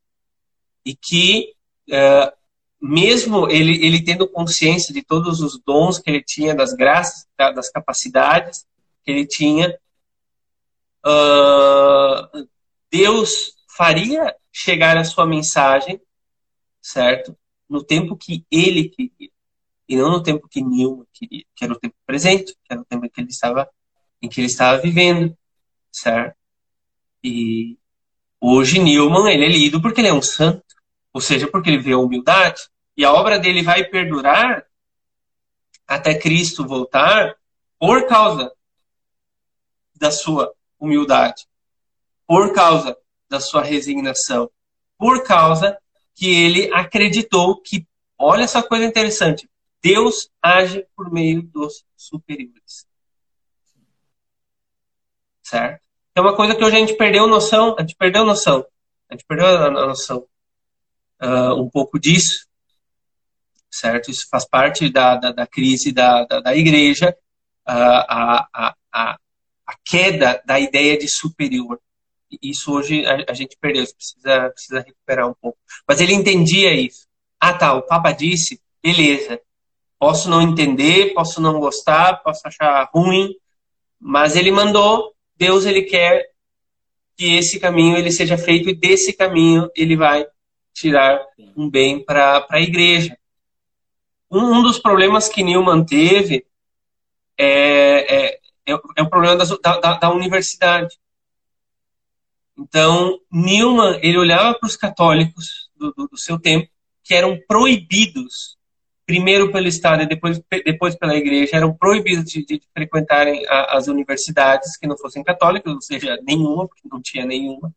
E 0.84 0.94
que, 0.94 1.54
uh, 1.88 2.30
mesmo 2.78 3.48
ele, 3.48 3.82
ele 3.82 4.04
tendo 4.04 4.28
consciência 4.28 4.92
de 4.92 5.02
todos 5.02 5.40
os 5.40 5.58
dons 5.64 5.98
que 5.98 6.10
ele 6.10 6.22
tinha, 6.22 6.54
das 6.54 6.74
graças, 6.74 7.26
das 7.38 7.70
capacidades 7.70 8.66
que 9.02 9.10
ele 9.10 9.26
tinha, 9.26 9.78
uh, 11.06 12.46
Deus 12.92 13.54
faria 13.74 14.36
chegar 14.52 14.98
a 14.98 15.04
sua 15.04 15.24
mensagem, 15.24 15.98
certo? 16.82 17.34
No 17.66 17.82
tempo 17.82 18.14
que 18.14 18.44
ele 18.50 18.90
queria. 18.90 19.30
E 19.88 19.96
não 19.96 20.10
no 20.10 20.22
tempo 20.22 20.46
que 20.50 20.60
Newman 20.60 21.06
queria, 21.14 21.44
que 21.56 21.64
era 21.64 21.72
o 21.72 21.78
tempo 21.78 21.96
presente, 22.04 22.52
que 22.52 22.72
era 22.72 22.82
o 22.82 22.84
tempo 22.84 23.06
em 23.06 23.08
que 23.08 23.22
ele 23.22 23.30
estava, 23.30 23.66
em 24.24 24.28
que 24.28 24.40
ele 24.40 24.46
estava 24.46 24.80
vivendo, 24.80 25.36
certo? 25.92 26.34
E 27.22 27.76
hoje 28.40 28.78
Newman, 28.78 29.30
ele 29.30 29.44
é 29.44 29.48
lido 29.48 29.82
porque 29.82 30.00
ele 30.00 30.08
é 30.08 30.14
um 30.14 30.22
santo, 30.22 30.64
ou 31.12 31.20
seja, 31.20 31.46
porque 31.46 31.68
ele 31.68 31.78
vê 31.78 31.92
a 31.92 31.98
humildade, 31.98 32.62
e 32.96 33.04
a 33.04 33.12
obra 33.12 33.38
dele 33.38 33.62
vai 33.62 33.84
perdurar 33.84 34.64
até 35.86 36.18
Cristo 36.18 36.66
voltar 36.66 37.36
por 37.78 38.06
causa 38.06 38.50
da 39.94 40.10
sua 40.10 40.54
humildade, 40.80 41.46
por 42.26 42.54
causa 42.54 42.96
da 43.28 43.40
sua 43.40 43.62
resignação, 43.62 44.50
por 44.96 45.22
causa 45.22 45.78
que 46.14 46.30
ele 46.30 46.72
acreditou 46.72 47.60
que, 47.60 47.86
olha 48.16 48.44
essa 48.44 48.62
coisa 48.62 48.86
interessante, 48.86 49.46
Deus 49.82 50.30
age 50.40 50.86
por 50.96 51.12
meio 51.12 51.42
dos 51.42 51.84
superiores. 51.94 52.86
Certo? 55.44 55.82
É 56.14 56.20
uma 56.20 56.34
coisa 56.34 56.54
que 56.54 56.64
hoje 56.64 56.76
a 56.76 56.78
gente 56.78 56.96
perdeu 56.96 57.26
noção, 57.26 57.76
a 57.78 57.82
gente 57.82 57.94
perdeu 57.96 58.24
noção, 58.24 58.64
a 59.08 59.14
gente 59.14 59.24
perdeu 59.26 59.46
a, 59.46 59.70
noção 59.70 60.26
uh, 61.22 61.60
um 61.60 61.68
pouco 61.68 61.98
disso, 61.98 62.46
certo? 63.70 64.10
Isso 64.10 64.26
faz 64.30 64.44
parte 64.48 64.88
da, 64.88 65.16
da, 65.16 65.32
da 65.32 65.46
crise 65.46 65.92
da, 65.92 66.24
da, 66.24 66.40
da 66.40 66.56
igreja, 66.56 67.16
uh, 67.68 67.70
a, 67.70 68.48
a, 68.52 68.74
a, 68.92 69.18
a 69.66 69.74
queda 69.84 70.42
da 70.46 70.58
ideia 70.58 70.96
de 70.96 71.08
superior. 71.08 71.80
Isso 72.42 72.72
hoje 72.72 73.04
a, 73.06 73.26
a 73.28 73.34
gente 73.34 73.56
perdeu, 73.60 73.84
precisa, 73.84 74.50
precisa 74.50 74.80
recuperar 74.80 75.28
um 75.28 75.34
pouco. 75.34 75.58
Mas 75.86 76.00
ele 76.00 76.14
entendia 76.14 76.72
isso. 76.72 77.06
Ah, 77.38 77.52
tá, 77.52 77.74
o 77.74 77.82
Papa 77.82 78.12
disse, 78.12 78.60
beleza, 78.82 79.40
posso 79.98 80.30
não 80.30 80.40
entender, 80.40 81.12
posso 81.12 81.40
não 81.40 81.58
gostar, 81.58 82.22
posso 82.22 82.40
achar 82.46 82.88
ruim, 82.94 83.34
mas 83.98 84.36
ele 84.36 84.50
mandou, 84.50 85.13
Deus 85.36 85.66
ele 85.66 85.82
quer 85.82 86.30
que 87.16 87.36
esse 87.36 87.60
caminho 87.60 87.96
ele 87.96 88.10
seja 88.10 88.36
feito 88.36 88.68
e 88.68 88.74
desse 88.74 89.12
caminho 89.12 89.70
ele 89.74 89.96
vai 89.96 90.26
tirar 90.72 91.24
um 91.56 91.70
bem 91.70 92.04
para 92.04 92.46
a 92.50 92.60
igreja. 92.60 93.16
Um, 94.30 94.58
um, 94.58 94.62
dos 94.62 94.78
problemas 94.78 95.28
que 95.28 95.42
Newman 95.42 95.84
teve 95.84 96.44
é, 97.38 97.46
é, 97.46 98.40
é, 98.66 98.78
é 98.96 99.02
o 99.02 99.08
problema 99.08 99.36
da, 99.36 99.44
da, 99.78 99.94
da, 99.98 100.10
universidade. 100.10 100.98
Então, 102.58 103.20
Newman 103.30 103.98
ele 104.02 104.18
olhava 104.18 104.58
para 104.58 104.66
os 104.66 104.76
católicos 104.76 105.70
do, 105.76 105.92
do, 105.92 106.08
do 106.08 106.16
seu 106.16 106.38
tempo 106.38 106.68
que 107.04 107.14
eram 107.14 107.38
proibidos, 107.46 108.56
primeiro 109.06 109.52
pelo 109.52 109.68
Estado 109.68 110.02
e 110.02 110.06
depois, 110.06 110.40
depois 110.64 110.96
pela 110.96 111.14
Igreja, 111.14 111.56
eram 111.56 111.74
proibidos 111.74 112.24
de, 112.24 112.44
de 112.44 112.62
frequentarem 112.72 113.46
a, 113.48 113.76
as 113.76 113.86
universidades 113.86 114.76
que 114.76 114.86
não 114.86 114.96
fossem 114.96 115.22
católicas, 115.22 115.72
ou 115.72 115.82
seja, 115.82 116.18
nenhuma, 116.22 116.66
porque 116.66 116.88
não 116.90 117.00
tinha 117.02 117.24
nenhuma, 117.24 117.74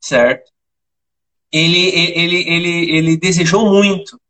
certo? 0.00 0.50
Ele, 1.50 1.88
ele, 1.88 2.48
ele, 2.48 2.96
ele 2.96 3.16
desejou 3.16 3.70
muito 3.70 4.20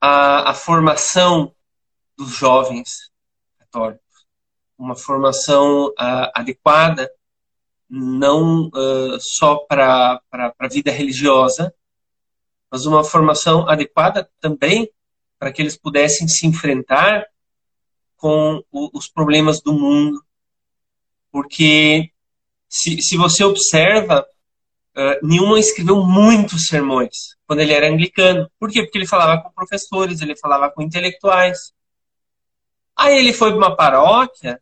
a, 0.00 0.50
a 0.50 0.54
formação 0.54 1.52
dos 2.16 2.30
jovens 2.30 3.10
católicos, 3.58 4.26
uma 4.78 4.96
formação 4.96 5.92
adequada, 6.34 7.10
não 7.90 8.68
uh, 8.68 9.18
só 9.20 9.56
para 9.56 10.20
a 10.32 10.68
vida 10.68 10.90
religiosa, 10.90 11.74
mas 12.70 12.86
uma 12.86 13.02
formação 13.02 13.68
adequada 13.68 14.30
também 14.40 14.90
para 15.38 15.52
que 15.52 15.62
eles 15.62 15.76
pudessem 15.76 16.26
se 16.26 16.46
enfrentar 16.46 17.24
com 18.16 18.62
o, 18.70 18.90
os 18.92 19.08
problemas 19.08 19.60
do 19.60 19.72
mundo. 19.72 20.22
Porque, 21.30 22.10
se, 22.68 23.00
se 23.00 23.16
você 23.16 23.44
observa, 23.44 24.26
uh, 24.96 25.26
Newman 25.26 25.60
escreveu 25.60 26.04
muitos 26.04 26.66
sermões 26.66 27.36
quando 27.46 27.60
ele 27.60 27.72
era 27.72 27.88
anglicano. 27.88 28.50
Por 28.58 28.70
quê? 28.70 28.82
Porque 28.82 28.98
ele 28.98 29.06
falava 29.06 29.40
com 29.40 29.52
professores, 29.52 30.20
ele 30.20 30.36
falava 30.36 30.70
com 30.70 30.82
intelectuais. 30.82 31.72
Aí 32.96 33.16
ele 33.16 33.32
foi 33.32 33.50
para 33.50 33.58
uma 33.58 33.76
paróquia, 33.76 34.60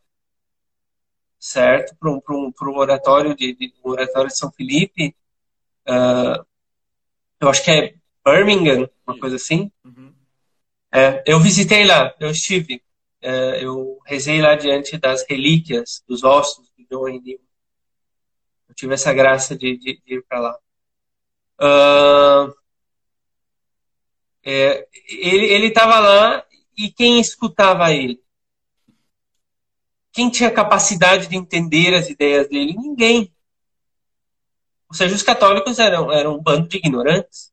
certo? 1.39 1.97
Para 1.99 2.11
um, 2.11 2.21
um, 2.29 2.53
um 2.63 2.77
oratório 2.77 3.35
de, 3.35 3.55
de, 3.55 3.73
um 3.83 3.91
oratório 3.91 4.29
de 4.29 4.37
São 4.37 4.53
Felipe, 4.53 5.17
uh, 5.89 6.45
eu 7.41 7.49
acho 7.49 7.65
que 7.65 7.71
é 7.71 7.95
Birmingham, 8.25 8.89
uma 9.07 9.19
coisa 9.19 9.37
assim. 9.37 9.71
Uhum. 9.85 10.06
É, 10.93 11.23
eu 11.27 11.41
visitei 11.41 11.85
lá, 11.85 12.15
eu 12.21 12.31
estive. 12.31 12.83
É, 13.21 13.65
eu 13.65 13.99
rezei 14.07 14.41
lá 14.41 14.55
diante 14.55 14.97
das 14.99 15.25
relíquias, 15.29 16.03
dos 16.07 16.23
ossos 16.23 16.71
de 16.77 16.87
John 16.87 17.09
Henry. 17.09 17.41
Eu 18.69 18.75
tive 18.75 18.95
essa 18.95 19.13
graça 19.13 19.57
de, 19.57 19.77
de, 19.77 20.01
de 20.05 20.15
ir 20.15 20.25
para 20.29 20.41
lá. 20.41 20.59
Uh, 21.59 22.55
é, 24.45 24.87
ele 25.09 25.67
estava 25.67 25.99
lá 25.99 26.47
e 26.77 26.91
quem 26.91 27.19
escutava 27.21 27.93
ele? 27.93 28.23
Quem 30.13 30.31
tinha 30.31 30.51
capacidade 30.51 31.27
de 31.27 31.37
entender 31.37 31.95
as 31.95 32.09
ideias 32.09 32.49
dele? 32.49 32.75
Ninguém. 32.75 33.33
Ou 34.89 34.95
seja, 34.95 35.15
os 35.15 35.23
católicos 35.23 35.79
eram, 35.79 36.13
eram 36.13 36.37
um 36.37 36.43
bando 36.43 36.69
de 36.69 36.77
ignorantes 36.77 37.53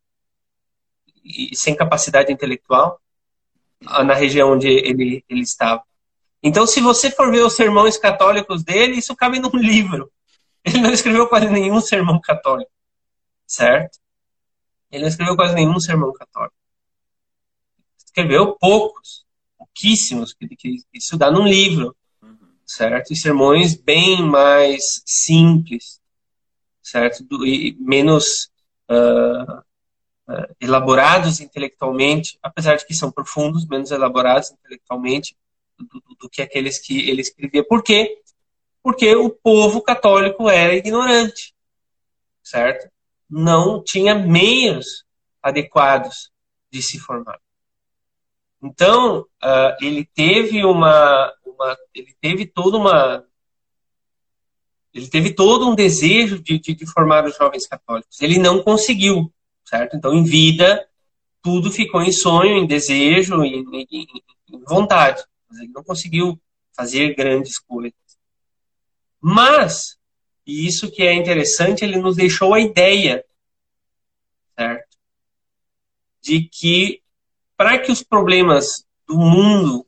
e 1.24 1.56
sem 1.56 1.76
capacidade 1.76 2.32
intelectual 2.32 3.02
na 4.04 4.14
região 4.14 4.54
onde 4.54 4.68
ele, 4.68 5.24
ele 5.30 5.42
estava. 5.42 5.84
Então, 6.42 6.68
se 6.68 6.82
você 6.82 7.10
for 7.10 7.32
ver 7.32 7.44
os 7.46 7.54
sermões 7.54 7.98
católicos 7.98 8.64
dele, 8.64 8.98
isso 8.98 9.16
cabe 9.16 9.40
num 9.40 9.50
livro. 9.56 10.12
Ele 10.64 10.80
não 10.80 10.92
escreveu 10.92 11.28
quase 11.28 11.50
nenhum 11.50 11.80
sermão 11.82 12.20
católico, 12.22 12.72
certo? 13.46 14.00
Ele 14.92 15.04
não 15.04 15.10
escreveu 15.10 15.36
quase 15.36 15.54
nenhum 15.56 15.80
sermão 15.80 16.14
católico. 16.14 16.56
Escreveu 17.98 18.56
poucos, 18.58 19.26
pouquíssimos, 19.58 20.34
que, 20.34 20.48
que 20.56 20.78
isso 20.94 21.18
dá 21.18 21.32
num 21.32 21.48
livro, 21.48 21.96
certo? 22.66 23.12
E 23.12 23.16
sermões 23.16 23.76
bem 23.76 24.22
mais 24.22 25.02
simples, 25.06 26.00
certo? 26.82 27.26
E 27.46 27.76
menos 27.80 28.50
uh, 28.90 29.64
elaborados 30.60 31.40
intelectualmente, 31.40 32.40
apesar 32.42 32.76
de 32.76 32.86
que 32.86 32.94
são 32.94 33.12
profundos, 33.12 33.68
menos 33.68 33.92
elaborados 33.92 34.52
intelectualmente 34.52 35.36
do, 35.78 35.86
do, 35.86 36.16
do 36.16 36.30
que 36.30 36.42
aqueles 36.42 36.80
que 36.80 37.10
ele 37.10 37.22
escrevia. 37.22 37.64
Por 37.64 37.84
quê? 37.84 38.22
Porque 38.82 39.16
o 39.16 39.30
povo 39.30 39.82
católico 39.82 40.50
era 40.50 40.76
ignorante, 40.76 41.54
certo? 42.42 42.90
Não 43.30 43.84
tinha 43.84 44.16
meios 44.16 45.06
adequados 45.42 46.32
de 46.72 46.82
se 46.82 47.00
formar. 47.00 47.40
Então, 48.62 49.22
uh, 49.44 49.76
ele 49.82 50.06
teve 50.14 50.64
uma, 50.64 51.34
uma, 51.46 51.78
ele 51.94 52.16
teve 52.22 52.46
toda 52.46 52.78
uma, 52.78 53.26
ele 54.94 55.08
teve 55.10 55.34
todo 55.34 55.70
um 55.70 55.76
desejo 55.76 56.42
de, 56.42 56.60
de, 56.60 56.74
de, 56.74 56.86
formar 56.86 57.26
os 57.26 57.36
jovens 57.36 57.68
católicos. 57.68 58.22
Ele 58.22 58.38
não 58.38 58.64
conseguiu 58.64 59.34
certo? 59.66 59.96
Então, 59.96 60.14
em 60.14 60.24
vida, 60.24 60.88
tudo 61.42 61.72
ficou 61.72 62.02
em 62.02 62.12
sonho, 62.12 62.58
em 62.58 62.66
desejo, 62.66 63.44
em, 63.44 63.66
em, 63.74 64.08
em 64.50 64.64
vontade. 64.68 65.24
Ele 65.52 65.72
não 65.74 65.84
conseguiu 65.84 66.40
fazer 66.76 67.16
grandes 67.16 67.60
coisas. 67.60 67.94
Mas, 69.22 69.98
e 70.46 70.66
isso 70.68 70.92
que 70.92 71.04
é 71.04 71.14
interessante, 71.14 71.84
ele 71.84 71.98
nos 71.98 72.16
deixou 72.16 72.54
a 72.54 72.60
ideia, 72.60 73.24
certo? 74.56 74.98
De 76.22 76.44
que 76.44 77.02
para 77.56 77.80
que 77.80 77.92
os 77.92 78.04
problemas 78.04 78.86
do 79.08 79.18
mundo 79.18 79.86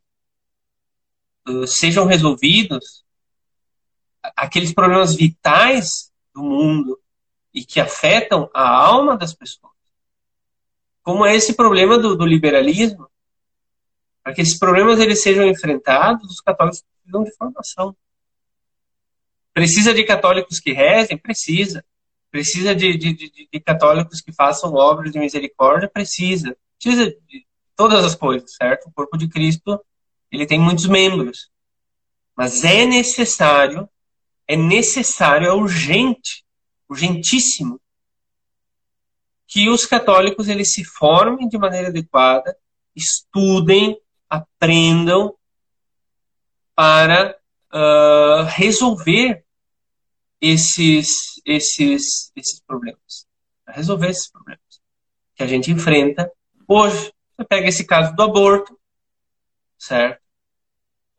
uh, 1.47 1.67
sejam 1.67 2.05
resolvidos, 2.05 3.03
aqueles 4.35 4.73
problemas 4.73 5.15
vitais 5.15 6.11
do 6.33 6.43
mundo 6.43 6.99
e 7.55 7.63
que 7.65 7.79
afetam 7.79 8.49
a 8.53 8.69
alma 8.69 9.17
das 9.17 9.33
pessoas, 9.33 9.73
como 11.01 11.25
é 11.25 11.35
esse 11.35 11.55
problema 11.55 11.97
do, 11.97 12.15
do 12.15 12.25
liberalismo, 12.25 13.09
para 14.21 14.33
que 14.33 14.41
esses 14.41 14.59
problemas 14.59 14.99
eles 14.99 15.21
sejam 15.21 15.47
enfrentados, 15.47 16.29
os 16.29 16.41
católicos 16.41 16.83
precisam 16.83 17.23
de 17.23 17.31
formação. 17.35 17.95
Precisa 19.53 19.93
de 19.93 20.03
católicos 20.03 20.59
que 20.59 20.73
rezem? 20.73 21.17
Precisa. 21.17 21.85
Precisa 22.29 22.75
de, 22.75 22.97
de, 22.97 23.13
de, 23.13 23.49
de 23.53 23.59
católicos 23.61 24.19
que 24.19 24.33
façam 24.33 24.73
obras 24.73 25.11
de 25.11 25.19
misericórdia? 25.19 25.87
Precisa. 25.87 26.57
Precisa 26.77 27.05
de 27.27 27.45
todas 27.75 28.03
as 28.03 28.15
coisas, 28.15 28.55
certo? 28.55 28.87
O 28.87 28.91
corpo 28.91 29.17
de 29.17 29.29
Cristo 29.29 29.79
ele 30.31 30.45
tem 30.45 30.59
muitos 30.59 30.87
membros. 30.87 31.49
Mas 32.35 32.63
é 32.63 32.85
necessário, 32.85 33.87
é 34.47 34.55
necessário, 34.55 35.47
é 35.47 35.53
urgente, 35.53 36.44
urgentíssimo, 36.89 37.79
que 39.47 39.69
os 39.69 39.85
católicos 39.85 40.47
eles 40.47 40.73
se 40.73 40.83
formem 40.83 41.47
de 41.47 41.57
maneira 41.57 41.89
adequada, 41.89 42.57
estudem, 42.95 43.99
aprendam 44.29 45.35
para 46.75 47.37
uh, 47.73 48.43
resolver 48.47 49.45
esses, 50.41 51.41
esses, 51.45 52.31
esses 52.35 52.61
problemas. 52.61 53.27
Resolver 53.67 54.09
esses 54.09 54.29
problemas 54.29 54.61
que 55.35 55.43
a 55.43 55.47
gente 55.47 55.71
enfrenta 55.71 56.31
hoje. 56.67 57.13
Você 57.37 57.45
pega 57.47 57.67
esse 57.67 57.85
caso 57.85 58.15
do 58.15 58.23
aborto, 58.23 58.79
certo? 59.77 60.21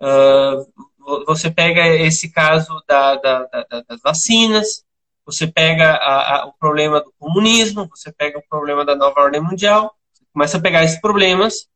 Uh, 0.01 1.25
você 1.27 1.51
pega 1.51 1.87
esse 1.87 2.33
caso 2.33 2.83
da, 2.87 3.17
da, 3.17 3.45
da, 3.45 3.81
das 3.89 4.01
vacinas, 4.03 4.86
você 5.27 5.47
pega 5.47 5.91
a, 5.95 6.37
a, 6.37 6.47
o 6.47 6.53
problema 6.55 7.01
do 7.01 7.13
comunismo, 7.19 7.89
você 7.89 8.13
pega 8.13 8.39
o 8.39 8.49
problema 8.49 8.85
da 8.85 8.95
nova 8.97 9.21
ordem 9.21 9.43
mundial, 9.43 9.95
começa 10.33 10.57
a 10.57 10.61
pegar 10.61 10.85
esses 10.85 11.01
problemas, 11.01 11.69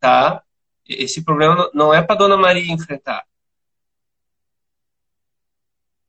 tá? 0.00 0.42
Esse 0.88 1.22
problema 1.22 1.70
não 1.74 1.92
é 1.92 2.02
para 2.02 2.16
Dona 2.16 2.36
Maria 2.36 2.72
enfrentar. 2.72 3.24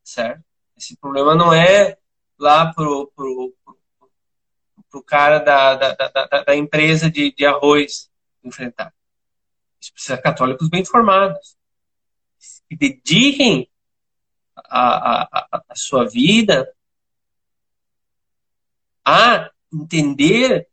certo? 0.07 0.43
Esse 0.77 0.95
problema 0.95 1.35
não 1.35 1.53
é 1.53 1.97
lá 2.39 2.73
pro, 2.73 3.11
pro, 3.13 3.53
pro, 4.89 5.03
cara 5.03 5.39
da, 5.39 5.75
da, 5.75 5.93
da, 5.93 6.43
da 6.43 6.55
empresa 6.55 7.11
de, 7.11 7.33
de 7.33 7.45
arroz 7.45 8.09
enfrentar. 8.43 8.93
Isso 9.81 9.91
precisa 9.91 10.15
de 10.15 10.21
católicos 10.21 10.69
bem 10.69 10.85
formados. 10.85 11.57
Que 12.69 12.75
dediquem 12.75 13.69
a, 14.55 15.23
a, 15.23 15.63
a 15.69 15.75
sua 15.75 16.07
vida 16.07 16.73
a 19.08 19.49
entender 19.74 20.68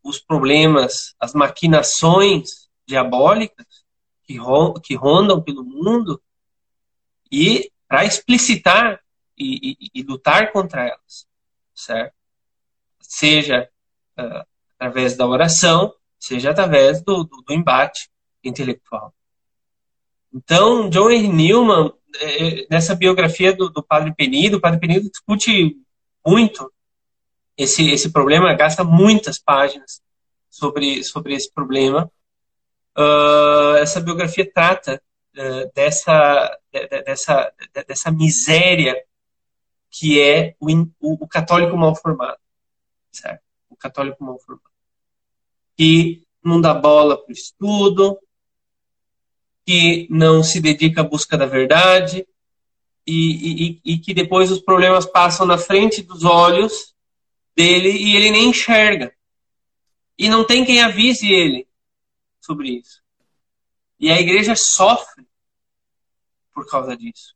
os 0.00 0.20
problemas, 0.20 1.16
as 1.18 1.34
maquinações 1.34 2.68
diabólicas 2.86 3.66
que, 4.22 4.38
que 4.84 4.94
rondam 4.94 5.42
pelo 5.42 5.64
mundo 5.64 6.22
e 7.30 7.72
para 7.88 8.04
explicitar 8.04 9.00
e, 9.36 9.72
e, 9.72 9.90
e, 9.96 10.02
lutar 10.04 10.52
contra 10.52 10.86
elas, 10.86 11.26
certo? 11.74 12.14
Seja 13.00 13.68
uh, 14.16 14.46
através 14.76 15.16
da 15.16 15.26
oração, 15.26 15.92
seja 16.20 16.52
através 16.52 17.02
do, 17.02 17.24
do, 17.24 17.42
do 17.42 17.52
embate 17.52 18.08
intelectual. 18.44 19.12
Então, 20.32 20.88
John 20.88 21.10
Henry 21.10 21.28
Newman, 21.28 21.92
é, 22.20 22.66
nessa 22.70 22.94
biografia 22.94 23.52
do, 23.52 23.68
do 23.68 23.82
Padre 23.82 24.14
Penido, 24.14 24.58
o 24.58 24.60
Padre 24.60 24.78
Penido 24.78 25.10
discute 25.10 25.76
muito 26.24 26.72
esse, 27.56 27.90
esse 27.90 28.10
problema, 28.10 28.52
gasta 28.54 28.84
muitas 28.84 29.38
páginas 29.38 30.02
sobre, 30.50 31.02
sobre 31.02 31.34
esse 31.34 31.50
problema. 31.52 32.10
Uh, 32.96 33.76
essa 33.76 34.00
biografia 34.00 34.50
trata 34.50 35.00
uh, 35.36 35.72
dessa, 35.74 36.58
de, 36.72 36.86
dessa, 37.02 37.52
de, 37.74 37.84
dessa 37.84 38.10
miséria 38.10 39.02
que 39.90 40.20
é 40.20 40.54
o, 40.60 40.70
o, 41.00 41.24
o, 41.24 41.28
católico 41.28 41.76
mal 41.76 41.94
formado, 41.94 42.38
certo? 43.10 43.42
O 43.70 43.76
católico 43.76 44.22
mal 44.22 44.38
formado. 44.38 44.70
Que 45.76 46.22
não 46.44 46.60
dá 46.60 46.74
bola 46.74 47.16
para 47.16 47.30
o 47.30 47.32
estudo, 47.32 48.18
que 49.64 50.06
não 50.10 50.42
se 50.42 50.60
dedica 50.60 51.00
à 51.00 51.04
busca 51.04 51.36
da 51.36 51.46
verdade 51.46 52.26
e, 53.06 53.80
e, 53.84 53.94
e 53.94 53.98
que 53.98 54.12
depois 54.12 54.50
os 54.50 54.60
problemas 54.60 55.06
passam 55.06 55.46
na 55.46 55.56
frente 55.56 56.02
dos 56.02 56.24
olhos 56.24 56.94
dele 57.56 57.90
e 57.90 58.14
ele 58.14 58.30
nem 58.30 58.50
enxerga. 58.50 59.14
E 60.18 60.28
não 60.28 60.46
tem 60.46 60.64
quem 60.64 60.82
avise 60.82 61.32
ele 61.32 61.66
sobre 62.40 62.78
isso. 62.78 63.02
E 63.98 64.10
a 64.10 64.20
igreja 64.20 64.54
sofre 64.54 65.26
por 66.52 66.68
causa 66.68 66.96
disso. 66.96 67.34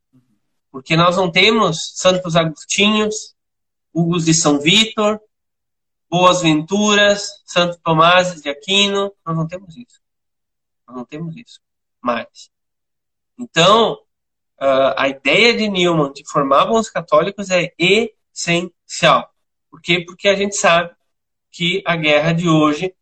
Porque 0.70 0.96
nós 0.96 1.16
não 1.16 1.30
temos 1.30 1.92
Santos 1.94 2.36
Agostinhos, 2.36 3.34
Hugos 3.92 4.26
de 4.26 4.34
São 4.34 4.60
Vítor, 4.60 5.20
Boas 6.08 6.42
Venturas, 6.42 7.42
Santo 7.44 7.78
Tomás 7.82 8.40
de 8.40 8.48
Aquino. 8.48 9.12
Nós 9.24 9.36
não 9.36 9.48
temos 9.48 9.76
isso. 9.76 10.00
Nós 10.86 10.96
não 10.96 11.04
temos 11.04 11.36
isso 11.36 11.60
mais. 12.00 12.50
Então, 13.38 13.94
uh, 14.60 14.94
a 14.96 15.08
ideia 15.08 15.56
de 15.56 15.68
Newman 15.68 16.12
de 16.12 16.28
formar 16.28 16.66
bons 16.66 16.88
católicos 16.88 17.50
é 17.50 17.72
essencial. 17.78 19.29
Por 19.70 19.80
quê? 19.80 20.04
Porque 20.04 20.28
a 20.28 20.34
gente 20.34 20.56
sabe 20.56 20.90
que 21.50 21.82
a 21.86 21.96
guerra 21.96 22.32
de 22.32 22.48
hoje 22.48 22.94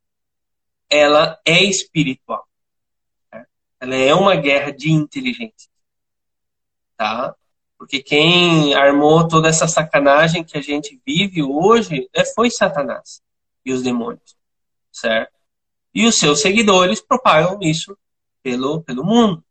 ela 0.90 1.38
é 1.44 1.62
espiritual. 1.64 2.46
Né? 3.32 3.46
Ela 3.80 3.94
é 3.94 4.14
uma 4.14 4.36
guerra 4.36 4.70
de 4.70 4.92
inteligência. 4.92 5.70
Tá? 6.96 7.34
Porque 7.78 8.02
quem 8.02 8.74
armou 8.74 9.28
toda 9.28 9.48
essa 9.48 9.68
sacanagem 9.68 10.44
que 10.44 10.58
a 10.58 10.60
gente 10.60 11.00
vive 11.06 11.42
hoje 11.42 12.08
é, 12.12 12.24
foi 12.24 12.50
Satanás 12.50 13.22
e 13.64 13.72
os 13.72 13.82
demônios. 13.82 14.36
Certo? 14.92 15.32
E 15.94 16.06
os 16.06 16.16
seus 16.16 16.40
seguidores 16.40 17.00
propagam 17.00 17.58
isso 17.62 17.96
pelo, 18.42 18.82
pelo 18.82 19.04
mundo. 19.04 19.44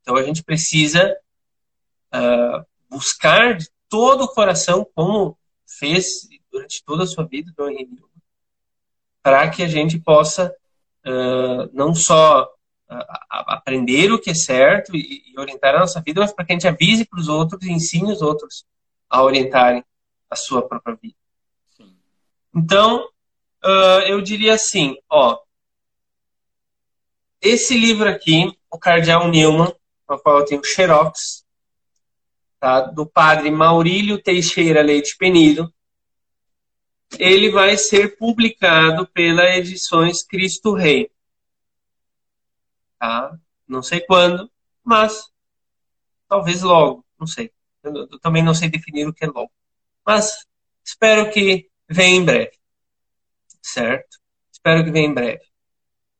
Então 0.00 0.16
a 0.16 0.22
gente 0.22 0.42
precisa 0.42 1.16
uh, 2.14 2.64
buscar 2.88 3.56
de 3.56 3.68
todo 3.88 4.24
o 4.24 4.28
coração, 4.28 4.86
como 4.94 5.38
fez 5.66 6.28
durante 6.54 6.84
toda 6.84 7.02
a 7.02 7.06
sua 7.06 7.24
vida, 7.24 7.52
Dom 7.56 7.68
Henrique, 7.68 8.00
para 9.20 9.50
que 9.50 9.62
a 9.62 9.66
gente 9.66 9.98
possa 9.98 10.54
uh, 11.04 11.68
não 11.72 11.92
só 11.94 12.48
aprender 13.30 14.12
o 14.12 14.20
que 14.20 14.30
é 14.30 14.34
certo 14.34 14.94
e, 14.94 15.24
e, 15.26 15.40
orientar 15.40 15.74
a 15.74 15.80
nossa 15.80 16.00
vida, 16.00 16.20
mas 16.20 16.32
para 16.32 16.44
que 16.44 16.52
a 16.52 16.54
gente 16.54 16.68
avise 16.68 17.04
para 17.04 17.18
os 17.18 17.28
outros 17.28 17.62
e 17.62 17.72
ensine 17.72 18.12
os 18.12 18.22
outros 18.22 18.64
a 19.10 19.22
orientarem 19.22 19.84
a 20.30 20.36
sua 20.36 20.62
própria 20.62 20.94
vida. 20.94 21.16
Sim. 21.76 21.96
Então, 22.54 23.08
uh, 23.64 24.00
eu 24.06 24.20
diria 24.20 24.54
assim, 24.54 24.96
ó, 25.10 25.40
esse 27.40 27.76
livro 27.76 28.08
aqui, 28.08 28.56
o 28.70 28.78
Cardeal 28.78 29.28
Newman, 29.28 29.74
no 30.08 30.18
qual 30.20 30.38
eu 30.38 30.44
tenho 30.44 30.64
xerox, 30.64 31.44
tá, 32.60 32.82
do 32.82 33.04
padre 33.04 33.50
Maurílio 33.50 34.22
Teixeira 34.22 34.82
Leite 34.82 35.16
Penido, 35.18 35.73
ele 37.18 37.50
vai 37.50 37.76
ser 37.76 38.16
publicado 38.16 39.06
pela 39.08 39.56
Edições 39.56 40.22
Cristo 40.22 40.74
Rei. 40.74 41.10
Tá? 42.98 43.36
Não 43.66 43.82
sei 43.82 44.00
quando, 44.00 44.50
mas 44.82 45.30
talvez 46.28 46.62
logo, 46.62 47.04
não 47.18 47.26
sei. 47.26 47.50
Eu, 47.82 47.94
eu 47.94 48.18
também 48.18 48.42
não 48.42 48.54
sei 48.54 48.68
definir 48.68 49.06
o 49.06 49.12
que 49.12 49.24
é 49.24 49.28
logo. 49.28 49.50
Mas 50.04 50.46
espero 50.84 51.30
que 51.30 51.68
venha 51.88 52.16
em 52.16 52.24
breve. 52.24 52.52
Certo? 53.62 54.18
Espero 54.52 54.84
que 54.84 54.90
venha 54.90 55.08
em 55.08 55.14
breve. 55.14 55.44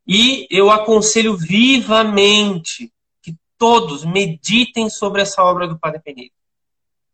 E 0.06 0.46
eu 0.50 0.70
aconselho 0.70 1.36
vivamente 1.36 2.92
que 3.22 3.36
todos 3.56 4.04
meditem 4.04 4.90
sobre 4.90 5.22
essa 5.22 5.42
obra 5.42 5.66
do 5.66 5.78
Padre 5.78 6.00
Penedo. 6.00 6.34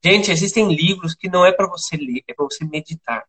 Gente, 0.03 0.31
existem 0.31 0.75
livros 0.75 1.15
que 1.15 1.29
não 1.29 1.45
é 1.45 1.53
para 1.53 1.69
você 1.69 1.97
ler, 1.97 2.25
é 2.27 2.35
para 2.35 2.45
você 2.45 2.65
meditar 2.65 3.25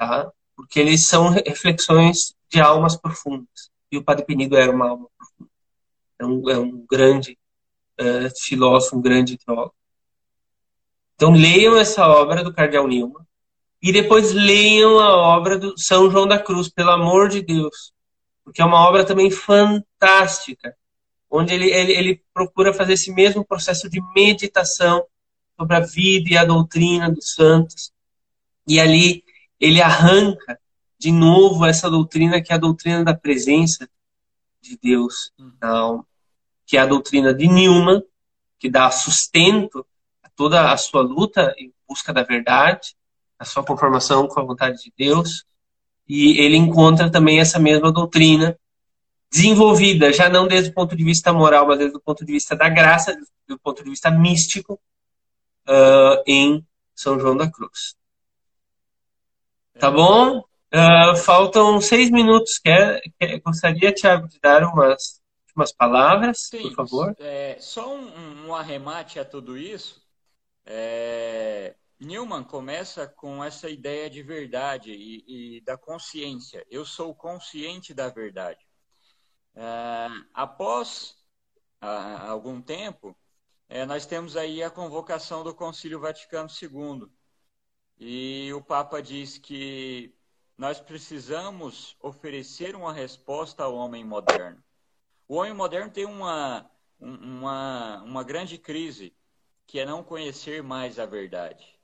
tá? 0.00 0.32
porque 0.56 0.80
eles 0.80 1.06
são 1.06 1.28
reflexões 1.28 2.34
de 2.48 2.60
almas 2.60 2.96
profundas. 2.96 3.70
E 3.92 3.98
o 3.98 4.04
Padre 4.04 4.24
Penido 4.24 4.56
era 4.56 4.70
uma 4.70 4.88
alma 4.88 5.06
profunda. 5.16 5.50
É 6.18 6.24
um, 6.24 6.50
é 6.50 6.58
um 6.58 6.86
grande 6.90 7.38
uh, 8.00 8.30
filósofo, 8.42 8.96
um 8.96 9.00
grande 9.00 9.36
teólogo. 9.38 9.74
Então 11.14 11.32
leiam 11.32 11.76
essa 11.76 12.06
obra 12.06 12.42
do 12.42 12.52
Cardeal 12.52 12.88
Nilma 12.88 13.26
e 13.82 13.92
depois 13.92 14.32
leiam 14.32 14.98
a 14.98 15.16
obra 15.16 15.58
do 15.58 15.74
São 15.78 16.10
João 16.10 16.26
da 16.26 16.38
Cruz, 16.38 16.68
pelo 16.68 16.90
amor 16.90 17.28
de 17.28 17.42
Deus, 17.42 17.92
porque 18.44 18.62
é 18.62 18.64
uma 18.64 18.86
obra 18.86 19.04
também 19.04 19.30
fantástica, 19.30 20.74
onde 21.30 21.54
ele, 21.54 21.70
ele, 21.70 21.92
ele 21.92 22.22
procura 22.32 22.72
fazer 22.72 22.94
esse 22.94 23.12
mesmo 23.12 23.44
processo 23.44 23.88
de 23.88 24.00
meditação 24.14 25.04
sobre 25.58 25.76
a 25.76 25.80
vida 25.80 26.30
e 26.30 26.36
a 26.36 26.44
doutrina 26.44 27.10
dos 27.10 27.32
santos. 27.32 27.92
E 28.66 28.78
ali 28.78 29.24
ele 29.60 29.82
arranca 29.82 30.58
de 30.98 31.12
novo 31.12 31.64
essa 31.64 31.90
doutrina 31.90 32.40
que 32.40 32.52
é 32.52 32.56
a 32.56 32.58
doutrina 32.58 33.04
da 33.04 33.14
presença 33.14 33.88
de 34.60 34.78
Deus 34.82 35.32
na 35.60 35.68
alma, 35.68 36.06
que 36.66 36.76
é 36.76 36.80
a 36.80 36.86
doutrina 36.86 37.32
de 37.32 37.46
Newman, 37.46 38.02
que 38.58 38.68
dá 38.68 38.90
sustento 38.90 39.86
a 40.22 40.28
toda 40.30 40.72
a 40.72 40.76
sua 40.76 41.02
luta 41.02 41.54
em 41.58 41.72
busca 41.88 42.12
da 42.12 42.22
verdade, 42.22 42.94
a 43.38 43.44
sua 43.44 43.64
conformação 43.64 44.28
com 44.28 44.40
a 44.40 44.44
vontade 44.44 44.82
de 44.82 44.92
Deus, 44.96 45.44
e 46.06 46.38
ele 46.40 46.56
encontra 46.56 47.10
também 47.10 47.40
essa 47.40 47.58
mesma 47.58 47.90
doutrina 47.90 48.58
desenvolvida, 49.30 50.12
já 50.12 50.28
não 50.28 50.46
desde 50.46 50.70
o 50.70 50.74
ponto 50.74 50.96
de 50.96 51.04
vista 51.04 51.32
moral, 51.32 51.66
mas 51.66 51.78
desde 51.78 51.96
o 51.96 52.00
ponto 52.00 52.24
de 52.24 52.32
vista 52.32 52.56
da 52.56 52.68
graça, 52.68 53.16
do 53.48 53.58
ponto 53.58 53.82
de 53.82 53.88
vista 53.88 54.10
místico, 54.10 54.74
uh, 55.68 56.22
em 56.26 56.66
São 56.94 57.18
João 57.18 57.36
da 57.36 57.50
Cruz. 57.50 57.94
Tá 59.80 59.90
bom? 59.90 60.40
Uh, 60.40 61.16
faltam 61.24 61.80
seis 61.80 62.10
minutos. 62.10 62.58
Quer, 62.58 63.00
quer, 63.18 63.40
gostaria, 63.40 63.90
Tiago, 63.90 64.28
de 64.28 64.38
dar 64.38 64.62
umas, 64.62 65.22
umas 65.56 65.72
palavras, 65.72 66.48
Sim, 66.50 66.60
por 66.60 66.74
favor? 66.74 67.16
É, 67.18 67.56
só 67.58 67.90
um, 67.94 68.46
um, 68.46 68.54
arremate 68.54 69.18
a 69.18 69.24
tudo 69.24 69.56
isso. 69.56 70.06
É, 70.66 71.74
Newman 71.98 72.44
começa 72.44 73.06
com 73.06 73.42
essa 73.42 73.70
ideia 73.70 74.10
de 74.10 74.22
verdade 74.22 74.92
e, 74.92 75.56
e 75.56 75.60
da 75.62 75.78
consciência. 75.78 76.62
Eu 76.70 76.84
sou 76.84 77.14
consciente 77.14 77.94
da 77.94 78.10
verdade. 78.10 78.60
É, 79.56 80.08
após 80.34 81.16
algum 81.80 82.60
tempo, 82.60 83.16
é, 83.66 83.86
nós 83.86 84.04
temos 84.04 84.36
aí 84.36 84.62
a 84.62 84.68
convocação 84.68 85.42
do 85.42 85.54
Concílio 85.54 85.98
Vaticano 85.98 86.50
II 86.50 87.10
e 88.00 88.50
o 88.54 88.62
Papa 88.62 89.02
diz 89.02 89.36
que 89.36 90.14
nós 90.56 90.80
precisamos 90.80 91.96
oferecer 92.00 92.74
uma 92.74 92.94
resposta 92.94 93.62
ao 93.62 93.74
homem 93.74 94.02
moderno. 94.02 94.62
O 95.28 95.36
homem 95.36 95.52
moderno 95.52 95.92
tem 95.92 96.06
uma, 96.06 96.70
uma, 96.98 98.02
uma 98.02 98.24
grande 98.24 98.56
crise, 98.56 99.14
que 99.66 99.78
é 99.78 99.84
não 99.84 100.02
conhecer 100.02 100.62
mais 100.62 100.98
a 100.98 101.04
verdade. 101.04 101.78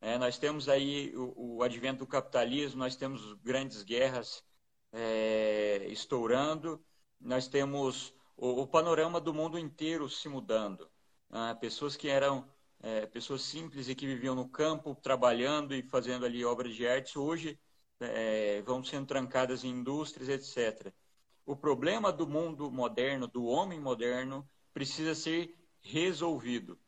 É, 0.00 0.18
nós 0.18 0.38
temos 0.38 0.68
aí 0.68 1.16
o, 1.16 1.56
o, 1.56 1.62
advento 1.62 2.00
do 2.00 2.06
capitalismo, 2.06 2.78
nós 2.78 2.94
temos 2.94 3.32
grandes 3.42 3.82
guerras 3.82 4.44
é, 4.92 5.86
estourando, 5.88 6.84
nós 7.18 7.48
temos 7.48 8.14
o, 8.36 8.62
o, 8.62 8.66
panorama 8.66 9.18
do 9.20 9.32
mundo 9.32 9.58
inteiro 9.58 10.08
se 10.08 10.28
mudando. 10.28 10.88
Ah, 11.30 11.54
pessoas 11.54 11.96
que 11.96 12.08
eram 12.08 12.46
é, 12.80 13.06
pessoas 13.06 13.42
simples 13.42 13.88
e 13.88 13.94
que 13.94 14.06
viviam 14.06 14.34
no 14.34 14.48
campo, 14.48 14.94
trabalhando 14.94 15.74
e 15.74 15.82
fazendo 15.82 16.24
ali 16.24 16.44
obras 16.44 16.74
de 16.74 16.86
arte, 16.86 17.18
hoje 17.18 17.58
é, 18.00 18.62
vão 18.62 18.84
sendo 18.84 19.06
trancadas 19.06 19.64
em 19.64 19.70
indústrias, 19.70 20.28
etc. 20.28 20.92
O 21.44 21.56
problema 21.56 22.12
do 22.12 22.26
mundo 22.26 22.70
moderno, 22.70 23.26
do 23.26 23.44
homem 23.44 23.80
moderno, 23.80 24.48
precisa 24.72 25.14
ser 25.14 25.56
resolvido. 25.80 26.78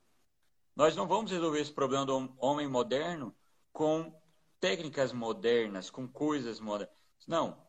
Nós 0.75 0.95
não 0.95 1.09
vamos 1.09 1.31
resolver 1.31 1.61
esse 1.61 1.73
problema 1.73 2.05
do 2.05 2.35
homem 2.39 2.69
moderno 2.69 3.35
com 3.73 4.13
técnicas 4.61 5.13
modernas, 5.13 5.91
com 5.91 6.07
coisas 6.07 6.61
modernas. 6.61 6.95
Não. 7.27 7.67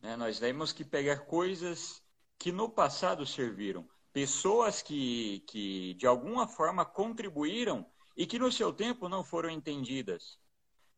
Né? 0.00 0.16
Nós 0.16 0.38
temos 0.38 0.72
que 0.72 0.84
pegar 0.84 1.20
coisas 1.20 2.02
que 2.38 2.52
no 2.52 2.68
passado 2.68 3.24
serviram, 3.26 3.88
pessoas 4.16 4.80
que, 4.80 5.40
que 5.40 5.92
de 5.92 6.06
alguma 6.06 6.48
forma 6.48 6.86
contribuíram 6.86 7.84
e 8.16 8.26
que 8.26 8.38
no 8.38 8.50
seu 8.50 8.72
tempo 8.72 9.10
não 9.10 9.22
foram 9.22 9.50
entendidas, 9.50 10.38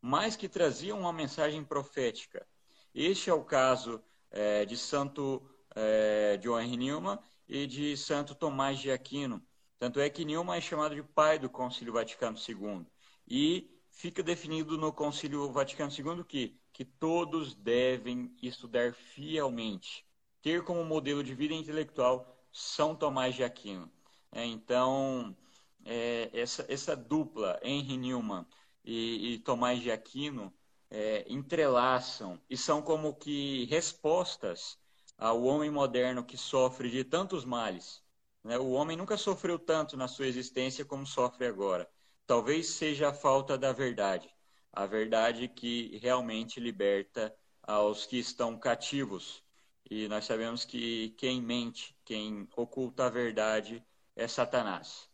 mas 0.01 0.37
que 0.37 0.49
traziam 0.49 1.01
uma 1.01 1.13
mensagem 1.13 1.65
profética. 1.65 2.47
Este 2.95 3.29
é 3.29 3.35
o 3.35 3.43
caso 3.43 4.01
é, 4.31 4.65
de 4.65 4.77
Santo 4.77 5.43
é, 5.75 6.37
John 6.37 6.61
Henry 6.61 6.77
Newman 6.77 7.19
e 7.49 7.67
de 7.67 7.97
Santo 7.97 8.37
Tomás 8.37 8.79
de 8.79 8.93
Aquino. 8.93 9.45
Tanto 9.81 9.99
é 9.99 10.09
que 10.09 10.25
Newman 10.25 10.57
é 10.57 10.61
chamado 10.61 10.95
de 10.95 11.03
pai 11.03 11.41
do 11.41 11.51
Concílio 11.51 11.95
Vaticano 11.95 12.39
II. 12.39 12.87
E 13.27 13.69
fica 13.91 14.23
definido 14.23 14.79
no 14.79 14.93
Concílio 14.93 15.51
Vaticano 15.51 15.91
II 15.91 16.23
que, 16.23 16.57
que 16.73 16.85
todos 16.85 17.53
devem 17.53 18.33
estudar 18.41 18.95
fielmente, 18.95 20.07
ter 20.41 20.63
como 20.63 20.85
modelo 20.85 21.25
de 21.25 21.35
vida 21.35 21.53
intelectual 21.53 22.38
São 22.59 22.95
Tomás 22.95 23.35
de 23.35 23.45
Aquino. 23.45 23.91
É, 24.33 24.45
então, 24.45 25.37
é, 25.85 26.31
essa, 26.33 26.67
essa 26.69 26.97
dupla, 26.97 27.59
Henry 27.63 27.97
Newman 27.97 28.47
e, 28.85 29.35
e 29.35 29.39
Tomás 29.39 29.81
de 29.81 29.91
Aquino, 29.91 30.53
é, 30.91 31.25
entrelaçam 31.29 32.41
e 32.49 32.57
são 32.57 32.83
como 32.83 33.15
que 33.15 33.65
respostas 33.67 34.79
ao 35.17 35.43
homem 35.45 35.71
moderno 35.71 36.25
que 36.25 36.37
sofre 36.37 36.91
de 36.91 37.05
tantos 37.05 37.45
males 37.45 38.03
né? 38.49 38.59
O 38.59 38.71
homem 38.71 38.97
nunca 38.97 39.17
sofreu 39.17 39.59
tanto 39.59 39.97
na 39.97 40.09
sua 40.09 40.27
existência 40.27 40.85
como 40.85 41.07
sofre 41.07 41.47
agora. 41.47 41.89
Talvez 42.27 42.69
seja 42.69 43.09
a 43.11 43.13
falta 43.13 43.57
da 43.59 43.73
verdade, 43.73 44.29
a 44.73 44.87
verdade 44.87 45.49
que 45.49 45.99
realmente 45.99 46.61
liberta 46.61 47.35
aos 47.63 48.07
que 48.07 48.19
estão 48.19 48.59
cativos. 48.59 49.43
E 49.91 50.09
nós 50.09 50.25
sabemos 50.25 50.65
que 50.65 51.11
quem 51.19 51.41
mente, 51.43 51.97
quem 52.09 52.49
oculta 52.57 53.05
a 53.05 53.11
verdade 53.11 53.85
é 54.17 54.27
Satanás. 54.27 55.07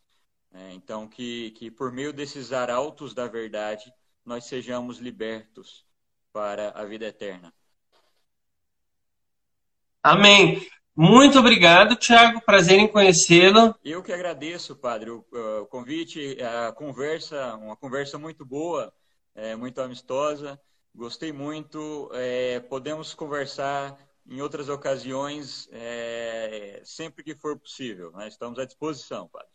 É, 0.53 0.73
então, 0.73 1.09
que, 1.09 1.51
que 1.51 1.69
por 1.69 1.91
meio 1.91 2.13
desses 2.13 2.53
arautos 2.53 3.13
da 3.13 3.27
verdade, 3.27 3.93
nós 4.25 4.45
sejamos 4.47 4.99
libertos 4.99 5.85
para 6.33 6.71
a 6.71 6.85
vida 6.85 7.07
eterna. 7.07 7.53
Amém. 10.01 10.65
Muito 10.95 11.37
obrigado, 11.41 11.97
Tiago. 11.97 12.41
Prazer 12.43 12.79
em 12.79 12.87
conhecê-lo. 12.87 13.75
Eu 13.85 14.01
que 14.01 14.13
agradeço, 14.13 14.77
padre, 14.77 15.11
o, 15.11 15.27
o, 15.33 15.67
convite, 15.67 16.37
a 16.41 16.71
conversa, 16.71 17.57
uma 17.57 17.77
conversa 17.77 18.17
muito 18.19 18.47
boa, 18.47 18.95
é, 19.35 19.57
muito 19.57 19.81
amistosa. 19.81 20.61
Gostei 20.95 21.33
muito. 21.33 22.09
É, 22.15 22.61
podemos 22.61 23.15
conversar 23.15 23.99
em 24.29 24.41
outras 24.41 24.69
ocasiões, 24.69 25.69
é, 25.73 26.81
sempre 26.85 27.23
que 27.23 27.35
for 27.35 27.59
possível. 27.59 28.11
Né? 28.13 28.29
Estamos 28.29 28.59
à 28.59 28.65
disposição, 28.65 29.29
padre. 29.29 29.49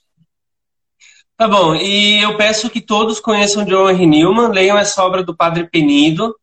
Tá 1.35 1.47
bom. 1.47 1.75
E 1.75 2.21
eu 2.21 2.35
peço 2.35 2.69
que 2.69 2.81
todos 2.81 3.19
conheçam 3.19 3.65
John 3.65 3.89
Henry 3.89 4.05
Newman, 4.05 4.51
leiam 4.51 4.77
essa 4.77 5.03
obra 5.03 5.23
do 5.23 5.35
Padre 5.35 5.69
Penido, 5.69 6.37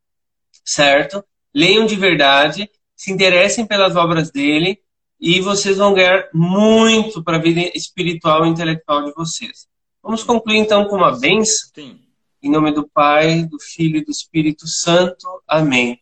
certo? 0.64 1.22
Leiam 1.54 1.84
de 1.86 1.94
verdade, 1.94 2.70
se 2.94 3.12
interessem 3.12 3.66
pelas 3.66 3.94
obras 3.94 4.30
dele 4.30 4.80
e 5.20 5.40
vocês 5.40 5.76
vão 5.76 5.94
ganhar 5.94 6.28
muito 6.32 7.22
para 7.22 7.36
a 7.36 7.40
vida 7.40 7.60
espiritual 7.74 8.46
e 8.46 8.48
intelectual 8.48 9.04
de 9.04 9.12
vocês. 9.12 9.66
Vamos 10.02 10.22
concluir 10.22 10.58
então 10.58 10.88
com 10.88 10.96
uma 10.96 11.18
benção. 11.18 11.70
Sim. 11.74 12.00
Em 12.42 12.50
nome 12.50 12.72
do 12.72 12.88
Pai, 12.88 13.44
do 13.44 13.58
Filho 13.58 13.98
e 13.98 14.04
do 14.04 14.10
Espírito 14.10 14.66
Santo. 14.66 15.26
Amém. 15.46 16.00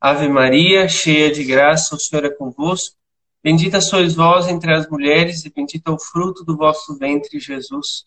Ave 0.00 0.28
Maria, 0.28 0.88
cheia 0.88 1.30
de 1.30 1.42
graça, 1.44 1.96
o 1.96 1.98
Senhor 1.98 2.24
é 2.24 2.30
convosco. 2.30 2.96
Bendita 3.42 3.80
sois 3.80 4.14
vós 4.14 4.48
entre 4.48 4.72
as 4.72 4.88
mulheres 4.88 5.44
e 5.44 5.50
bendito 5.50 5.90
é 5.90 5.94
o 5.94 5.98
fruto 5.98 6.44
do 6.44 6.56
vosso 6.56 6.96
ventre, 6.96 7.40
Jesus. 7.40 8.04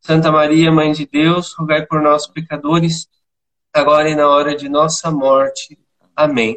Santa 0.00 0.30
Maria, 0.30 0.70
Mãe 0.70 0.92
de 0.92 1.06
Deus, 1.06 1.52
rogai 1.54 1.86
por 1.86 2.00
nós, 2.00 2.26
pecadores, 2.26 3.08
agora 3.72 4.10
e 4.10 4.14
na 4.14 4.28
hora 4.28 4.54
de 4.54 4.68
nossa 4.68 5.10
morte. 5.10 5.78
Amém. 6.14 6.56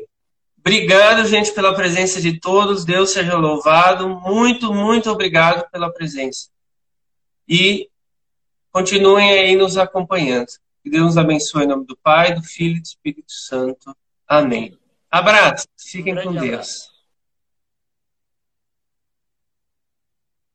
Obrigado, 0.59 1.25
gente, 1.27 1.51
pela 1.51 1.75
presença 1.75 2.19
de 2.19 2.39
todos. 2.39 2.83
Deus 2.83 3.11
seja 3.11 3.37
louvado. 3.37 4.09
Muito, 4.09 4.73
muito 4.73 5.11
obrigado 5.11 5.69
pela 5.69 5.93
presença. 5.93 6.49
E 7.47 7.87
continuem 8.71 9.31
aí 9.31 9.55
nos 9.55 9.77
acompanhando. 9.77 10.47
Que 10.83 10.89
Deus 10.89 11.05
nos 11.05 11.17
abençoe 11.17 11.63
em 11.63 11.67
nome 11.67 11.85
do 11.85 11.95
Pai, 11.95 12.33
do 12.33 12.41
Filho 12.43 12.77
e 12.77 12.81
do 12.81 12.85
Espírito 12.85 13.31
Santo. 13.31 13.95
Amém. 14.27 14.77
Abraço. 15.11 15.67
Fiquem 15.77 16.15
com 16.15 16.33
Deus. 16.33 16.94